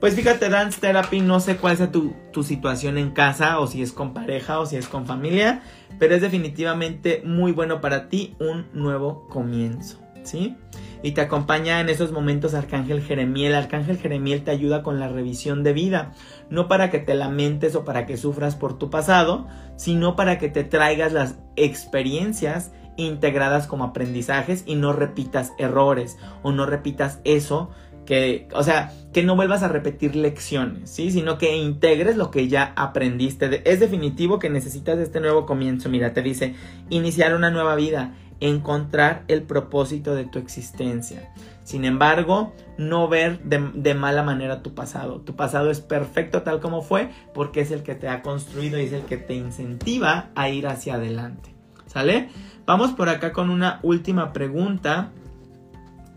Pues 0.01 0.15
fíjate, 0.15 0.51
Dance 0.51 0.79
Therapy, 0.79 1.21
no 1.21 1.41
sé 1.41 1.57
cuál 1.57 1.77
sea 1.79 1.91
tu, 1.91 2.15
tu, 2.31 2.43
situación 2.43 2.99
en 2.99 3.13
casa, 3.13 3.59
o 3.61 3.67
si 3.67 3.81
es 3.81 3.93
con 3.93 4.13
pareja, 4.13 4.61
o 4.61 4.67
si 4.67 4.77
es 4.77 4.89
con 4.89 5.07
familia, 5.07 5.63
pero 5.99 6.15
es 6.15 6.21
definitivamente 6.21 7.23
muy 7.25 7.53
bueno 7.53 7.81
para 7.81 8.09
ti 8.11 8.37
un 8.39 8.67
nuevo 8.75 9.27
comienzo, 9.29 9.99
¿sí? 10.23 10.55
Y 11.03 11.13
te 11.13 11.23
acompaña 11.23 11.81
en 11.81 11.89
esos 11.89 12.13
momentos 12.13 12.53
Arcángel 12.53 13.01
Jeremiel. 13.01 13.55
Arcángel 13.55 13.97
Jeremiel 13.97 14.45
te 14.45 14.51
ayuda 14.51 14.83
con 14.83 15.01
la 15.01 15.09
revisión 15.09 15.63
de 15.63 15.73
vida, 15.73 16.13
no 16.51 16.69
para 16.69 16.91
que 16.91 16.99
te 16.99 17.15
lamentes 17.15 17.75
o 17.75 17.85
para 17.85 18.05
que 18.05 18.19
sufras 18.19 18.55
por 18.55 18.79
tu 18.79 18.91
pasado, 18.91 19.47
sino 19.77 20.15
para 20.15 20.39
que 20.39 20.49
te 20.49 20.65
traigas 20.65 21.13
las 21.13 21.39
experiencias 21.57 22.73
integradas 22.97 23.67
como 23.67 23.85
aprendizajes 23.85 24.65
y 24.67 24.75
no 24.75 24.93
repitas 24.93 25.53
errores 25.59 26.19
o 26.43 26.53
no 26.53 26.67
repitas 26.67 27.21
eso 27.25 27.71
que, 28.07 28.49
o 28.55 28.63
sea, 28.63 28.93
que 29.13 29.23
no 29.23 29.37
vuelvas 29.37 29.63
a 29.63 29.69
repetir 29.69 30.17
lecciones, 30.17 30.89
¿sí? 30.89 31.11
Sino 31.11 31.37
que 31.37 31.57
integres 31.57 32.17
lo 32.17 32.31
que 32.31 32.49
ya 32.49 32.73
aprendiste. 32.77 33.63
Es 33.71 33.81
definitivo 33.81 34.39
que 34.39 34.49
necesitas 34.49 34.99
este 34.99 35.21
nuevo 35.21 35.45
comienzo. 35.45 35.91
Mira, 35.91 36.15
te 36.15 36.23
dice, 36.23 36.55
iniciar 36.89 37.35
una 37.35 37.51
nueva 37.51 37.75
vida, 37.75 38.15
encontrar 38.41 39.25
el 39.29 39.43
propósito 39.43 40.15
de 40.15 40.25
tu 40.25 40.39
existencia. 40.39 41.33
Sin 41.65 41.85
embargo, 41.85 42.55
no 42.79 43.09
ver 43.09 43.41
de, 43.43 43.95
mala 43.95 44.23
manera 44.23 44.63
tu 44.63 44.75
pasado. 44.75 45.21
Tu 45.23 45.35
pasado 45.35 45.71
es 45.71 45.81
perfecto 45.81 46.43
tal 46.43 46.61
como 46.61 46.81
fue 46.81 47.11
porque 47.35 47.61
es 47.61 47.71
el 47.73 47.83
que 47.83 47.95
te 47.95 48.09
ha 48.09 48.23
construido 48.23 48.79
y 48.79 48.85
es 48.85 48.93
el 48.93 49.03
que 49.03 49.17
te 49.17 49.35
incentiva 49.35 50.31
a 50.35 50.49
ir 50.49 50.69
hacia 50.69 50.95
adelante. 50.95 51.55
¿Sale? 51.87 52.29
Vamos 52.67 52.93
por 52.93 53.09
acá 53.09 53.33
con 53.33 53.51
una 53.51 53.81
última 53.83 54.33
pregunta 54.33 55.11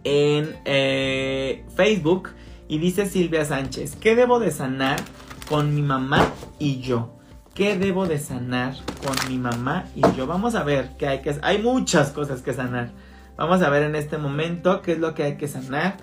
en 0.03 0.55
eh, 0.65 1.65
Facebook 1.75 2.29
y 2.67 2.77
dice 2.77 3.05
Silvia 3.05 3.45
Sánchez, 3.45 3.95
¿qué 3.95 4.15
debo 4.15 4.39
de 4.39 4.51
sanar 4.51 4.99
con 5.47 5.73
mi 5.73 5.81
mamá 5.81 6.31
y 6.59 6.79
yo? 6.81 7.15
¿Qué 7.53 7.77
debo 7.77 8.07
de 8.07 8.19
sanar 8.19 8.75
con 9.05 9.15
mi 9.29 9.37
mamá 9.37 9.85
y 9.95 10.01
yo? 10.15 10.27
Vamos 10.27 10.55
a 10.55 10.63
ver 10.63 10.91
qué 10.97 11.07
hay 11.07 11.21
que 11.21 11.35
hay 11.41 11.57
muchas 11.57 12.11
cosas 12.11 12.41
que 12.41 12.53
sanar. 12.53 12.91
Vamos 13.35 13.61
a 13.61 13.69
ver 13.69 13.83
en 13.83 13.95
este 13.95 14.17
momento 14.17 14.81
qué 14.81 14.93
es 14.93 14.99
lo 14.99 15.13
que 15.13 15.23
hay 15.23 15.37
que 15.37 15.47
sanar. 15.47 15.97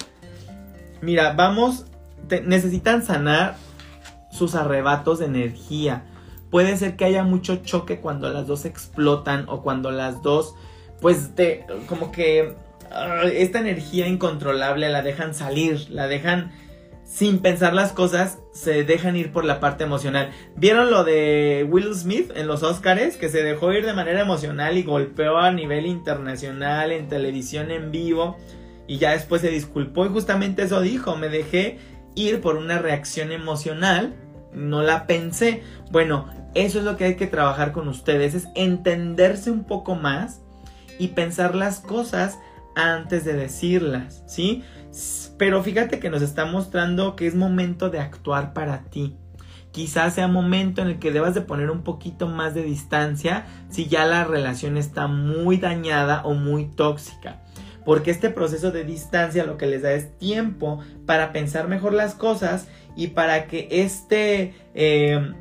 Mira, 1.00 1.34
vamos, 1.34 1.86
necesitan 2.44 3.02
sanar 3.02 3.56
sus 4.30 4.54
arrebatos 4.54 5.18
de 5.18 5.26
energía. 5.26 6.04
Puede 6.50 6.76
ser 6.76 6.96
que 6.96 7.04
haya 7.04 7.24
mucho 7.24 7.56
choque 7.56 8.00
cuando 8.00 8.30
las 8.30 8.46
dos 8.46 8.64
explotan 8.64 9.44
o 9.48 9.62
cuando 9.62 9.90
las 9.90 10.22
dos, 10.22 10.54
pues, 11.00 11.36
de, 11.36 11.66
como 11.88 12.12
que 12.12 12.54
esta 13.32 13.60
energía 13.60 14.06
incontrolable 14.06 14.88
la 14.88 15.02
dejan 15.02 15.34
salir, 15.34 15.88
la 15.90 16.08
dejan 16.08 16.52
sin 17.04 17.38
pensar 17.38 17.72
las 17.72 17.92
cosas, 17.92 18.38
se 18.52 18.82
dejan 18.82 19.16
ir 19.16 19.30
por 19.30 19.44
la 19.44 19.60
parte 19.60 19.84
emocional. 19.84 20.30
¿Vieron 20.56 20.90
lo 20.90 21.04
de 21.04 21.66
Will 21.70 21.94
Smith 21.94 22.32
en 22.34 22.48
los 22.48 22.62
Oscars? 22.62 23.16
Que 23.16 23.28
se 23.28 23.42
dejó 23.44 23.72
ir 23.72 23.86
de 23.86 23.92
manera 23.92 24.20
emocional 24.20 24.76
y 24.76 24.82
golpeó 24.82 25.38
a 25.38 25.52
nivel 25.52 25.86
internacional 25.86 26.90
en 26.90 27.08
televisión 27.08 27.70
en 27.70 27.92
vivo 27.92 28.36
y 28.88 28.98
ya 28.98 29.12
después 29.12 29.40
se 29.40 29.50
disculpó 29.50 30.06
y 30.06 30.08
justamente 30.08 30.62
eso 30.62 30.80
dijo, 30.80 31.16
me 31.16 31.28
dejé 31.28 31.78
ir 32.14 32.40
por 32.40 32.56
una 32.56 32.78
reacción 32.78 33.32
emocional, 33.32 34.14
no 34.52 34.82
la 34.82 35.06
pensé. 35.06 35.62
Bueno, 35.90 36.28
eso 36.54 36.78
es 36.78 36.84
lo 36.84 36.96
que 36.96 37.04
hay 37.04 37.16
que 37.16 37.26
trabajar 37.26 37.72
con 37.72 37.88
ustedes, 37.88 38.34
es 38.34 38.48
entenderse 38.54 39.50
un 39.50 39.64
poco 39.64 39.94
más 39.94 40.40
y 40.98 41.08
pensar 41.08 41.54
las 41.54 41.80
cosas 41.80 42.38
antes 42.76 43.24
de 43.24 43.32
decirlas, 43.32 44.22
¿sí? 44.26 44.62
Pero 45.38 45.62
fíjate 45.62 45.98
que 45.98 46.10
nos 46.10 46.22
está 46.22 46.44
mostrando 46.44 47.16
que 47.16 47.26
es 47.26 47.34
momento 47.34 47.90
de 47.90 47.98
actuar 47.98 48.52
para 48.52 48.84
ti. 48.84 49.16
Quizás 49.72 50.14
sea 50.14 50.28
momento 50.28 50.82
en 50.82 50.88
el 50.88 50.98
que 50.98 51.10
debas 51.10 51.34
de 51.34 51.40
poner 51.40 51.70
un 51.70 51.82
poquito 51.82 52.28
más 52.28 52.54
de 52.54 52.62
distancia 52.62 53.46
si 53.68 53.88
ya 53.88 54.06
la 54.06 54.24
relación 54.24 54.76
está 54.76 55.06
muy 55.06 55.56
dañada 55.56 56.22
o 56.24 56.34
muy 56.34 56.66
tóxica. 56.66 57.42
Porque 57.84 58.10
este 58.10 58.30
proceso 58.30 58.70
de 58.70 58.84
distancia 58.84 59.44
lo 59.44 59.58
que 59.58 59.66
les 59.66 59.82
da 59.82 59.92
es 59.92 60.16
tiempo 60.18 60.80
para 61.06 61.32
pensar 61.32 61.68
mejor 61.68 61.92
las 61.92 62.14
cosas 62.14 62.68
y 62.96 63.08
para 63.08 63.46
que 63.46 63.68
este 63.70 64.54
eh, 64.74 65.32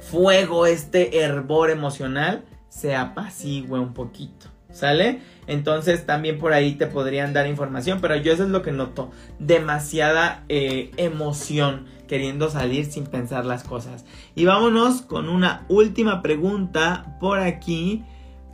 fuego, 0.00 0.66
este 0.66 1.20
hervor 1.20 1.70
emocional 1.70 2.44
se 2.68 2.94
apacigüe 2.94 3.78
un 3.78 3.92
poquito. 3.92 4.46
¿Sale? 4.70 5.20
Entonces 5.48 6.06
también 6.06 6.38
por 6.38 6.52
ahí 6.52 6.74
te 6.74 6.86
podrían 6.86 7.32
dar 7.32 7.46
información, 7.46 8.00
pero 8.00 8.14
yo 8.16 8.32
eso 8.32 8.44
es 8.44 8.50
lo 8.50 8.62
que 8.62 8.70
noto. 8.70 9.10
Demasiada 9.40 10.44
eh, 10.48 10.90
emoción 10.98 11.86
queriendo 12.06 12.50
salir 12.50 12.84
sin 12.86 13.06
pensar 13.06 13.44
las 13.46 13.64
cosas. 13.64 14.04
Y 14.34 14.44
vámonos 14.44 15.02
con 15.02 15.28
una 15.28 15.64
última 15.68 16.22
pregunta 16.22 17.16
por 17.18 17.40
aquí, 17.40 18.04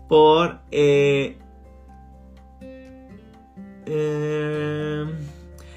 por... 0.08 0.60
Eh, 0.70 1.36
eh, 3.86 5.04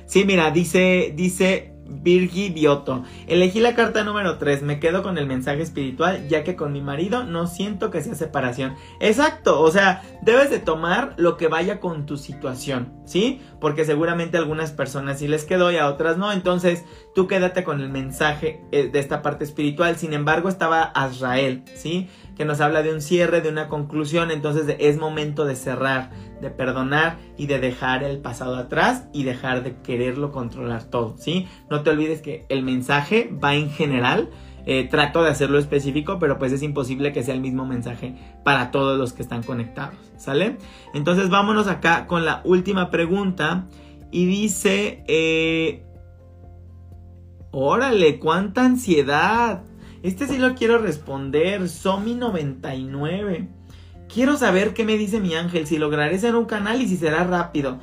sí, 0.05 0.23
mira, 0.23 0.51
dice, 0.51 1.13
dice 1.15 1.73
Virgi 1.89 2.49
Bioto. 2.49 3.03
Elegí 3.27 3.59
la 3.59 3.75
carta 3.75 4.03
número 4.03 4.37
3. 4.37 4.63
Me 4.63 4.79
quedo 4.79 5.03
con 5.03 5.17
el 5.17 5.27
mensaje 5.27 5.61
espiritual, 5.61 6.27
ya 6.27 6.43
que 6.43 6.55
con 6.55 6.73
mi 6.73 6.81
marido 6.81 7.23
no 7.23 7.47
siento 7.47 7.91
que 7.91 8.01
sea 8.01 8.15
separación. 8.15 8.75
Exacto, 8.99 9.61
o 9.61 9.71
sea, 9.71 10.03
debes 10.21 10.49
de 10.49 10.59
tomar 10.59 11.13
lo 11.17 11.37
que 11.37 11.47
vaya 11.47 11.79
con 11.79 12.05
tu 12.05 12.17
situación, 12.17 12.93
¿sí? 13.05 13.41
Porque 13.59 13.85
seguramente 13.85 14.37
a 14.37 14.41
algunas 14.41 14.71
personas 14.71 15.19
sí 15.19 15.27
les 15.27 15.45
quedó 15.45 15.71
y 15.71 15.77
a 15.77 15.87
otras 15.87 16.17
no. 16.17 16.31
Entonces, 16.31 16.83
tú 17.15 17.27
quédate 17.27 17.63
con 17.63 17.81
el 17.81 17.89
mensaje 17.89 18.61
eh, 18.71 18.89
de 18.91 18.99
esta 18.99 19.21
parte 19.21 19.43
espiritual. 19.43 19.97
Sin 19.97 20.13
embargo, 20.13 20.49
estaba 20.49 20.83
Azrael, 20.83 21.63
¿sí? 21.75 22.09
Que 22.35 22.45
nos 22.45 22.61
habla 22.61 22.83
de 22.83 22.93
un 22.93 23.01
cierre, 23.01 23.41
de 23.41 23.49
una 23.49 23.67
conclusión. 23.67 24.31
Entonces, 24.31 24.75
es 24.79 24.97
momento 24.97 25.45
de 25.45 25.55
cerrar 25.55 26.11
de 26.41 26.49
perdonar 26.49 27.17
y 27.37 27.47
de 27.47 27.59
dejar 27.59 28.03
el 28.03 28.19
pasado 28.19 28.55
atrás 28.55 29.05
y 29.13 29.23
dejar 29.23 29.63
de 29.63 29.75
quererlo 29.81 30.31
controlar 30.31 30.83
todo, 30.85 31.15
¿sí? 31.17 31.47
No 31.69 31.81
te 31.81 31.89
olvides 31.89 32.21
que 32.21 32.45
el 32.49 32.63
mensaje 32.63 33.29
va 33.43 33.55
en 33.55 33.69
general. 33.69 34.29
Eh, 34.69 34.85
trato 34.91 35.23
de 35.23 35.29
hacerlo 35.29 35.59
específico, 35.59 36.19
pero 36.19 36.37
pues 36.37 36.51
es 36.51 36.61
imposible 36.61 37.13
que 37.13 37.23
sea 37.23 37.33
el 37.33 37.39
mismo 37.39 37.65
mensaje 37.65 38.15
para 38.43 38.69
todos 38.69 38.97
los 38.97 39.13
que 39.13 39.21
están 39.21 39.41
conectados, 39.41 39.95
¿sale? 40.17 40.57
Entonces 40.93 41.29
vámonos 41.29 41.67
acá 41.67 42.05
con 42.05 42.25
la 42.25 42.41
última 42.43 42.89
pregunta 42.89 43.69
y 44.11 44.25
dice, 44.25 45.05
eh, 45.07 45.85
órale, 47.51 48.19
cuánta 48.19 48.65
ansiedad. 48.65 49.63
Este 50.03 50.27
sí 50.27 50.37
lo 50.37 50.53
quiero 50.53 50.79
responder, 50.79 51.61
Somi99. 51.61 53.56
Quiero 54.13 54.37
saber 54.37 54.73
qué 54.73 54.83
me 54.83 54.97
dice 54.97 55.19
mi 55.19 55.35
ángel, 55.35 55.67
si 55.67 55.77
lograré 55.77 56.17
ser 56.17 56.35
un 56.35 56.45
canal 56.45 56.81
y 56.81 56.87
si 56.87 56.97
será 56.97 57.23
rápido. 57.23 57.79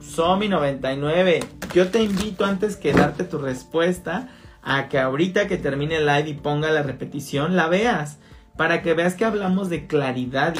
Somi99. 0.00 1.44
Yo 1.72 1.88
te 1.88 2.02
invito 2.02 2.44
antes 2.44 2.76
que 2.76 2.92
darte 2.92 3.24
tu 3.24 3.38
respuesta 3.38 4.28
a 4.62 4.88
que 4.88 4.98
ahorita 4.98 5.46
que 5.46 5.56
termine 5.56 5.96
el 5.96 6.06
live 6.06 6.30
y 6.30 6.34
ponga 6.34 6.70
la 6.70 6.82
repetición, 6.82 7.56
la 7.56 7.68
veas. 7.68 8.18
Para 8.56 8.82
que 8.82 8.94
veas 8.94 9.14
que 9.14 9.24
hablamos 9.24 9.68
de 9.68 9.86
claridad. 9.86 10.54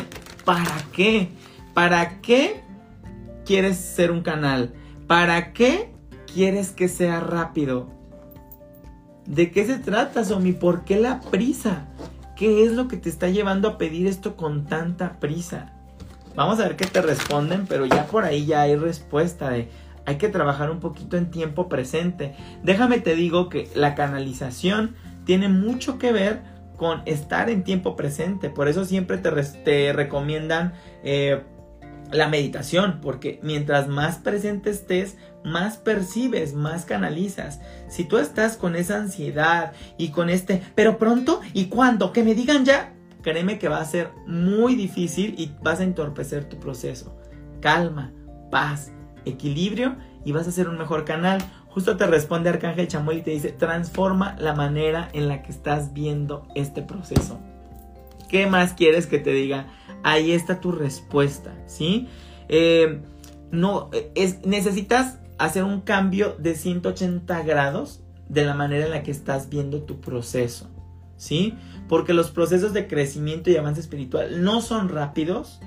¿Para 0.45 0.77
qué? 0.93 1.29
¿Para 1.73 2.21
qué 2.21 2.63
quieres 3.45 3.79
ser 3.79 4.11
un 4.11 4.23
canal? 4.23 4.75
¿Para 5.07 5.53
qué 5.53 5.93
quieres 6.33 6.71
que 6.71 6.89
sea 6.89 7.21
rápido? 7.21 7.89
¿De 9.27 9.51
qué 9.51 9.65
se 9.65 9.79
trata, 9.79 10.25
Somi? 10.25 10.53
¿Por 10.53 10.85
qué 10.85 10.97
la 10.97 11.21
prisa? 11.21 11.89
¿Qué 12.37 12.65
es 12.65 12.73
lo 12.73 12.89
que 12.89 12.97
te 12.97 13.09
está 13.09 13.29
llevando 13.29 13.69
a 13.69 13.79
pedir 13.79 14.07
esto 14.07 14.37
con 14.37 14.67
tanta 14.67 15.21
prisa? 15.21 15.73
Vamos 16.35 16.59
a 16.59 16.65
ver 16.65 16.77
qué 16.77 16.87
te 16.87 17.01
responden, 17.01 17.67
pero 17.67 17.87
ya 17.87 18.07
por 18.07 18.25
ahí 18.25 18.45
ya 18.45 18.63
hay 18.63 18.77
respuesta 18.77 19.51
de 19.51 19.69
hay 20.07 20.17
que 20.17 20.29
trabajar 20.29 20.71
un 20.71 20.81
poquito 20.81 21.17
en 21.17 21.31
tiempo 21.31 21.69
presente. 21.69 22.35
Déjame 22.63 22.99
te 22.99 23.15
digo 23.15 23.49
que 23.49 23.71
la 23.75 23.95
canalización 23.95 24.97
tiene 25.25 25.49
mucho 25.49 25.99
que 25.99 26.13
ver 26.13 26.43
con 26.77 27.03
estar 27.07 27.49
en 27.51 27.65
tiempo 27.65 27.97
presente. 27.97 28.51
Por 28.51 28.69
eso 28.69 28.85
siempre 28.85 29.19
te, 29.19 29.31
te 29.31 29.93
recomiendan 29.93 30.75
eh, 31.05 31.43
la 32.11 32.29
meditación, 32.29 33.01
porque 33.01 33.41
mientras 33.43 33.89
más 33.89 34.19
presente 34.19 34.71
estés, 34.71 35.17
más 35.45 35.77
percibes, 35.79 36.55
más 36.55 36.85
canalizas. 36.85 37.61
Si 37.95 38.03
tú 38.03 38.19
estás 38.19 38.57
con 38.57 38.75
esa 38.75 38.97
ansiedad 38.97 39.73
y 39.97 40.09
con 40.09 40.29
este, 40.29 40.61
pero 40.75 40.99
pronto 40.99 41.41
y 41.53 41.67
cuándo, 41.67 42.13
que 42.13 42.25
me 42.25 42.35
digan 42.35 42.65
ya, 42.65 42.93
créeme 43.23 43.57
que 43.61 43.69
va 43.69 43.81
a 43.81 43.85
ser 43.85 44.11
muy 44.27 44.75
difícil 44.75 45.37
y 45.39 45.53
vas 45.63 45.79
a 45.79 45.85
entorpecer 45.85 46.49
tu 46.49 46.59
proceso. 46.59 47.17
Calma, 47.61 48.13
paz, 48.51 48.91
equilibrio 49.25 49.95
y 50.25 50.33
vas 50.33 50.49
a 50.49 50.51
ser 50.51 50.69
un 50.69 50.77
mejor 50.77 51.05
canal. 51.05 51.41
Justo 51.69 51.97
te 51.97 52.09
responde 52.09 52.49
Arcángel 52.51 52.89
Chamuel 52.89 53.19
y 53.19 53.23
te 53.23 53.31
dice, 53.31 53.53
transforma 53.53 54.35
la 54.41 54.55
manera 54.55 55.09
en 55.13 55.29
la 55.29 55.45
que 55.45 55.53
estás 55.53 55.93
viendo 55.93 56.49
este 56.57 56.83
proceso. 56.83 57.39
¿Qué 58.29 58.49
más 58.49 58.73
quieres 58.73 59.07
que 59.07 59.21
te 59.21 59.31
diga? 59.31 59.69
Ahí 60.03 60.33
está 60.33 60.61
tu 60.61 60.73
respuesta, 60.73 61.55
¿sí? 61.67 62.09
Eh, 62.49 63.01
no, 63.53 63.91
es, 64.17 64.45
necesitas 64.45 65.21
hacer 65.39 65.65
un 65.65 65.81
cambio 65.81 66.37
de 66.39 66.55
180 66.55 67.43
grados 67.43 68.03
de 68.29 68.45
la 68.45 68.55
manera 68.55 68.87
en 68.87 68.91
la 68.93 69.03
que 69.03 69.11
estás 69.11 69.49
viendo 69.51 69.83
tu 69.83 70.01
proceso, 70.01 70.71
¿sí? 71.17 71.55
Porque 71.89 72.15
los 72.15 72.31
procesos 72.31 72.73
de 72.73 72.87
crecimiento 72.87 73.51
y 73.51 73.57
avance 73.57 73.81
espiritual 73.81 74.43
no 74.43 74.61
son 74.61 74.89
rápidos, 74.89 75.61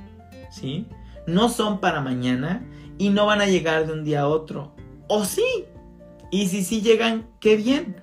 ¿sí? 0.50 0.88
No 1.26 1.50
son 1.50 1.80
para 1.80 2.02
mañana 2.02 2.66
y 2.98 3.10
no 3.10 3.26
van 3.26 3.42
a 3.42 3.48
llegar 3.48 3.86
de 3.86 3.94
un 3.94 4.04
día 4.04 4.22
a 4.22 4.28
otro. 4.28 4.74
¿O 5.08 5.26
sí? 5.26 5.66
Y 6.32 6.48
si 6.48 6.64
sí 6.64 6.82
llegan, 6.82 7.28
qué 7.40 7.56
bien. 7.56 7.96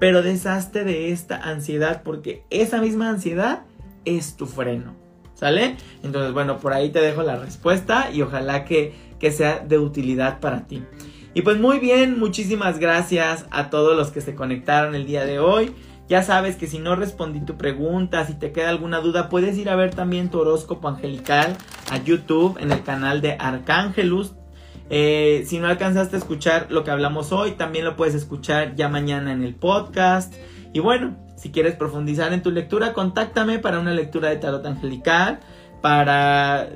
Pero 0.00 0.22
deshazte 0.22 0.84
de 0.84 1.12
esta 1.12 1.36
ansiedad 1.36 2.02
porque 2.02 2.44
esa 2.50 2.80
misma 2.80 3.10
ansiedad 3.10 3.62
es 4.04 4.36
tu 4.36 4.46
freno. 4.46 4.94
¿Sale? 5.34 5.76
Entonces, 6.02 6.32
bueno, 6.32 6.58
por 6.58 6.72
ahí 6.72 6.90
te 6.90 7.00
dejo 7.00 7.22
la 7.22 7.36
respuesta 7.36 8.10
y 8.12 8.22
ojalá 8.22 8.64
que, 8.64 8.94
que 9.24 9.32
sea 9.32 9.60
de 9.66 9.78
utilidad 9.78 10.38
para 10.38 10.66
ti. 10.66 10.82
Y 11.32 11.40
pues 11.40 11.58
muy 11.58 11.78
bien, 11.78 12.18
muchísimas 12.18 12.78
gracias 12.78 13.46
a 13.50 13.70
todos 13.70 13.96
los 13.96 14.10
que 14.10 14.20
se 14.20 14.34
conectaron 14.34 14.94
el 14.94 15.06
día 15.06 15.24
de 15.24 15.38
hoy. 15.38 15.72
Ya 16.10 16.22
sabes 16.22 16.56
que 16.56 16.66
si 16.66 16.78
no 16.78 16.94
respondí 16.94 17.40
tu 17.40 17.56
pregunta, 17.56 18.26
si 18.26 18.34
te 18.34 18.52
queda 18.52 18.68
alguna 18.68 19.00
duda, 19.00 19.30
puedes 19.30 19.56
ir 19.56 19.70
a 19.70 19.76
ver 19.76 19.94
también 19.94 20.28
tu 20.28 20.40
horóscopo 20.40 20.88
angelical 20.88 21.56
a 21.90 22.04
YouTube 22.04 22.58
en 22.60 22.70
el 22.70 22.82
canal 22.82 23.22
de 23.22 23.38
Arcángelus. 23.38 24.34
Eh, 24.90 25.44
si 25.46 25.58
no 25.58 25.68
alcanzaste 25.68 26.16
a 26.16 26.18
escuchar 26.18 26.66
lo 26.68 26.84
que 26.84 26.90
hablamos 26.90 27.32
hoy, 27.32 27.52
también 27.52 27.86
lo 27.86 27.96
puedes 27.96 28.14
escuchar 28.14 28.74
ya 28.74 28.90
mañana 28.90 29.32
en 29.32 29.42
el 29.42 29.54
podcast. 29.54 30.34
Y 30.74 30.80
bueno, 30.80 31.16
si 31.38 31.50
quieres 31.50 31.76
profundizar 31.76 32.34
en 32.34 32.42
tu 32.42 32.50
lectura, 32.50 32.92
contáctame 32.92 33.58
para 33.58 33.80
una 33.80 33.94
lectura 33.94 34.28
de 34.28 34.36
tarot 34.36 34.66
angelical, 34.66 35.40
para 35.80 36.68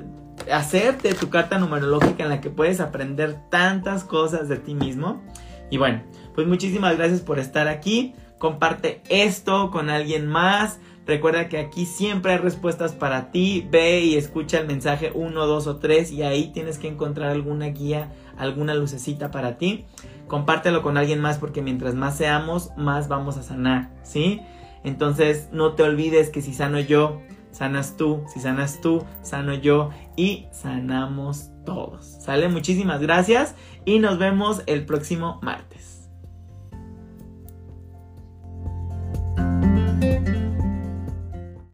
hacerte 0.51 1.13
tu 1.13 1.29
carta 1.29 1.57
numerológica 1.57 2.23
en 2.23 2.29
la 2.29 2.41
que 2.41 2.49
puedes 2.49 2.79
aprender 2.79 3.37
tantas 3.49 4.03
cosas 4.03 4.49
de 4.49 4.57
ti 4.57 4.75
mismo. 4.75 5.21
Y 5.69 5.77
bueno, 5.77 6.03
pues 6.35 6.47
muchísimas 6.47 6.97
gracias 6.97 7.21
por 7.21 7.39
estar 7.39 7.67
aquí 7.67 8.13
comparte 8.39 9.01
esto 9.09 9.69
con 9.69 9.91
alguien 9.91 10.25
más. 10.25 10.79
Recuerda 11.05 11.49
que 11.49 11.59
aquí 11.59 11.85
siempre 11.85 12.33
hay 12.33 12.37
respuestas 12.39 12.93
para 12.93 13.31
ti. 13.31 13.67
Ve 13.69 14.01
y 14.01 14.15
escucha 14.15 14.59
el 14.59 14.67
mensaje 14.67 15.11
1, 15.13 15.45
2 15.45 15.67
o 15.67 15.77
3 15.77 16.11
y 16.11 16.23
ahí 16.23 16.51
tienes 16.51 16.79
que 16.79 16.87
encontrar 16.87 17.29
alguna 17.29 17.67
guía, 17.67 18.11
alguna 18.37 18.73
lucecita 18.73 19.29
para 19.29 19.57
ti. 19.57 19.85
Compártelo 20.27 20.81
con 20.81 20.97
alguien 20.97 21.19
más 21.19 21.37
porque 21.37 21.61
mientras 21.61 21.95
más 21.95 22.17
seamos, 22.17 22.71
más 22.77 23.07
vamos 23.07 23.37
a 23.37 23.43
sanar, 23.43 23.89
¿sí? 24.03 24.41
Entonces 24.83 25.49
no 25.51 25.73
te 25.73 25.83
olvides 25.83 26.29
que 26.29 26.41
si 26.41 26.53
sano 26.53 26.79
yo, 26.79 27.21
sanas 27.59 27.97
tú, 27.97 28.23
si 28.33 28.39
sanas 28.39 28.79
tú, 28.79 29.05
sano 29.21 29.53
yo 29.53 29.89
y 30.15 30.47
sanamos 30.51 31.51
todos. 31.65 32.05
¿Sale? 32.21 32.47
Muchísimas 32.47 33.01
gracias 33.01 33.53
y 33.83 33.99
nos 33.99 34.17
vemos 34.17 34.63
el 34.65 34.85
próximo 34.85 35.39
martes. 35.41 35.98